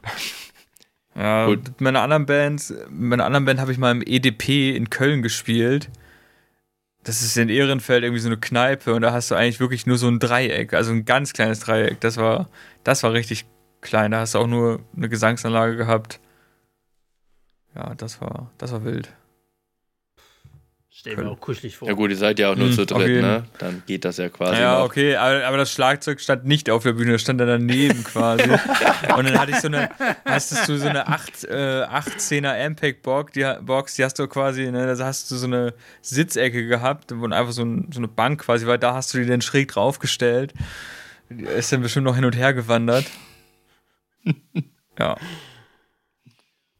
Ja, 1.14 1.46
Gut. 1.46 1.64
mit 1.64 1.80
meiner 1.80 2.00
anderen 2.02 2.26
Band, 2.26 2.70
mit 2.88 3.10
meiner 3.10 3.24
anderen 3.26 3.44
Band 3.44 3.60
habe 3.60 3.72
ich 3.72 3.78
mal 3.78 3.90
im 3.90 4.02
EDP 4.02 4.74
in 4.74 4.90
Köln 4.90 5.22
gespielt. 5.22 5.90
Das 7.04 7.20
ist 7.22 7.36
in 7.36 7.48
Ehrenfeld 7.48 8.04
irgendwie 8.04 8.20
so 8.20 8.28
eine 8.28 8.38
Kneipe 8.38 8.94
und 8.94 9.02
da 9.02 9.12
hast 9.12 9.30
du 9.30 9.34
eigentlich 9.34 9.60
wirklich 9.60 9.86
nur 9.86 9.98
so 9.98 10.08
ein 10.08 10.20
Dreieck, 10.20 10.72
also 10.72 10.92
ein 10.92 11.04
ganz 11.04 11.32
kleines 11.32 11.60
Dreieck. 11.60 12.00
Das 12.00 12.16
war, 12.16 12.48
das 12.84 13.02
war 13.02 13.12
richtig 13.12 13.44
klein. 13.80 14.12
Da 14.12 14.20
hast 14.20 14.34
du 14.34 14.38
auch 14.38 14.46
nur 14.46 14.80
eine 14.96 15.08
Gesangsanlage 15.08 15.76
gehabt. 15.76 16.20
Ja, 17.74 17.94
das 17.94 18.20
war, 18.20 18.50
das 18.58 18.72
war 18.72 18.84
wild. 18.84 19.12
Stell 21.02 21.16
mir 21.16 21.28
auch 21.28 21.40
kuschelig 21.40 21.76
vor. 21.76 21.88
Ja 21.88 21.94
gut, 21.94 22.10
ihr 22.10 22.16
seid 22.16 22.38
ja 22.38 22.52
auch 22.52 22.54
nur 22.54 22.68
Hm, 22.68 22.74
zu 22.74 22.86
dritt, 22.86 23.08
jeden. 23.08 23.22
ne? 23.22 23.42
Dann 23.58 23.82
geht 23.86 24.04
das 24.04 24.18
ja 24.18 24.28
quasi 24.28 24.60
Ja, 24.60 24.78
noch. 24.78 24.84
okay, 24.84 25.16
aber, 25.16 25.44
aber 25.44 25.56
das 25.56 25.72
Schlagzeug 25.72 26.20
stand 26.20 26.44
nicht 26.44 26.70
auf 26.70 26.84
der 26.84 26.92
Bühne, 26.92 27.10
das 27.10 27.22
stand 27.22 27.40
da 27.40 27.44
daneben 27.44 28.04
quasi. 28.04 28.48
Und 28.48 29.24
dann 29.24 29.36
hatte 29.36 29.50
ich 29.50 29.58
so 29.58 29.66
eine, 29.66 29.90
hast 30.24 30.68
du 30.68 30.78
so 30.78 30.86
eine 30.88 31.08
8, 31.08 31.42
äh, 31.42 31.82
18er 31.86 32.66
Ampeg-Box, 32.66 33.32
die, 33.32 33.44
Box, 33.62 33.96
die 33.96 34.04
hast 34.04 34.16
du 34.20 34.28
quasi, 34.28 34.70
ne, 34.70 34.94
da 34.94 35.04
hast 35.04 35.28
du 35.28 35.34
so 35.34 35.46
eine 35.48 35.74
Sitzecke 36.02 36.68
gehabt, 36.68 37.10
wo 37.12 37.24
einfach 37.26 37.50
so, 37.52 37.64
ein, 37.64 37.88
so 37.92 37.98
eine 37.98 38.06
Bank 38.06 38.40
quasi 38.42 38.68
war, 38.68 38.78
da 38.78 38.94
hast 38.94 39.12
du 39.12 39.18
die 39.18 39.26
dann 39.26 39.42
schräg 39.42 39.72
draufgestellt. 39.72 40.54
Die 41.30 41.42
ist 41.46 41.72
dann 41.72 41.82
bestimmt 41.82 42.04
noch 42.04 42.14
hin 42.14 42.24
und 42.24 42.36
her 42.36 42.54
gewandert. 42.54 43.06
Ja, 44.98 45.16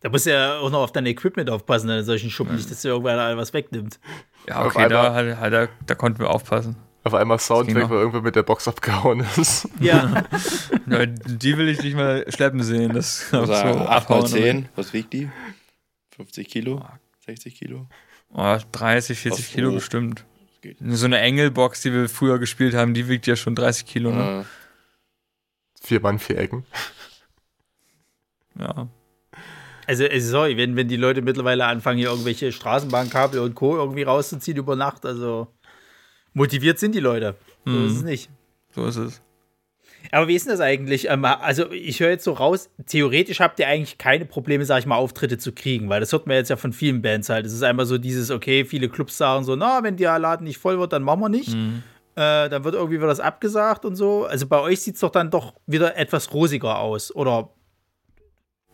Da 0.03 0.09
musst 0.09 0.27
du 0.27 0.31
ja 0.33 0.59
auch 0.59 0.71
noch 0.71 0.81
auf 0.81 0.93
dein 0.93 1.07
Equipment 1.07 1.49
aufpassen, 1.49 1.89
in 1.89 2.05
solchen 2.05 2.31
Schuppen, 2.31 2.57
nicht, 2.57 2.71
dass 2.71 2.83
dir 2.83 2.89
irgendwer 2.89 3.37
was 3.37 3.53
wegnimmt. 3.53 4.01
ja 4.49 4.65
okay, 4.65 4.89
da, 4.89 5.15
halt, 5.15 5.39
halt, 5.39 5.53
da, 5.53 5.69
da 5.87 5.95
konnten 5.95 6.19
wir 6.19 6.31
aufpassen. 6.31 6.77
Auf 7.05 7.15
einmal 7.15 7.39
Sound 7.39 7.67
ging 7.67 7.77
weg, 7.77 7.85
noch. 7.85 7.91
weil 7.91 7.99
irgendwer 7.99 8.21
mit 8.23 8.37
der 8.37 8.43
Box 8.45 8.69
abgehauen 8.69 9.27
ist. 9.37 9.69
Ja, 9.81 10.25
Ja, 10.87 11.07
die 11.07 11.57
will 11.57 11.69
ich 11.69 11.83
nicht 11.83 11.97
mal 11.97 12.25
schleppen 12.29 12.63
sehen. 12.63 12.93
Das 12.93 13.29
so 13.31 13.39
Also 13.41 13.53
8 13.55 13.65
mal 13.77 13.87
abhauen, 13.87 14.27
10, 14.27 14.69
was 14.77 14.93
wiegt 14.93 15.13
die? 15.13 15.31
50 16.17 16.49
Kilo? 16.49 16.85
60 17.27 17.55
Kilo? 17.57 17.89
Oh, 18.33 18.57
30, 18.73 19.19
40 19.19 19.45
Ach 19.45 19.49
so. 19.49 19.55
Kilo 19.55 19.73
bestimmt. 19.73 20.25
So 20.81 21.07
eine 21.07 21.19
Engelbox, 21.19 21.81
die 21.83 21.93
wir 21.93 22.09
früher 22.09 22.39
gespielt 22.39 22.75
haben, 22.75 22.95
die 22.95 23.09
wiegt 23.09 23.27
ja 23.27 23.35
schon 23.35 23.55
30 23.57 23.85
Kilo. 23.87 24.13
Ne? 24.13 24.41
Äh, 24.41 24.45
Vier 25.85 26.01
Mann, 26.01 26.21
vier 26.21 26.39
Ecken. 26.39 26.65
Ja. 28.57 28.87
Also 29.87 30.05
äh, 30.05 30.21
sorry, 30.21 30.57
wenn, 30.57 30.77
wenn 30.77 30.89
die 30.89 30.97
Leute 30.97 31.23
mittlerweile 31.23 31.65
anfangen, 31.67 31.99
hier 31.99 32.11
irgendwelche 32.11 32.53
Straßenbahnkabel 32.53 33.41
und 33.41 33.55
Co. 33.55 33.77
irgendwie 33.77 34.03
rauszuziehen 34.03 34.57
über 34.57 34.77
Nacht, 34.77 35.05
also 35.07 35.49
motiviert 36.35 36.79
sind 36.79 36.95
die 36.95 37.01
Leute. 37.01 37.35
So 37.65 37.73
Mhm. 37.73 37.87
ist 37.87 37.93
es 37.97 38.03
nicht. 38.03 38.31
So 38.75 38.87
ist 38.87 38.97
es. 38.97 39.21
Aber 40.11 40.27
wie 40.27 40.35
ist 40.35 40.47
denn 40.47 40.53
das 40.53 40.61
eigentlich? 40.61 41.09
Ähm, 41.09 41.25
also, 41.25 41.71
ich 41.71 42.01
höre 42.01 42.11
jetzt 42.11 42.25
so 42.25 42.33
raus, 42.33 42.69
theoretisch 42.87 43.39
habt 43.41 43.61
ihr 43.61 43.69
eigentlich 43.69 43.99
keine 43.99 44.25
Probleme, 44.25 44.65
sag 44.65 44.81
ich 44.81 44.87
mal, 44.87 44.97
Auftritte 44.97 45.39
zu 45.39 45.53
kriegen, 45.53 45.89
weil 45.89 46.01
das 46.01 46.11
hört 46.13 46.27
man 46.27 46.37
jetzt 46.37 46.49
ja 46.49 46.57
von 46.57 46.73
vielen 46.73 47.03
Bands 47.03 47.29
halt. 47.29 47.47
Es 47.47 47.53
ist 47.53 47.63
einmal 47.63 47.87
so 47.87 47.99
dieses, 47.99 48.31
okay, 48.33 48.65
viele 48.65 48.89
Clubs 48.89 49.17
sagen 49.17 49.45
so, 49.45 49.55
na, 49.55 49.83
wenn 49.85 49.97
der 49.97 50.19
Laden 50.19 50.45
nicht 50.45 50.59
voll 50.59 50.79
wird, 50.79 50.93
dann 50.93 51.03
machen 51.05 51.21
wir 51.21 51.29
nicht. 51.29 51.55
Mhm. 51.55 51.83
Äh, 52.17 52.49
dann 52.49 52.65
wird 52.65 52.75
irgendwie 52.75 52.97
wieder 52.99 53.07
das 53.07 53.21
abgesagt 53.21 53.85
und 53.85 53.95
so. 53.95 54.25
Also 54.25 54.47
bei 54.47 54.59
euch 54.61 54.81
sieht 54.81 54.95
es 54.97 55.01
doch 55.01 55.11
dann 55.11 55.31
doch 55.31 55.55
wieder 55.67 55.97
etwas 55.97 56.35
rosiger 56.35 56.79
aus. 56.81 57.15
Oder 57.15 57.51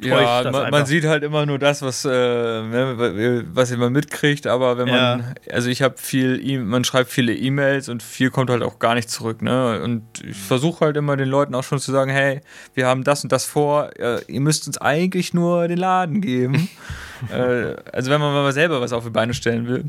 Ja, 0.01 0.49
man, 0.51 0.70
man 0.70 0.86
sieht 0.86 1.05
halt 1.07 1.24
immer 1.24 1.44
nur 1.44 1.59
das, 1.59 1.82
was, 1.82 2.05
äh, 2.05 2.09
ne, 2.11 3.44
was 3.53 3.76
man 3.76 3.92
mitkriegt, 3.92 4.46
aber 4.46 4.78
wenn 4.78 4.86
man, 4.88 4.94
Ja. 5.20 5.34
also 5.53 5.68
ich 5.70 5.82
habe 5.82 5.96
viel, 5.99 6.40
E- 6.40 6.59
man 6.59 6.84
schreibt 6.84 7.11
viele 7.11 7.34
E-Mails 7.34 7.88
und 7.88 8.03
viel 8.03 8.30
kommt 8.30 8.49
halt 8.51 8.62
auch 8.62 8.78
gar 8.78 8.94
nicht 8.94 9.11
zurück, 9.11 9.42
ne? 9.42 9.82
Und 9.82 10.03
ich 10.24 10.36
versuche 10.36 10.84
halt 10.84 10.96
immer 10.96 11.16
den 11.16 11.28
Leuten 11.28 11.55
auch 11.57 11.64
schon 11.64 11.80
zu 11.80 11.90
sagen, 11.90 12.11
hey, 12.12 12.42
wir 12.74 12.86
haben 12.86 13.03
das 13.03 13.24
und 13.24 13.32
das 13.32 13.44
vor, 13.44 13.90
äh, 13.99 14.20
ihr 14.28 14.40
müsst 14.40 14.68
uns 14.68 14.78
eigentlich 14.78 15.34
nur 15.34 15.66
den 15.66 15.78
Laden 15.78 16.20
geben. 16.20 16.68
äh, 17.32 17.74
also 17.92 18.11
wenn 18.12 18.20
man 18.20 18.32
mal 18.32 18.53
selber 18.53 18.80
was 18.80 18.92
auf 18.92 19.03
die 19.05 19.11
Beine 19.11 19.34
stellen 19.34 19.66
will, 19.66 19.84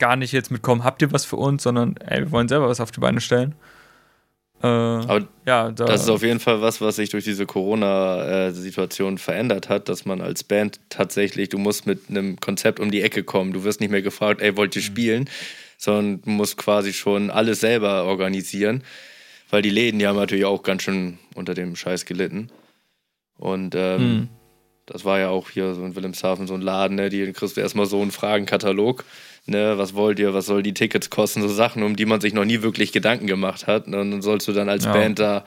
gar 0.00 0.16
nicht 0.16 0.32
jetzt 0.32 0.50
mitkommen, 0.50 0.82
habt 0.82 1.00
ihr 1.02 1.12
was 1.12 1.24
für 1.24 1.36
uns, 1.36 1.62
sondern 1.62 1.96
ey, 1.98 2.20
wir 2.22 2.32
wollen 2.32 2.48
selber 2.48 2.68
was 2.68 2.80
auf 2.80 2.90
die 2.90 3.00
Beine 3.00 3.20
stellen. 3.20 3.54
Äh, 4.62 4.66
aber 4.66 5.28
ja, 5.46 5.70
da, 5.70 5.84
das 5.84 6.02
ist 6.02 6.08
auf 6.08 6.22
jeden 6.22 6.40
Fall 6.40 6.60
was, 6.60 6.80
was 6.80 6.96
sich 6.96 7.10
durch 7.10 7.24
diese 7.24 7.46
Corona-Situation 7.46 9.18
verändert 9.18 9.68
hat, 9.68 9.88
dass 9.88 10.04
man 10.04 10.20
als 10.20 10.42
Band 10.42 10.80
tatsächlich, 10.88 11.48
du 11.48 11.58
musst 11.58 11.86
mit 11.86 12.10
einem 12.10 12.40
Konzept 12.40 12.80
um 12.80 12.90
die 12.90 13.02
Ecke 13.02 13.22
kommen. 13.22 13.52
Du 13.52 13.62
wirst 13.64 13.80
nicht 13.80 13.90
mehr 13.90 14.02
gefragt, 14.02 14.40
ey, 14.42 14.56
wollt 14.56 14.74
ihr 14.74 14.82
spielen? 14.82 15.30
Sondern 15.76 16.22
du 16.22 16.30
musst 16.30 16.56
quasi 16.56 16.92
schon 16.92 17.30
alles 17.30 17.60
selber 17.60 18.04
organisieren, 18.04 18.82
weil 19.50 19.62
die 19.62 19.70
Läden, 19.70 20.00
die 20.00 20.06
haben 20.08 20.16
natürlich 20.16 20.44
auch 20.44 20.64
ganz 20.64 20.82
schön 20.82 21.18
unter 21.36 21.54
dem 21.54 21.76
Scheiß 21.76 22.04
gelitten. 22.04 22.50
Und 23.36 23.76
ähm, 23.76 24.00
Hm. 24.00 24.28
das 24.86 25.04
war 25.04 25.20
ja 25.20 25.28
auch 25.28 25.50
hier 25.50 25.74
so 25.74 25.84
in 25.84 25.94
Wilhelmshaven 25.94 26.48
so 26.48 26.54
ein 26.54 26.62
Laden, 26.62 26.96
ne? 26.96 27.10
Die 27.10 27.32
kriegst 27.32 27.56
du 27.56 27.60
erstmal 27.60 27.86
so 27.86 28.02
einen 28.02 28.10
Fragenkatalog. 28.10 29.04
Ne, 29.50 29.78
was 29.78 29.94
wollt 29.94 30.18
ihr, 30.18 30.34
was 30.34 30.44
soll 30.44 30.62
die 30.62 30.74
Tickets 30.74 31.08
kosten, 31.08 31.40
so 31.40 31.48
Sachen, 31.48 31.82
um 31.82 31.96
die 31.96 32.04
man 32.04 32.20
sich 32.20 32.34
noch 32.34 32.44
nie 32.44 32.60
wirklich 32.60 32.92
Gedanken 32.92 33.26
gemacht 33.26 33.66
hat. 33.66 33.86
Und 33.86 33.92
dann 33.92 34.20
sollst 34.20 34.46
du 34.46 34.52
dann 34.52 34.68
als 34.68 34.84
Ja. 34.84 34.92
Band 34.92 35.18
da 35.18 35.42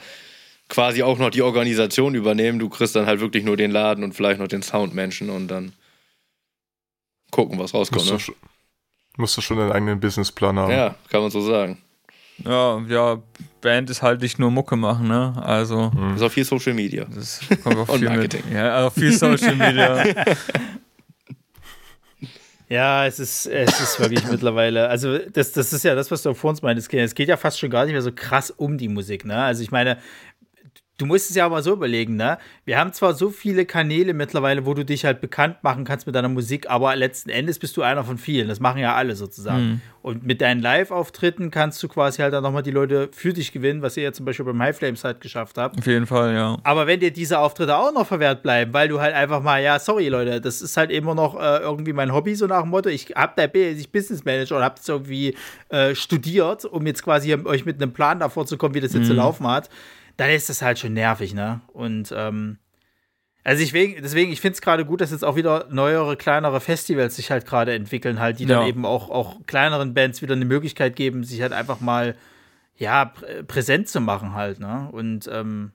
quasi 0.69 1.03
auch 1.03 1.19
noch 1.19 1.29
die 1.29 1.43
Organisation 1.43 2.15
übernehmen. 2.15 2.57
Du 2.57 2.67
kriegst 2.67 2.95
dann 2.95 3.05
halt 3.05 3.19
wirklich 3.19 3.43
nur 3.43 3.57
den 3.57 3.69
Laden 3.69 4.03
und 4.03 4.13
vielleicht 4.13 4.39
noch 4.39 4.47
den 4.47 4.63
Soundmenschen 4.63 5.29
und 5.29 5.49
dann 5.49 5.73
gucken, 7.29 7.59
was 7.59 7.73
rauskommt. 7.75 8.01
Musst 8.01 8.09
du, 8.09 8.13
Ne? 8.15 8.19
schon- 8.19 8.35
musst 9.17 9.37
du 9.37 9.41
schon 9.41 9.57
deinen 9.57 9.71
eigenen 9.71 9.99
Businessplan 9.99 10.57
haben. 10.57 10.71
Ja, 10.71 10.95
kann 11.09 11.21
man 11.21 11.29
so 11.29 11.41
sagen. 11.41 11.77
ja, 12.43 12.79
ja, 12.87 13.21
Band 13.61 13.91
ist 13.91 14.01
halt 14.01 14.21
nicht 14.21 14.39
nur 14.39 14.49
Mucke 14.49 14.75
machen, 14.77 15.07
ne? 15.09 15.33
Also. 15.45 15.91
Ist 16.15 16.23
auch 16.23 16.31
viel 16.31 16.43
Social 16.45 16.73
Media. 16.73 17.05
Das 17.13 17.39
kommt 17.63 17.77
auch 17.77 17.87
Und 17.89 17.99
viel 17.99 18.09
Marketing. 18.09 18.41
mit. 18.45 18.53
Ja, 18.55 18.87
auch 18.87 18.93
viel 18.93 19.11
Social 19.11 19.55
Media. 19.55 20.03
Ja, 22.71 23.05
es 23.05 23.19
ist, 23.19 23.47
es 23.47 23.81
ist 23.81 23.99
wirklich 23.99 24.23
mittlerweile, 24.31 24.87
also 24.87 25.17
das, 25.17 25.51
das 25.51 25.73
ist 25.73 25.83
ja 25.83 25.93
das, 25.93 26.09
was 26.09 26.23
du 26.23 26.33
vor 26.33 26.51
uns 26.51 26.61
meintest. 26.61 26.93
Es 26.93 27.15
geht 27.15 27.27
ja 27.27 27.35
fast 27.35 27.59
schon 27.59 27.69
gar 27.69 27.83
nicht 27.83 27.91
mehr 27.91 28.01
so 28.01 28.13
krass 28.13 28.49
um 28.49 28.77
die 28.77 28.87
Musik, 28.87 29.25
ne? 29.25 29.35
Also 29.43 29.61
ich 29.61 29.71
meine, 29.71 29.97
du 31.01 31.07
musst 31.07 31.31
es 31.31 31.35
ja 31.35 31.45
aber 31.45 31.63
so 31.63 31.73
überlegen, 31.73 32.15
ne? 32.15 32.37
Wir 32.63 32.77
haben 32.77 32.93
zwar 32.93 33.15
so 33.15 33.31
viele 33.31 33.65
Kanäle 33.65 34.13
mittlerweile, 34.13 34.65
wo 34.67 34.75
du 34.75 34.85
dich 34.85 35.03
halt 35.03 35.19
bekannt 35.19 35.57
machen 35.63 35.83
kannst 35.83 36.05
mit 36.05 36.15
deiner 36.15 36.29
Musik, 36.29 36.69
aber 36.69 36.95
letzten 36.95 37.31
Endes 37.31 37.57
bist 37.57 37.75
du 37.75 37.81
einer 37.81 38.03
von 38.03 38.19
vielen. 38.19 38.47
Das 38.47 38.59
machen 38.59 38.79
ja 38.79 38.93
alle 38.93 39.15
sozusagen. 39.15 39.63
Mhm. 39.63 39.81
Und 40.03 40.25
mit 40.25 40.41
deinen 40.41 40.61
Live-Auftritten 40.61 41.49
kannst 41.51 41.81
du 41.81 41.87
quasi 41.87 42.21
halt 42.21 42.33
dann 42.33 42.43
nochmal 42.43 42.63
die 42.63 42.71
Leute 42.71 43.09
für 43.11 43.33
dich 43.33 43.51
gewinnen, 43.51 43.81
was 43.81 43.97
ihr 43.97 44.03
ja 44.03 44.13
zum 44.13 44.25
Beispiel 44.25 44.45
beim 44.45 44.61
High 44.61 44.77
Flames 44.77 45.03
halt 45.03 45.21
geschafft 45.21 45.57
habt. 45.57 45.77
Auf 45.77 45.87
jeden 45.87 46.05
Fall, 46.05 46.33
ja. 46.33 46.57
Aber 46.63 46.85
wenn 46.85 46.99
dir 46.99 47.11
diese 47.11 47.39
Auftritte 47.39 47.75
auch 47.75 47.93
noch 47.93 48.05
verwehrt 48.05 48.43
bleiben, 48.43 48.73
weil 48.73 48.87
du 48.87 48.99
halt 48.99 49.15
einfach 49.15 49.41
mal, 49.41 49.61
ja, 49.61 49.79
sorry 49.79 50.07
Leute, 50.09 50.39
das 50.39 50.61
ist 50.61 50.77
halt 50.77 50.91
immer 50.91 51.15
noch 51.15 51.39
äh, 51.39 51.57
irgendwie 51.57 51.93
mein 51.93 52.13
Hobby, 52.13 52.35
so 52.35 52.45
nach 52.45 52.61
dem 52.61 52.69
Motto, 52.69 52.89
ich 52.89 53.13
hab 53.15 53.35
da 53.35 53.45
ich 53.45 53.91
Business 53.91 54.23
Manager 54.23 54.57
und 54.57 54.63
hab 54.63 54.75
das 54.75 54.87
irgendwie 54.87 55.35
äh, 55.69 55.95
studiert, 55.95 56.65
um 56.65 56.85
jetzt 56.85 57.03
quasi 57.03 57.33
euch 57.33 57.65
mit 57.65 57.81
einem 57.81 57.93
Plan 57.93 58.19
davor 58.19 58.45
zu 58.45 58.57
kommen, 58.57 58.75
wie 58.75 58.81
das 58.81 58.93
jetzt 58.93 59.03
mhm. 59.03 59.07
zu 59.07 59.13
laufen 59.13 59.47
hat 59.47 59.69
dann 60.17 60.29
ist 60.29 60.49
das 60.49 60.61
halt 60.61 60.79
schon 60.79 60.93
nervig, 60.93 61.33
ne? 61.33 61.61
Und 61.73 62.13
ähm, 62.15 62.57
also 63.43 63.63
ich 63.63 63.71
deswegen, 63.71 64.31
ich 64.31 64.39
finde 64.39 64.53
es 64.53 64.61
gerade 64.61 64.85
gut, 64.85 65.01
dass 65.01 65.11
jetzt 65.11 65.25
auch 65.25 65.35
wieder 65.35 65.67
neuere, 65.71 66.15
kleinere 66.15 66.61
Festivals 66.61 67.15
sich 67.15 67.31
halt 67.31 67.45
gerade 67.45 67.73
entwickeln, 67.73 68.19
halt, 68.19 68.39
die 68.39 68.45
ja. 68.45 68.59
dann 68.59 68.67
eben 68.67 68.85
auch, 68.85 69.09
auch 69.09 69.45
kleineren 69.47 69.93
Bands 69.93 70.21
wieder 70.21 70.35
eine 70.35 70.45
Möglichkeit 70.45 70.95
geben, 70.95 71.23
sich 71.23 71.41
halt 71.41 71.53
einfach 71.53 71.79
mal, 71.79 72.15
ja, 72.75 73.05
prä 73.05 73.43
präsent 73.43 73.89
zu 73.89 73.99
machen 73.99 74.33
halt, 74.33 74.59
ne? 74.59 74.89
Und 74.91 75.27
ähm, 75.31 75.71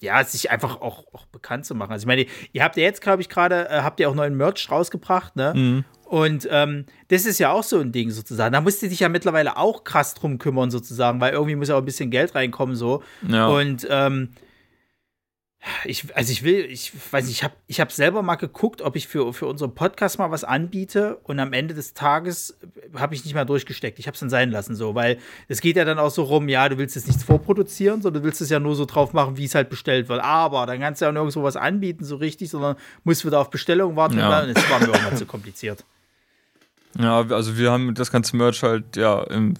ja, 0.00 0.24
sich 0.24 0.50
einfach 0.50 0.80
auch, 0.80 1.04
auch 1.12 1.26
bekannt 1.26 1.66
zu 1.66 1.74
machen. 1.74 1.92
Also 1.92 2.04
ich 2.04 2.06
meine, 2.06 2.26
ihr 2.52 2.64
habt 2.64 2.76
ja 2.76 2.82
jetzt, 2.82 3.02
glaube 3.02 3.20
ich, 3.20 3.28
gerade, 3.28 3.68
äh, 3.68 3.82
habt 3.82 4.00
ihr 4.00 4.08
auch 4.08 4.14
neuen 4.14 4.36
Merch 4.36 4.70
rausgebracht, 4.70 5.36
ne? 5.36 5.52
Mhm. 5.54 5.84
Und 6.10 6.48
ähm, 6.50 6.86
das 7.06 7.24
ist 7.24 7.38
ja 7.38 7.52
auch 7.52 7.62
so 7.62 7.78
ein 7.78 7.92
Ding 7.92 8.10
sozusagen. 8.10 8.52
Da 8.52 8.60
musst 8.60 8.82
du 8.82 8.88
dich 8.88 8.98
ja 8.98 9.08
mittlerweile 9.08 9.56
auch 9.56 9.84
krass 9.84 10.14
drum 10.14 10.38
kümmern 10.38 10.68
sozusagen, 10.68 11.20
weil 11.20 11.32
irgendwie 11.32 11.54
muss 11.54 11.68
ja 11.68 11.76
auch 11.76 11.82
ein 11.82 11.84
bisschen 11.84 12.10
Geld 12.10 12.34
reinkommen 12.34 12.74
so. 12.74 13.04
Ja. 13.28 13.46
Und 13.46 13.86
ähm, 13.88 14.30
ich, 15.84 16.04
also 16.16 16.32
ich 16.32 16.42
will, 16.42 16.64
ich 16.64 16.90
weiß 17.12 17.26
nicht, 17.26 17.36
ich 17.36 17.44
habe 17.44 17.54
ich 17.68 17.80
hab 17.80 17.92
selber 17.92 18.22
mal 18.22 18.34
geguckt, 18.34 18.82
ob 18.82 18.96
ich 18.96 19.06
für, 19.06 19.32
für 19.32 19.46
unseren 19.46 19.72
Podcast 19.72 20.18
mal 20.18 20.32
was 20.32 20.42
anbiete 20.42 21.18
und 21.22 21.38
am 21.38 21.52
Ende 21.52 21.74
des 21.74 21.94
Tages 21.94 22.58
habe 22.96 23.14
ich 23.14 23.24
nicht 23.24 23.34
mal 23.34 23.44
durchgesteckt. 23.44 24.00
Ich 24.00 24.08
habe 24.08 24.14
es 24.14 24.20
dann 24.20 24.30
sein 24.30 24.50
lassen 24.50 24.74
so, 24.74 24.96
weil 24.96 25.18
es 25.46 25.60
geht 25.60 25.76
ja 25.76 25.84
dann 25.84 26.00
auch 26.00 26.10
so 26.10 26.24
rum, 26.24 26.48
ja, 26.48 26.68
du 26.68 26.76
willst 26.76 26.96
jetzt 26.96 27.06
nichts 27.06 27.22
vorproduzieren, 27.22 28.02
sondern 28.02 28.22
du 28.22 28.26
willst 28.26 28.40
es 28.40 28.50
ja 28.50 28.58
nur 28.58 28.74
so 28.74 28.84
drauf 28.84 29.12
machen, 29.12 29.36
wie 29.36 29.44
es 29.44 29.54
halt 29.54 29.70
bestellt 29.70 30.08
wird. 30.08 30.24
Aber 30.24 30.66
dann 30.66 30.80
kannst 30.80 31.02
du 31.02 31.04
ja 31.04 31.12
nirgendwo 31.12 31.44
was 31.44 31.54
anbieten 31.54 32.04
so 32.04 32.16
richtig, 32.16 32.50
sondern 32.50 32.74
musst 33.04 33.24
wieder 33.24 33.38
auf 33.38 33.50
Bestellung 33.50 33.94
warten 33.94 34.18
ja. 34.18 34.42
und 34.42 34.56
das 34.56 34.68
war 34.68 34.80
mir 34.80 34.90
auch 34.90 35.02
mal 35.02 35.16
zu 35.16 35.24
kompliziert. 35.24 35.84
Ja, 36.98 37.20
also 37.20 37.56
wir 37.56 37.70
haben 37.70 37.94
das 37.94 38.10
ganze 38.10 38.36
Merch 38.36 38.62
halt 38.62 38.96
ja 38.96 39.22
im 39.24 39.54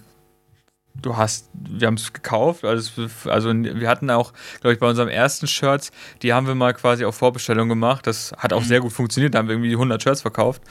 du 0.94 1.16
hast, 1.16 1.48
wir 1.54 1.86
haben 1.86 1.94
es 1.94 2.12
gekauft, 2.12 2.64
also, 2.64 3.08
also 3.26 3.52
wir 3.54 3.88
hatten 3.88 4.10
auch, 4.10 4.32
glaube 4.60 4.74
ich, 4.74 4.80
bei 4.80 4.88
unserem 4.88 5.08
ersten 5.08 5.46
Shirts, 5.46 5.90
die 6.22 6.32
haben 6.32 6.46
wir 6.46 6.54
mal 6.54 6.74
quasi 6.74 7.04
auf 7.04 7.16
Vorbestellung 7.16 7.68
gemacht. 7.68 8.06
Das 8.06 8.32
hat 8.36 8.52
auch 8.52 8.60
mhm. 8.60 8.66
sehr 8.66 8.80
gut 8.80 8.92
funktioniert, 8.92 9.34
da 9.34 9.38
haben 9.38 9.48
wir 9.48 9.54
irgendwie 9.54 9.72
100 9.72 10.02
Shirts 10.02 10.22
verkauft. 10.22 10.62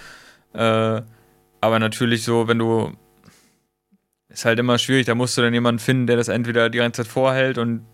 Äh, 0.54 1.02
aber 1.62 1.80
natürlich 1.80 2.24
so, 2.24 2.48
wenn 2.48 2.60
du, 2.60 2.94
ist 4.30 4.46
halt 4.46 4.60
immer 4.60 4.78
schwierig, 4.78 5.06
da 5.06 5.16
musst 5.16 5.38
du 5.38 5.42
dann 5.42 5.54
jemanden 5.54 5.80
finden, 5.80 6.08
der 6.08 6.18
das 6.18 6.28
entweder 6.28 6.70
die 6.70 6.78
ganze 6.78 7.04
Zeit 7.04 7.12
vorhält 7.12 7.58
und 7.58 7.86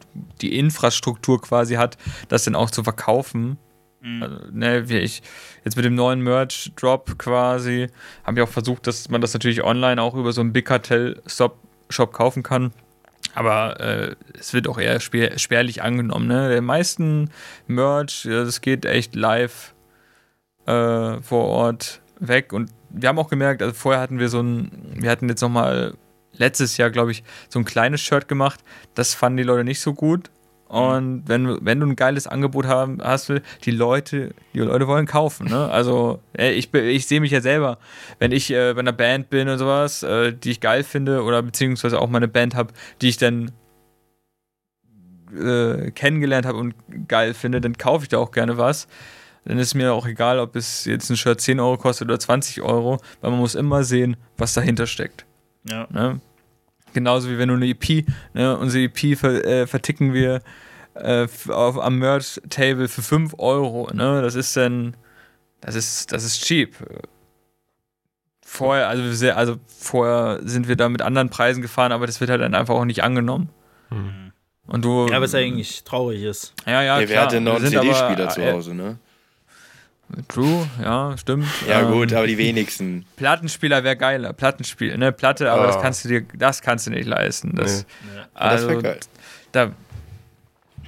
die 0.42 0.58
Infrastruktur 0.58 1.42
quasi 1.42 1.76
hat, 1.76 1.98
das 2.28 2.44
dann 2.44 2.56
auch 2.56 2.70
zu 2.70 2.84
verkaufen. 2.84 3.58
Mhm. 4.06 4.24
Also, 4.24 4.38
ne, 4.52 4.88
wie 4.88 5.00
ich 5.00 5.24
jetzt 5.64 5.76
mit 5.76 5.84
dem 5.84 5.96
neuen 5.96 6.22
Merch-Drop 6.22 7.18
quasi, 7.18 7.88
haben 8.24 8.38
wir 8.38 8.44
auch 8.44 8.50
versucht, 8.50 8.88
dass 8.88 9.10
man 9.10 9.20
das 9.20 9.34
natürlich 9.34 9.64
online 9.64 10.02
auch 10.02 10.14
über 10.14 10.32
so 10.32 10.42
einen 10.42 10.54
Big 10.54 10.66
Cartel-Stop 10.66 11.60
Shop 11.90 12.14
kaufen 12.14 12.42
kann. 12.42 12.74
Aber 13.36 13.80
äh, 13.80 14.16
es 14.40 14.54
wird 14.54 14.68
auch 14.68 14.80
eher 14.80 15.00
schwer, 15.00 15.38
spärlich 15.38 15.84
angenommen. 15.84 16.28
Ne? 16.28 16.50
Der 16.50 16.62
meisten 16.62 17.30
Merch, 17.68 18.28
das 18.28 18.62
geht 18.62 18.86
echt 18.86 19.14
live 19.14 19.76
äh, 20.66 21.22
vor 21.22 21.46
Ort 21.46 22.02
weg. 22.20 22.54
Und 22.54 22.72
wir 22.90 23.10
haben 23.10 23.20
auch 23.20 23.30
gemerkt, 23.30 23.62
also 23.62 23.74
vorher 23.74 24.02
hatten 24.02 24.20
wir 24.20 24.30
so 24.30 24.42
ein, 24.42 24.72
wir 24.96 25.12
hatten 25.12 25.30
jetzt 25.30 25.42
nochmal 25.42 25.96
letztes 26.34 26.78
Jahr, 26.78 26.90
glaube 26.90 27.12
ich, 27.12 27.24
so 27.50 27.60
ein 27.60 27.66
kleines 27.66 28.02
Shirt 28.02 28.28
gemacht. 28.28 28.62
Das 28.94 29.14
fanden 29.14 29.38
die 29.38 29.44
Leute 29.44 29.64
nicht 29.64 29.82
so 29.82 29.94
gut. 29.94 30.32
Und 30.68 31.24
wenn, 31.28 31.64
wenn 31.64 31.80
du 31.80 31.86
ein 31.86 31.96
geiles 31.96 32.26
Angebot 32.26 32.66
haben, 32.66 32.98
hast, 33.02 33.32
die 33.64 33.72
Leute, 33.72 34.34
die 34.54 34.60
Leute 34.60 34.88
wollen 34.88 35.06
kaufen. 35.06 35.48
Ne? 35.48 35.70
Also 35.70 36.20
ich, 36.34 36.74
ich 36.74 37.06
sehe 37.06 37.22
mich 37.22 37.32
ja 37.32 37.40
selber, 37.40 37.78
wenn 38.18 38.32
ich 38.32 38.52
äh, 38.52 38.74
bei 38.74 38.80
einer 38.80 38.92
Band 38.92 39.30
bin 39.30 39.48
und 39.48 39.60
sowas, 39.60 40.02
äh, 40.02 40.34
die 40.34 40.52
ich 40.52 40.62
geil 40.62 40.84
finde, 40.84 41.24
oder 41.24 41.44
beziehungsweise 41.44 42.02
auch 42.02 42.10
mal 42.10 42.18
eine 42.18 42.28
Band 42.28 42.56
habe, 42.56 42.74
die 43.02 43.10
ich 43.10 43.18
dann 43.18 43.52
äh, 45.34 45.92
kennengelernt 45.92 46.48
habe 46.48 46.58
und 46.58 46.74
geil 47.08 47.36
finde, 47.36 47.62
dann 47.62 47.78
kaufe 47.78 48.04
ich 48.04 48.10
da 48.10 48.18
auch 48.18 48.32
gerne 48.32 48.58
was. 48.58 48.88
Dann 49.46 49.60
ist 49.60 49.76
mir 49.76 49.94
auch 49.94 50.08
egal, 50.08 50.40
ob 50.40 50.56
es 50.56 50.86
jetzt 50.86 51.10
ein 51.12 51.18
Shirt 51.18 51.40
10 51.40 51.60
Euro 51.60 51.78
kostet 51.78 52.08
oder 52.08 52.20
20 52.20 52.64
Euro, 52.64 52.98
weil 53.22 53.30
man 53.30 53.40
muss 53.40 53.54
immer 53.54 53.84
sehen, 53.84 54.18
was 54.38 54.54
dahinter 54.54 54.88
steckt. 54.88 55.26
Ja. 55.70 55.88
Ne? 55.92 56.20
Genauso 56.96 57.30
wie 57.30 57.38
wenn 57.38 57.50
du 57.50 57.56
eine 57.56 57.68
EP, 57.68 58.06
ne, 58.34 58.58
unsere 58.58 58.86
EP 58.86 59.18
ver, 59.18 59.44
äh, 59.44 59.68
verticken 59.68 60.14
wir 60.14 60.40
äh, 60.94 61.28
auf, 61.50 61.78
am 61.78 62.00
Merch-Table 62.00 62.88
für 62.88 63.02
5 63.02 63.36
Euro. 63.38 63.90
Ne? 63.94 64.22
Das 64.22 64.36
ist 64.36 64.56
dann, 64.56 64.96
das 65.60 65.76
ist, 65.76 66.14
das 66.14 66.24
ist 66.24 66.46
cheap. 66.46 66.74
Vorher, 68.46 68.88
also, 68.88 69.12
sehr, 69.12 69.36
also 69.36 69.58
vorher 69.68 70.40
sind 70.44 70.70
wir 70.70 70.78
da 70.78 70.88
mit 70.88 71.02
anderen 71.02 71.30
Preisen 71.30 71.62
gefahren, 71.62 71.92
aber 71.92 72.08
das 72.08 72.22
wird 72.22 72.30
halt 72.30 72.40
dann 72.40 72.56
einfach 72.56 72.76
auch 72.76 72.86
nicht 72.86 73.04
angenommen. 73.04 73.50
Mhm. 73.90 74.32
Und 74.68 74.86
du. 74.86 75.08
Ja, 75.10 75.20
was 75.20 75.36
eigentlich 75.36 75.84
traurig 75.84 76.24
ist. 76.24 76.54
Ja, 76.66 76.82
ja. 76.82 77.02
ja 77.02 77.10
wer 77.10 77.22
hat 77.24 77.34
denn 77.34 77.44
noch 77.44 77.58
einen 77.58 77.68
CD-Spieler 77.68 78.30
zu 78.30 78.46
Hause, 78.54 78.74
ne? 78.74 79.00
True, 80.28 80.68
ja, 80.82 81.18
stimmt. 81.18 81.48
Ja, 81.68 81.82
ähm, 81.82 81.92
gut, 81.92 82.14
aber 82.14 82.28
die 82.28 82.38
wenigsten. 82.38 83.06
Plattenspieler 83.18 83.84
wäre 83.84 83.98
geiler. 83.98 84.34
Plattenspiel, 84.34 84.98
ne? 84.98 85.12
Platte, 85.12 85.52
aber 85.52 85.64
oh. 85.64 85.68
das 85.68 85.82
kannst 85.82 86.06
du 86.06 86.10
dir, 86.10 86.26
das 86.36 86.62
kannst 86.62 86.88
du 86.88 86.92
nicht 86.92 87.08
leisten. 87.08 87.56
Das, 87.56 87.86
nee. 88.04 88.22
also, 88.34 88.70
das 88.70 88.84
geil. 88.84 89.00
Da, 89.52 89.72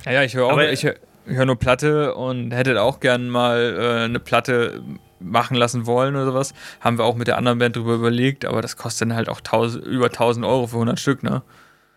ja, 0.05 0.23
ich 0.23 0.35
höre 0.35 0.47
auch, 0.47 0.57
ich 0.59 0.83
höre 0.83 0.95
hör 1.27 1.45
nur 1.45 1.57
Platte 1.57 2.15
und 2.15 2.51
hätte 2.51 2.81
auch 2.81 2.99
gern 2.99 3.29
mal 3.29 3.75
äh, 3.77 4.05
eine 4.05 4.19
Platte 4.19 4.81
machen 5.19 5.55
lassen 5.55 5.85
wollen 5.85 6.15
oder 6.15 6.25
sowas. 6.25 6.53
Haben 6.79 6.97
wir 6.97 7.05
auch 7.05 7.15
mit 7.15 7.27
der 7.27 7.37
anderen 7.37 7.59
Band 7.59 7.75
drüber 7.75 7.95
überlegt, 7.95 8.45
aber 8.45 8.61
das 8.61 8.77
kostet 8.77 9.09
dann 9.09 9.15
halt 9.15 9.29
auch 9.29 9.41
tausend, 9.41 9.85
über 9.85 10.05
1000 10.05 10.45
Euro 10.45 10.67
für 10.67 10.75
100 10.75 10.99
Stück, 10.99 11.23
ne? 11.23 11.41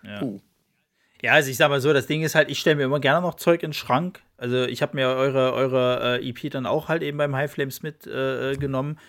Ja. 0.02 0.22
Uh. 0.22 0.40
Ja, 1.22 1.32
also 1.32 1.50
ich 1.50 1.58
sag 1.58 1.68
mal 1.68 1.82
so, 1.82 1.92
das 1.92 2.06
Ding 2.06 2.22
ist 2.22 2.34
halt, 2.34 2.50
ich 2.50 2.58
stelle 2.58 2.76
mir 2.76 2.84
immer 2.84 3.00
gerne 3.00 3.20
noch 3.20 3.34
Zeug 3.34 3.62
in 3.62 3.68
den 3.70 3.74
Schrank. 3.74 4.20
Also 4.40 4.64
ich 4.64 4.80
habe 4.80 4.96
mir 4.96 5.08
eure, 5.08 5.52
eure 5.52 6.18
äh, 6.18 6.28
EP 6.28 6.50
dann 6.50 6.64
auch 6.64 6.88
halt 6.88 7.02
eben 7.02 7.18
beim 7.18 7.36
High 7.36 7.52
Flames 7.52 7.82
mitgenommen. 7.82 8.96
Äh, 8.96 9.00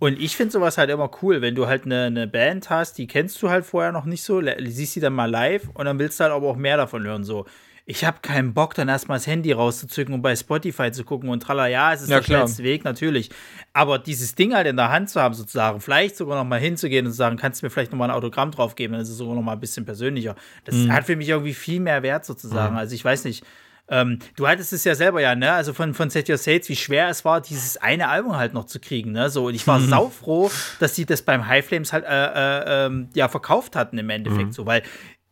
und 0.00 0.18
ich 0.18 0.34
finde 0.36 0.52
sowas 0.52 0.78
halt 0.78 0.88
immer 0.90 1.10
cool, 1.22 1.42
wenn 1.42 1.54
du 1.54 1.66
halt 1.66 1.84
eine, 1.84 2.04
eine 2.04 2.26
Band 2.26 2.70
hast, 2.70 2.96
die 2.96 3.06
kennst 3.06 3.42
du 3.42 3.50
halt 3.50 3.66
vorher 3.66 3.92
noch 3.92 4.06
nicht 4.06 4.22
so, 4.22 4.40
siehst 4.64 4.94
sie 4.94 5.00
dann 5.00 5.12
mal 5.12 5.30
live 5.30 5.68
und 5.74 5.84
dann 5.84 5.98
willst 5.98 6.18
du 6.18 6.24
halt 6.24 6.32
aber 6.32 6.46
auch 6.46 6.56
mehr 6.56 6.78
davon 6.78 7.04
hören. 7.04 7.22
So, 7.22 7.44
ich 7.84 8.04
habe 8.04 8.18
keinen 8.22 8.54
Bock, 8.54 8.74
dann 8.74 8.88
erstmal 8.88 9.18
das 9.18 9.26
Handy 9.26 9.52
rauszuzücken 9.52 10.14
und 10.14 10.22
bei 10.22 10.36
Spotify 10.36 10.90
zu 10.92 11.04
gucken 11.04 11.28
und 11.28 11.42
tralla, 11.42 11.66
ja, 11.66 11.92
es 11.92 12.00
ist 12.00 12.08
ja, 12.08 12.16
der 12.16 12.24
klar. 12.24 12.38
schnellste 12.40 12.62
Weg, 12.62 12.84
natürlich. 12.84 13.28
Aber 13.74 13.98
dieses 13.98 14.36
Ding 14.36 14.54
halt 14.54 14.68
in 14.68 14.76
der 14.76 14.90
Hand 14.90 15.10
zu 15.10 15.20
haben, 15.20 15.34
sozusagen, 15.34 15.80
vielleicht 15.80 16.16
sogar 16.16 16.36
noch 16.36 16.48
mal 16.48 16.60
hinzugehen 16.60 17.04
und 17.04 17.12
zu 17.12 17.16
sagen, 17.18 17.36
kannst 17.36 17.60
du 17.60 17.66
mir 17.66 17.70
vielleicht 17.70 17.90
noch 17.90 17.98
mal 17.98 18.06
ein 18.06 18.16
Autogramm 18.16 18.52
drauf 18.52 18.74
geben, 18.74 18.92
dann 18.92 19.02
ist 19.02 19.10
es 19.10 19.18
sogar 19.18 19.34
noch 19.34 19.42
mal 19.42 19.52
ein 19.52 19.60
bisschen 19.60 19.84
persönlicher. 19.84 20.34
Das 20.64 20.76
mhm. 20.76 20.92
hat 20.92 21.04
für 21.04 21.16
mich 21.16 21.28
irgendwie 21.28 21.54
viel 21.54 21.80
mehr 21.80 22.02
Wert, 22.02 22.24
sozusagen. 22.24 22.74
Mhm. 22.74 22.78
Also 22.78 22.94
ich 22.94 23.04
weiß 23.04 23.24
nicht, 23.24 23.44
ähm, 23.90 24.18
du 24.36 24.46
hattest 24.46 24.72
es 24.72 24.84
ja 24.84 24.94
selber 24.94 25.20
ja, 25.20 25.34
ne? 25.34 25.52
Also 25.52 25.72
von, 25.72 25.94
von 25.94 26.10
Set 26.10 26.28
Your 26.28 26.36
Sails, 26.36 26.68
wie 26.68 26.76
schwer 26.76 27.08
es 27.08 27.24
war, 27.24 27.40
dieses 27.40 27.76
eine 27.78 28.08
Album 28.08 28.36
halt 28.36 28.54
noch 28.54 28.64
zu 28.64 28.80
kriegen, 28.80 29.12
ne? 29.12 29.30
So, 29.30 29.46
und 29.46 29.54
ich 29.54 29.66
war 29.66 29.78
mhm. 29.78 29.88
saufroh, 29.88 30.50
dass 30.78 30.94
sie 30.94 31.06
das 31.06 31.22
beim 31.22 31.46
High 31.46 31.64
Flames 31.64 31.92
halt 31.92 32.04
äh, 32.04 32.08
äh, 32.08 32.86
ähm, 32.86 33.08
ja 33.14 33.28
verkauft 33.28 33.76
hatten 33.76 33.98
im 33.98 34.10
Endeffekt, 34.10 34.48
mhm. 34.48 34.52
so, 34.52 34.66
weil 34.66 34.82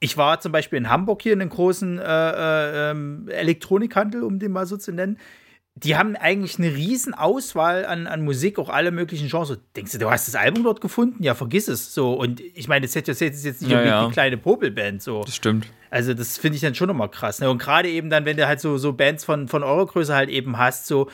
ich 0.01 0.17
war 0.17 0.41
zum 0.41 0.53
Beispiel 0.53 0.79
in 0.79 0.89
Hamburg 0.89 1.23
hier 1.23 1.33
in 1.33 1.41
einem 1.41 1.51
großen 1.51 1.99
äh, 1.99 2.03
äh, 2.03 2.91
ähm, 2.91 3.29
Elektronikhandel, 3.29 4.23
um 4.23 4.39
den 4.39 4.53
mal 4.53 4.67
so 4.67 4.77
zu 4.77 4.93
nennen. 4.93 5.19
Die 5.79 5.95
haben 5.95 6.17
eigentlich 6.17 6.59
eine 6.59 6.75
riesen 6.75 7.13
Auswahl 7.13 7.85
an, 7.85 8.07
an 8.07 8.25
Musik, 8.25 8.59
auch 8.59 8.71
alle 8.71 8.91
möglichen 8.91 9.29
Genres. 9.29 9.59
Denkst 9.77 9.93
du, 9.93 9.99
du 9.99 10.11
hast 10.11 10.27
das 10.27 10.35
Album 10.35 10.65
dort 10.65 10.81
gefunden? 10.81 11.23
Ja, 11.23 11.35
vergiss 11.35 11.69
es. 11.69 11.93
So, 11.93 12.15
und 12.15 12.41
ich 12.41 12.67
meine, 12.67 12.89
Set 12.89 13.07
Your 13.07 13.15
Set 13.15 13.35
ist 13.35 13.45
jetzt 13.45 13.61
nicht 13.61 13.71
ja, 13.71 13.83
ja. 13.83 14.07
die 14.07 14.13
kleine 14.13 14.39
Popelband. 14.39 15.03
So. 15.03 15.23
Das 15.23 15.37
stimmt. 15.37 15.67
Also, 15.91 16.15
das 16.15 16.39
finde 16.39 16.57
ich 16.57 16.63
dann 16.63 16.75
schon 16.75 16.89
nochmal 16.89 17.11
krass. 17.11 17.41
Ne? 17.41 17.51
Und 17.51 17.59
gerade 17.59 17.91
eben 17.91 18.09
dann, 18.09 18.25
wenn 18.25 18.39
du 18.39 18.47
halt 18.47 18.61
so, 18.61 18.79
so 18.79 18.95
Bands 18.95 19.25
von, 19.25 19.49
von 19.49 19.63
eurer 19.63 19.87
Größe 19.87 20.15
halt 20.15 20.31
eben 20.31 20.57
hast, 20.57 20.87
so, 20.87 21.11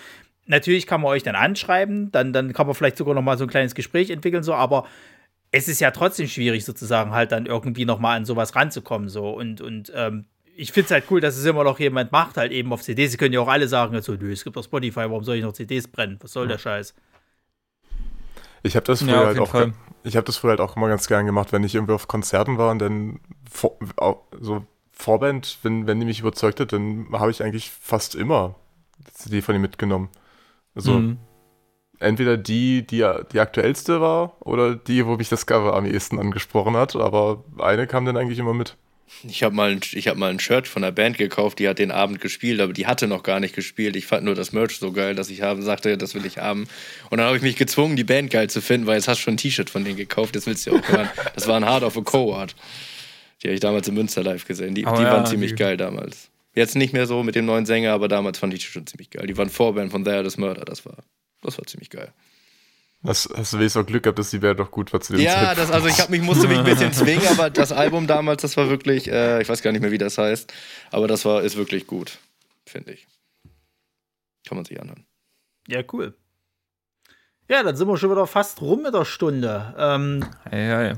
natürlich 0.46 0.86
kann 0.86 1.00
man 1.00 1.10
euch 1.10 1.24
dann 1.24 1.34
anschreiben, 1.34 2.12
dann, 2.12 2.32
dann 2.32 2.52
kann 2.52 2.66
man 2.66 2.76
vielleicht 2.76 2.96
sogar 2.96 3.14
nochmal 3.14 3.38
so 3.38 3.44
ein 3.44 3.50
kleines 3.50 3.74
Gespräch 3.74 4.10
entwickeln, 4.10 4.44
so, 4.44 4.54
aber 4.54 4.86
es 5.50 5.68
ist 5.68 5.80
ja 5.80 5.90
trotzdem 5.90 6.28
schwierig, 6.28 6.64
sozusagen 6.64 7.10
halt 7.10 7.32
dann 7.32 7.46
irgendwie 7.46 7.84
nochmal 7.84 8.16
an 8.16 8.24
sowas 8.24 8.56
ranzukommen. 8.56 9.08
So. 9.08 9.30
Und, 9.30 9.60
und 9.60 9.92
ähm, 9.94 10.24
ich 10.56 10.72
finde 10.72 10.86
es 10.86 10.90
halt 10.92 11.04
cool, 11.10 11.20
dass 11.20 11.36
es 11.36 11.44
immer 11.44 11.64
noch 11.64 11.78
jemand 11.80 12.12
macht, 12.12 12.36
halt 12.36 12.52
eben 12.52 12.72
auf 12.72 12.82
CDs. 12.82 13.12
Sie 13.12 13.16
können 13.18 13.34
ja 13.34 13.40
auch 13.40 13.48
alle 13.48 13.68
sagen, 13.68 14.00
so, 14.02 14.14
nö, 14.14 14.32
es 14.32 14.44
gibt 14.44 14.56
doch 14.56 14.64
Spotify, 14.64 15.00
warum 15.00 15.24
soll 15.24 15.36
ich 15.36 15.42
noch 15.42 15.52
CDs 15.52 15.88
brennen? 15.88 16.18
Was 16.22 16.32
soll 16.32 16.48
der 16.48 16.58
Scheiß? 16.58 16.94
Ich 18.62 18.76
habe 18.76 18.84
das 18.86 19.02
früher 19.02 19.24
ja, 19.24 19.26
halt 19.26 19.38
auch 19.38 19.54
ich 20.04 20.16
habe 20.16 20.24
das 20.24 20.36
früher 20.36 20.50
halt 20.50 20.60
auch 20.60 20.76
immer 20.76 20.88
ganz 20.88 21.06
gern 21.06 21.26
gemacht, 21.26 21.52
wenn 21.52 21.62
ich 21.64 21.74
irgendwie 21.74 21.94
auf 21.94 22.08
Konzerten 22.08 22.58
war 22.58 22.70
und 22.70 22.80
dann 22.80 23.20
so 24.40 24.66
Vorband, 24.92 25.58
wenn, 25.62 25.86
wenn 25.86 26.00
die 26.00 26.06
mich 26.06 26.20
überzeugt 26.20 26.60
hat, 26.60 26.72
dann 26.72 27.06
habe 27.12 27.30
ich 27.30 27.42
eigentlich 27.42 27.70
fast 27.70 28.14
immer 28.14 28.56
die 28.98 29.12
CD 29.14 29.42
von 29.42 29.54
ihm 29.54 29.62
mitgenommen. 29.62 30.08
Also 30.74 31.04
Mhm. 31.04 31.18
entweder 32.00 32.36
die, 32.36 32.86
die 32.86 33.06
die 33.32 33.40
aktuellste 33.40 34.00
war 34.00 34.36
oder 34.40 34.74
die, 34.76 35.06
wo 35.06 35.16
mich 35.16 35.28
das 35.28 35.46
Cover 35.46 35.74
am 35.76 35.86
ehesten 35.86 36.18
angesprochen 36.18 36.76
hat, 36.76 36.96
aber 36.96 37.44
eine 37.58 37.86
kam 37.86 38.04
dann 38.06 38.16
eigentlich 38.16 38.38
immer 38.38 38.54
mit. 38.54 38.76
Ich 39.28 39.42
habe 39.44 39.54
mal, 39.54 39.70
ein- 39.70 39.80
ich 39.92 40.08
hab 40.08 40.16
mal 40.16 40.30
ein 40.30 40.40
Shirt 40.40 40.66
von 40.66 40.82
der 40.82 40.90
Band 40.90 41.16
gekauft, 41.16 41.58
die 41.60 41.68
hat 41.68 41.78
den 41.78 41.90
Abend 41.92 42.20
gespielt, 42.20 42.60
aber 42.60 42.72
die 42.72 42.86
hatte 42.86 43.06
noch 43.06 43.22
gar 43.22 43.38
nicht 43.38 43.54
gespielt. 43.54 43.94
Ich 43.94 44.06
fand 44.06 44.24
nur 44.24 44.34
das 44.34 44.52
Merch 44.52 44.78
so 44.78 44.90
geil, 44.92 45.14
dass 45.14 45.30
ich 45.30 45.42
haben, 45.42 45.62
sagte, 45.62 45.96
das 45.96 46.14
will 46.14 46.26
ich 46.26 46.38
haben. 46.38 46.66
Und 47.10 47.18
dann 47.18 47.26
habe 47.28 47.36
ich 47.36 47.42
mich 47.42 47.56
gezwungen, 47.56 47.94
die 47.96 48.04
Band 48.04 48.30
geil 48.30 48.50
zu 48.50 48.60
finden, 48.60 48.86
weil 48.86 48.96
jetzt 48.96 49.06
hast 49.08 49.18
du 49.18 49.22
schon 49.24 49.34
ein 49.34 49.38
T-Shirt 49.38 49.70
von 49.70 49.84
denen 49.84 49.96
gekauft, 49.96 50.34
jetzt 50.34 50.46
willst 50.46 50.66
du 50.66 50.72
auch 50.76 50.88
hören. 50.88 51.08
Das 51.34 51.46
war 51.46 51.56
ein 51.56 51.64
Hard 51.64 51.84
of 51.84 51.96
a 51.96 52.00
Co-Art. 52.00 52.56
Die 53.42 53.48
habe 53.48 53.54
ich 53.54 53.60
damals 53.60 53.86
im 53.88 53.94
Münster 53.94 54.22
live 54.24 54.44
gesehen. 54.46 54.74
Die, 54.74 54.86
Aber 54.86 54.96
die 54.96 55.04
ja, 55.04 55.12
waren 55.12 55.26
ziemlich 55.26 55.52
die- 55.52 55.56
geil 55.56 55.76
damals. 55.76 56.28
Jetzt 56.54 56.74
nicht 56.76 56.92
mehr 56.92 57.06
so 57.06 57.22
mit 57.22 57.34
dem 57.34 57.46
neuen 57.46 57.64
Sänger, 57.64 57.92
aber 57.92 58.08
damals 58.08 58.38
fand 58.38 58.52
ich 58.54 58.60
die 58.60 58.66
schon 58.66 58.86
ziemlich 58.86 59.10
geil. 59.10 59.26
Die 59.26 59.36
waren 59.38 59.48
Vorband 59.48 59.90
von 59.90 60.04
There 60.04 60.22
Is 60.26 60.36
Murder, 60.36 60.64
das 60.64 60.84
war, 60.84 60.98
das 61.40 61.56
war 61.58 61.66
ziemlich 61.66 61.88
geil. 61.90 62.12
Das, 63.04 63.28
hast 63.36 63.52
du 63.52 63.58
wenigstens 63.58 63.82
auch 63.82 63.86
Glück 63.86 64.04
gehabt, 64.04 64.18
dass 64.18 64.30
die 64.30 64.38
Band 64.38 64.60
doch 64.60 64.70
gut 64.70 64.92
war 64.92 65.00
zu 65.00 65.12
dem 65.14 65.22
Ja, 65.22 65.32
Zeitpunkt. 65.32 65.58
das, 65.58 65.70
also 65.72 65.88
ich 65.88 65.98
hab 66.00 66.08
mich, 66.08 66.22
musste 66.22 66.46
mich 66.46 66.58
ein 66.58 66.64
bisschen 66.64 66.92
zwingen, 66.92 67.26
aber 67.26 67.50
das 67.50 67.72
Album 67.72 68.06
damals, 68.06 68.42
das 68.42 68.56
war 68.56 68.68
wirklich, 68.70 69.08
äh, 69.10 69.42
ich 69.42 69.48
weiß 69.48 69.60
gar 69.62 69.72
nicht 69.72 69.80
mehr, 69.80 69.90
wie 69.90 69.98
das 69.98 70.18
heißt, 70.18 70.52
aber 70.92 71.08
das 71.08 71.24
war, 71.24 71.42
ist 71.42 71.56
wirklich 71.56 71.86
gut, 71.88 72.18
finde 72.64 72.92
ich. 72.92 73.08
Kann 74.46 74.56
man 74.56 74.64
sich 74.64 74.80
anhören. 74.80 75.04
Ja, 75.66 75.80
cool. 75.92 76.14
Ja, 77.48 77.62
dann 77.64 77.74
sind 77.76 77.88
wir 77.88 77.96
schon 77.96 78.10
wieder 78.10 78.26
fast 78.28 78.60
rum 78.60 78.82
mit 78.82 78.94
der 78.94 79.04
Stunde. 79.04 79.74
Ähm, 79.76 80.24
Hey, 80.48 80.66
hey. 80.68 80.92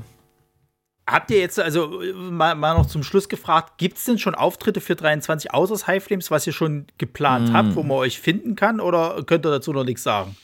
habt 1.07 1.31
ihr 1.31 1.39
jetzt, 1.39 1.59
also 1.59 2.01
mal, 2.13 2.53
mal 2.55 2.75
noch 2.75 2.85
zum 2.85 3.01
Schluss 3.03 3.29
gefragt, 3.29 3.79
gibt 3.79 3.97
es 3.97 4.03
denn 4.05 4.19
schon 4.19 4.35
Auftritte 4.35 4.79
für 4.79 4.95
23 4.95 5.51
außer 5.53 5.73
das 5.73 5.87
High 5.87 6.03
Flames, 6.03 6.29
was 6.29 6.45
ihr 6.45 6.53
schon 6.53 6.85
geplant 6.99 7.51
habt, 7.51 7.75
wo 7.75 7.81
man 7.81 7.97
euch 7.97 8.19
finden 8.19 8.55
kann? 8.55 8.79
Oder 8.79 9.23
könnt 9.25 9.45
ihr 9.45 9.51
dazu 9.51 9.73
noch 9.73 9.83
nichts 9.83 10.03
sagen? 10.03 10.37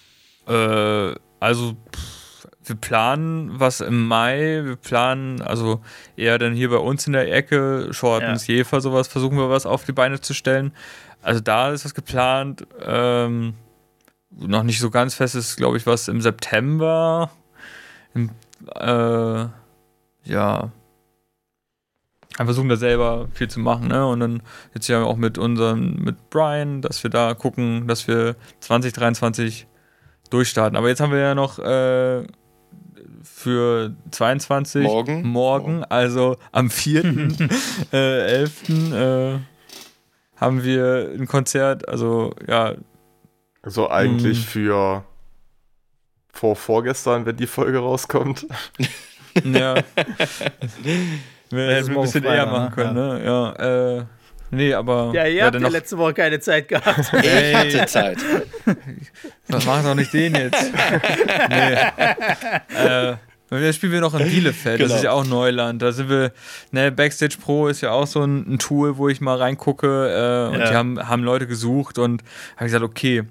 Äh, 0.48 1.14
also, 1.42 1.74
pff, 1.94 2.48
wir 2.64 2.76
planen 2.76 3.60
was 3.60 3.82
im 3.82 4.08
Mai. 4.08 4.62
Wir 4.64 4.76
planen, 4.76 5.42
also 5.42 5.82
eher 6.16 6.38
dann 6.38 6.54
hier 6.54 6.70
bei 6.70 6.78
uns 6.78 7.08
in 7.08 7.14
der 7.14 7.34
Ecke, 7.34 7.88
Shortens, 7.92 8.48
Jefer, 8.48 8.80
sowas, 8.80 9.08
versuchen 9.08 9.38
wir 9.38 9.50
was 9.50 9.66
auf 9.66 9.84
die 9.84 9.92
Beine 9.92 10.22
zu 10.22 10.34
stellen. 10.34 10.72
Also 11.22 11.42
da 11.42 11.72
ist 11.72 11.84
was 11.84 11.96
geplant. 11.96 12.68
Ähm, 12.80 13.56
noch 14.30 14.64
nicht 14.64 14.80
so 14.80 14.90
ganz 14.92 15.16
fest 15.16 15.36
ist, 15.36 15.58
glaube 15.58 15.78
ich, 15.78 15.86
was 15.88 16.08
im 16.08 16.22
September. 16.22 17.32
Im, 18.14 18.30
äh, 18.76 19.46
ja. 20.24 20.72
Wir 22.38 22.46
versuchen 22.46 22.70
da 22.70 22.78
selber 22.78 23.28
viel 23.34 23.50
zu 23.50 23.60
machen, 23.60 23.88
ne? 23.88 24.08
Und 24.08 24.20
dann 24.20 24.44
jetzt 24.74 24.88
ja 24.88 25.04
auch 25.04 25.18
mit 25.18 25.38
unseren, 25.38 25.96
mit 25.96 26.30
Brian, 26.30 26.82
dass 26.82 27.04
wir 27.04 27.10
da 27.10 27.34
gucken, 27.34 27.88
dass 27.88 28.08
wir 28.08 28.36
2023 28.62 29.68
durchstarten. 30.32 30.76
Aber 30.78 30.90
jetzt 30.90 31.00
haben 31.02 31.12
wir 31.12 31.20
ja 31.20 31.36
noch 31.36 31.60
äh, 31.60 32.24
für 33.24 33.94
22 34.12 34.84
Morgen? 34.84 35.28
morgen 35.28 35.84
also 35.84 36.38
am 36.52 36.68
4.11. 36.68 37.94
äh, 37.94 38.42
11., 38.42 38.70
äh, 38.94 39.40
haben 40.38 40.64
wir 40.64 41.12
ein 41.14 41.28
Konzert, 41.28 41.88
also 41.88 42.34
ja, 42.48 42.74
So 43.64 43.90
eigentlich 43.92 44.40
Hm. 44.40 44.44
für 44.44 45.04
vor 46.34 46.56
vorgestern, 46.56 47.26
wenn 47.26 47.36
die 47.38 47.46
Folge 47.46 47.78
rauskommt. 47.80 48.48
ja. 49.44 49.76
wir 51.52 51.68
hätten 51.76 51.92
ein 51.92 52.02
bisschen 52.02 52.24
eher 52.24 52.46
ne? 52.48 52.52
machen 52.52 52.72
können, 52.72 52.94
ne? 52.96 53.22
Ja, 53.24 53.98
äh, 53.98 54.06
nee, 54.52 54.74
aber 54.74 55.12
Ja, 55.14 55.26
ihr 55.26 55.46
habt 55.46 55.56
ja 55.56 55.60
noch, 55.62 55.70
letzte 55.72 55.98
Woche 55.98 56.14
keine 56.14 56.40
Zeit 56.40 56.68
gehabt. 56.68 57.12
Ich 57.24 57.56
hatte 57.76 57.86
Zeit. 57.88 58.18
was 59.48 59.66
machen 59.66 59.84
doch 59.86 59.96
nicht 59.96 60.14
den 60.14 60.36
jetzt? 60.36 60.72
nee. 61.50 61.74
äh, 62.76 63.16
und 63.50 63.62
jetzt 63.62 63.76
spielen 63.76 63.92
wir 63.92 64.00
noch 64.02 64.14
in 64.18 64.30
Bielefeld, 64.30 64.80
das 64.80 64.88
Genau. 64.88 64.98
ist 64.98 65.04
ja 65.04 65.12
auch 65.12 65.26
Neuland. 65.26 65.82
Da 65.82 65.92
sind 65.92 66.10
wir, 66.10 66.32
ne, 66.72 66.92
Backstage 66.92 67.36
Pro 67.42 67.68
ist 67.68 67.82
ja 67.82 67.92
auch 67.92 68.08
so 68.08 68.22
ein, 68.24 68.54
ein 68.54 68.60
Tool, 68.60 68.98
wo 68.98 69.10
ich 69.10 69.20
mal 69.20 69.36
reingucke 69.38 69.88
äh, 70.50 70.54
und 70.54 70.60
Ja. 70.62 70.70
die 70.70 70.76
haben, 70.76 71.10
haben 71.10 71.24
Leute 71.24 71.48
gesucht 71.48 71.98
und 71.98 72.24
habe 72.56 72.66
gesagt, 72.66 72.84
okay, 72.84 73.24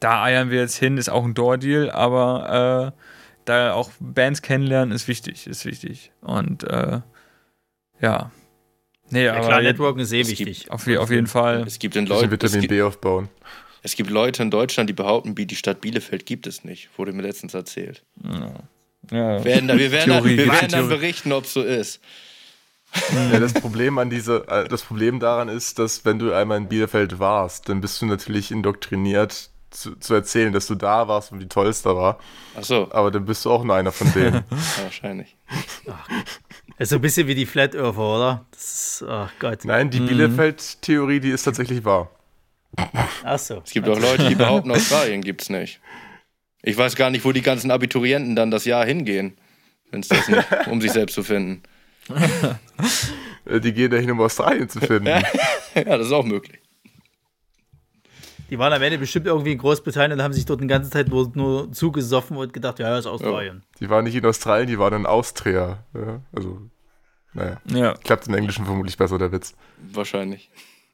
da 0.00 0.22
eiern 0.24 0.50
wir 0.50 0.60
jetzt 0.60 0.76
hin, 0.76 0.96
ist 0.98 1.08
auch 1.08 1.24
ein 1.24 1.34
Door-Deal, 1.34 1.90
aber 1.90 2.92
äh, 2.96 3.00
da 3.44 3.72
auch 3.74 3.90
Bands 4.00 4.42
kennenlernen 4.42 4.94
ist 4.94 5.06
wichtig, 5.08 5.46
ist 5.46 5.64
wichtig. 5.64 6.10
Und 6.20 6.64
äh, 6.64 7.00
ja. 8.00 8.30
Nee, 9.10 9.24
Ja, 9.24 9.34
aber 9.34 9.46
klar, 9.46 9.62
Networking 9.62 10.02
ist 10.02 10.12
eh 10.12 10.20
Es 10.20 10.28
gibt- 10.28 10.40
wichtig. 10.50 10.70
auf, 10.70 10.86
auf 10.86 11.10
jeden 11.10 11.26
Fall. 11.26 11.64
Es 11.66 11.78
gibt, 11.78 11.96
in 11.96 12.04
Bisschen 12.04 12.16
Leut, 12.20 12.26
es, 12.26 12.30
Vitamin 12.52 12.60
gibt, 12.62 12.70
B 12.70 12.82
aufbauen. 12.82 13.28
es 13.82 13.94
gibt 13.96 14.10
Leute 14.10 14.42
in 14.42 14.50
Deutschland, 14.50 14.88
die 14.90 14.94
behaupten, 14.94 15.34
die 15.34 15.56
Stadt 15.56 15.80
Bielefeld 15.80 16.26
gibt 16.26 16.46
es 16.46 16.64
nicht. 16.64 16.90
Wurde 16.96 17.12
mir 17.12 17.22
letztens 17.22 17.54
erzählt. 17.54 18.02
Ja. 18.22 18.52
Werden, 19.44 19.68
da- 19.68 19.78
wir 19.78 19.90
werden, 19.92 20.10
Theorie, 20.12 20.36
dann, 20.36 20.46
wir 20.46 20.52
werden 20.52 20.58
dann 20.70 20.80
Theorie. 20.82 20.88
berichten, 20.96 21.32
ob 21.32 21.44
es 21.44 21.52
so 21.54 21.62
ist. 21.62 22.00
Ja, 23.32 23.38
das 23.38 23.52
Problem 23.54 23.98
an 23.98 24.08
diese, 24.10 24.46
äh, 24.48 24.66
das 24.68 24.82
Problem 24.82 25.20
daran 25.20 25.48
ist, 25.48 25.78
dass 25.78 26.04
wenn 26.06 26.18
du 26.18 26.32
einmal 26.32 26.56
in 26.58 26.68
Bielefeld 26.68 27.18
warst, 27.18 27.68
dann 27.68 27.80
bist 27.82 28.00
du 28.00 28.06
natürlich 28.06 28.50
indoktriniert 28.50 29.50
zu, 29.70 29.94
zu 29.96 30.14
erzählen, 30.14 30.52
dass 30.54 30.66
du 30.66 30.74
da 30.74 31.06
warst 31.06 31.30
und 31.32 31.40
wie 31.40 31.46
toll 31.48 31.66
es 31.68 31.82
da 31.82 31.94
war. 31.94 32.18
Ach 32.58 32.64
so, 32.64 32.88
Aber 32.90 33.10
dann 33.10 33.26
bist 33.26 33.44
du 33.44 33.50
auch 33.50 33.62
nur 33.62 33.74
einer 33.76 33.92
von 33.92 34.10
denen. 34.14 34.42
ja, 34.50 34.82
wahrscheinlich. 34.84 35.36
Das 35.86 35.96
ist 36.78 36.90
so 36.90 36.96
ein 36.96 37.00
bisschen 37.00 37.26
wie 37.26 37.34
die 37.34 37.46
Flat 37.46 37.74
Earther, 37.74 37.98
oder? 37.98 38.46
Das 38.50 38.62
ist, 39.00 39.04
ach 39.08 39.32
Gott. 39.38 39.64
Nein, 39.64 39.90
die 39.90 40.00
Bielefeld-Theorie, 40.00 41.20
die 41.20 41.30
ist 41.30 41.42
tatsächlich 41.44 41.84
wahr. 41.84 42.10
Ach 43.24 43.38
so. 43.38 43.62
Es 43.64 43.70
gibt 43.72 43.88
auch 43.88 43.98
Leute, 43.98 44.28
die 44.28 44.34
behaupten, 44.34 44.70
Australien 44.70 45.22
gibt 45.22 45.42
es 45.42 45.50
nicht. 45.50 45.80
Ich 46.62 46.76
weiß 46.76 46.96
gar 46.96 47.10
nicht, 47.10 47.24
wo 47.24 47.32
die 47.32 47.42
ganzen 47.42 47.70
Abiturienten 47.70 48.36
dann 48.36 48.50
das 48.50 48.64
Jahr 48.64 48.84
hingehen, 48.84 49.36
wenn's 49.90 50.08
das 50.08 50.28
nicht, 50.28 50.46
um 50.66 50.80
sich 50.80 50.92
selbst 50.92 51.14
zu 51.14 51.22
finden. 51.22 51.62
Äh, 53.46 53.60
Die 53.60 53.72
gehen 53.72 53.90
dahin, 53.90 54.10
um 54.10 54.20
Australien 54.20 54.68
zu 54.68 54.80
finden. 54.80 55.08
Ja, 55.74 55.96
das 55.96 56.06
ist 56.08 56.12
auch 56.12 56.24
möglich. 56.24 56.58
Die 58.50 58.58
waren 58.58 58.72
am 58.72 58.82
Ende 58.82 58.98
bestimmt 58.98 59.26
irgendwie 59.26 59.52
in 59.52 59.58
Großbritannien 59.58 60.18
und 60.18 60.24
haben 60.24 60.32
sich 60.32 60.46
dort 60.46 60.60
die 60.60 60.66
ganze 60.66 60.90
Zeit 60.90 61.08
nur, 61.08 61.30
nur 61.34 61.70
zugesoffen 61.72 62.36
und 62.36 62.52
gedacht, 62.52 62.78
ja, 62.78 62.90
das 62.90 63.00
ist 63.00 63.06
Australien. 63.06 63.62
Die 63.80 63.90
waren 63.90 64.04
nicht 64.04 64.14
in 64.14 64.24
Australien, 64.24 64.68
die 64.68 64.78
waren 64.78 64.94
in 64.94 65.06
Austria. 65.06 65.84
Ja, 65.94 66.22
also, 66.32 66.62
naja. 67.34 67.60
Ja. 67.66 67.94
Klappt 67.94 68.26
im 68.26 68.34
Englischen 68.34 68.64
vermutlich 68.64 68.96
besser, 68.96 69.18
der 69.18 69.32
Witz. 69.32 69.54
Wahrscheinlich. 69.92 70.50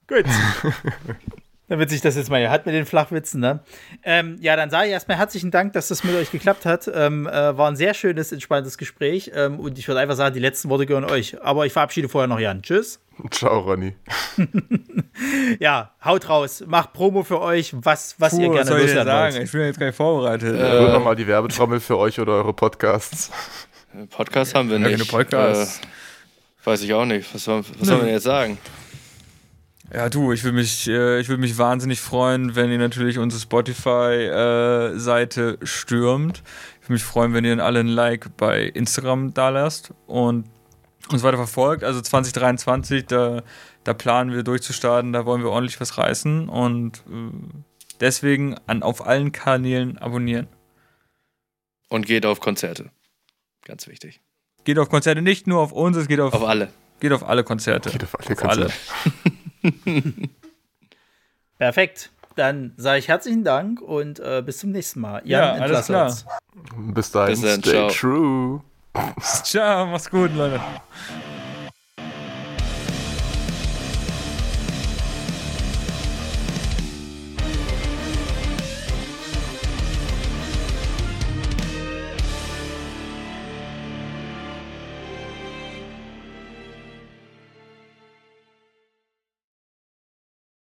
Gut. 0.09 0.25
Damit 1.67 1.89
sich 1.89 2.03
das 2.03 2.15
jetzt 2.15 2.29
mal 2.31 2.39
hier 2.41 2.51
hat 2.51 2.67
mit 2.67 2.75
den 2.75 2.85
Flachwitzen, 2.85 3.41
ne? 3.41 3.61
Ähm, 4.03 4.37
ja, 4.41 4.55
dann 4.55 4.69
sage 4.69 4.87
ich 4.89 4.93
erstmal 4.93 5.17
herzlichen 5.17 5.51
Dank, 5.51 5.73
dass 5.73 5.89
das 5.89 6.05
mit 6.05 6.15
euch 6.15 6.31
geklappt 6.31 6.67
hat. 6.67 6.91
Ähm, 6.95 7.27
äh, 7.27 7.57
war 7.57 7.71
ein 7.71 7.77
sehr 7.77 7.95
schönes, 7.95 8.33
entspanntes 8.33 8.77
Gespräch. 8.77 9.31
Ähm, 9.35 9.59
und 9.59 9.79
ich 9.79 9.89
würde 9.89 10.01
einfach 10.01 10.15
sagen, 10.17 10.35
die 10.35 10.41
letzten 10.41 10.69
Worte 10.69 10.85
gehören 10.85 11.05
euch. 11.07 11.43
Aber 11.43 11.65
ich 11.65 11.73
verabschiede 11.73 12.11
vorher 12.11 12.29
noch 12.29 12.39
Jan. 12.39 12.61
Tschüss. 12.61 13.01
Ciao, 13.31 13.61
Ronny. 13.61 13.95
Ja, 15.61 15.93
haut 16.05 16.29
raus. 16.29 16.65
Macht 16.67 16.93
Promo 16.93 17.23
für 17.23 17.41
euch, 17.41 17.73
was, 17.75 18.17
was 18.19 18.33
ihr 18.35 18.49
Puh, 18.49 18.55
gerne 18.55 18.61
was 18.61 18.69
soll 18.69 18.81
ich 18.81 18.91
sagen? 18.93 19.35
wollt. 19.35 19.45
Ich 19.45 19.53
bin 19.53 19.61
jetzt 19.63 19.79
gar 19.79 19.87
nicht 19.87 19.97
vorbereitet. 19.97 20.55
Äh, 20.59 20.63
Rührt 20.65 20.93
nochmal 20.93 21.15
die 21.17 21.27
Werbetrommel 21.27 21.79
für 21.81 21.97
euch 21.99 22.19
oder 22.19 22.33
eure 22.33 22.53
Podcasts. 22.53 23.31
Podcast 24.11 24.55
haben 24.57 24.69
wir 24.71 24.79
Ja, 24.79 24.89
nicht. 24.89 24.99
keine 24.99 25.05
Podcasts. 25.05 25.81
Äh, 25.81 26.67
weiß 26.67 26.83
ich 26.83 26.93
auch 26.95 27.05
nicht. 27.05 27.33
Was, 27.33 27.45
soll, 27.45 27.63
was 27.79 27.87
soll 27.89 27.99
man 27.99 28.09
jetzt 28.09 28.25
sagen? 28.25 28.59
Ja, 29.95 30.09
du, 30.09 30.33
ich 30.33 30.43
würde 30.43 30.57
mich, 30.57 30.89
äh, 30.89 31.21
ich 31.21 31.29
würde 31.29 31.41
mich 31.41 31.57
wahnsinnig 31.57 32.01
freuen, 32.01 32.57
wenn 32.57 32.73
ihr 32.73 32.79
natürlich 32.79 33.21
unsere 33.21 33.41
Spotify-Seite 33.41 35.59
stürmt. 35.63 36.43
Ich 36.81 36.87
würde 36.87 36.95
mich 36.95 37.05
freuen, 37.05 37.33
wenn 37.33 37.45
ihr 37.45 37.65
alle 37.65 37.79
ein 37.79 37.87
Like 37.87 38.37
bei 38.37 38.65
Instagram 38.65 39.33
da 39.35 39.51
lasst 39.51 39.95
und 40.09 40.47
uns 41.11 41.23
weiter 41.23 41.37
verfolgt. 41.37 41.85
Also 41.85 42.01
2023, 42.01 43.07
da, 43.07 43.45
da 43.85 43.95
planen 43.95 44.33
wir 44.33 44.43
durchzustarten, 44.43 45.13
da 45.13 45.27
wollen 45.27 45.43
wir 45.43 45.51
ordentlich 45.51 45.81
was 45.81 45.97
reißen 45.97 46.49
und 46.49 47.05
äh, 47.09 47.31
deswegen 48.01 48.57
an 48.67 48.83
auf 48.83 49.07
allen 49.07 49.31
Kanälen 49.31 49.97
abonnieren. 49.99 50.49
Und 51.89 52.07
geht 52.07 52.27
auf 52.27 52.41
Konzerte. 52.41 52.91
Ganz 53.65 53.87
wichtig. 53.87 54.21
Geht 54.65 54.81
auf 54.81 54.89
Konzerte, 54.89 55.23
nicht 55.23 55.47
nur 55.47 55.61
auf 55.61 55.71
uns, 55.71 55.97
es 55.97 56.09
geht 56.09 56.19
auf, 56.19 56.35
Auf 56.35 56.43
alle. 56.43 56.73
Geht 57.05 57.13
auf 57.13 57.29
alle 57.29 57.45
Konzerte. 57.45 57.91
Geht 57.91 58.03
auf 58.05 58.19
alle 58.19 58.33
Auf 58.33 58.45
alle. 58.45 58.71
Konzerte. 59.63 60.13
Perfekt. 61.59 62.11
Dann 62.35 62.73
sage 62.79 62.99
ich 62.99 63.09
herzlichen 63.09 63.45
Dank 63.45 63.81
und 63.83 64.21
äh, 64.21 64.43
bis 64.45 64.59
zum 64.59 64.71
nächsten 64.73 65.01
Mal. 65.01 65.21
Jan, 65.25 65.57
Ja, 65.59 65.63
alles 65.63 65.87
klar. 65.87 66.07
uns. 66.07 66.25
Bis 66.95 67.11
dahin, 67.13 67.41
Bis 67.41 67.43
dann, 67.43 67.61
stay 67.63 67.71
ciao. 67.73 67.89
true. 67.91 68.61
Ciao, 69.45 69.87
mach's 69.87 70.09
gut, 70.09 70.35
Leute. 70.35 70.61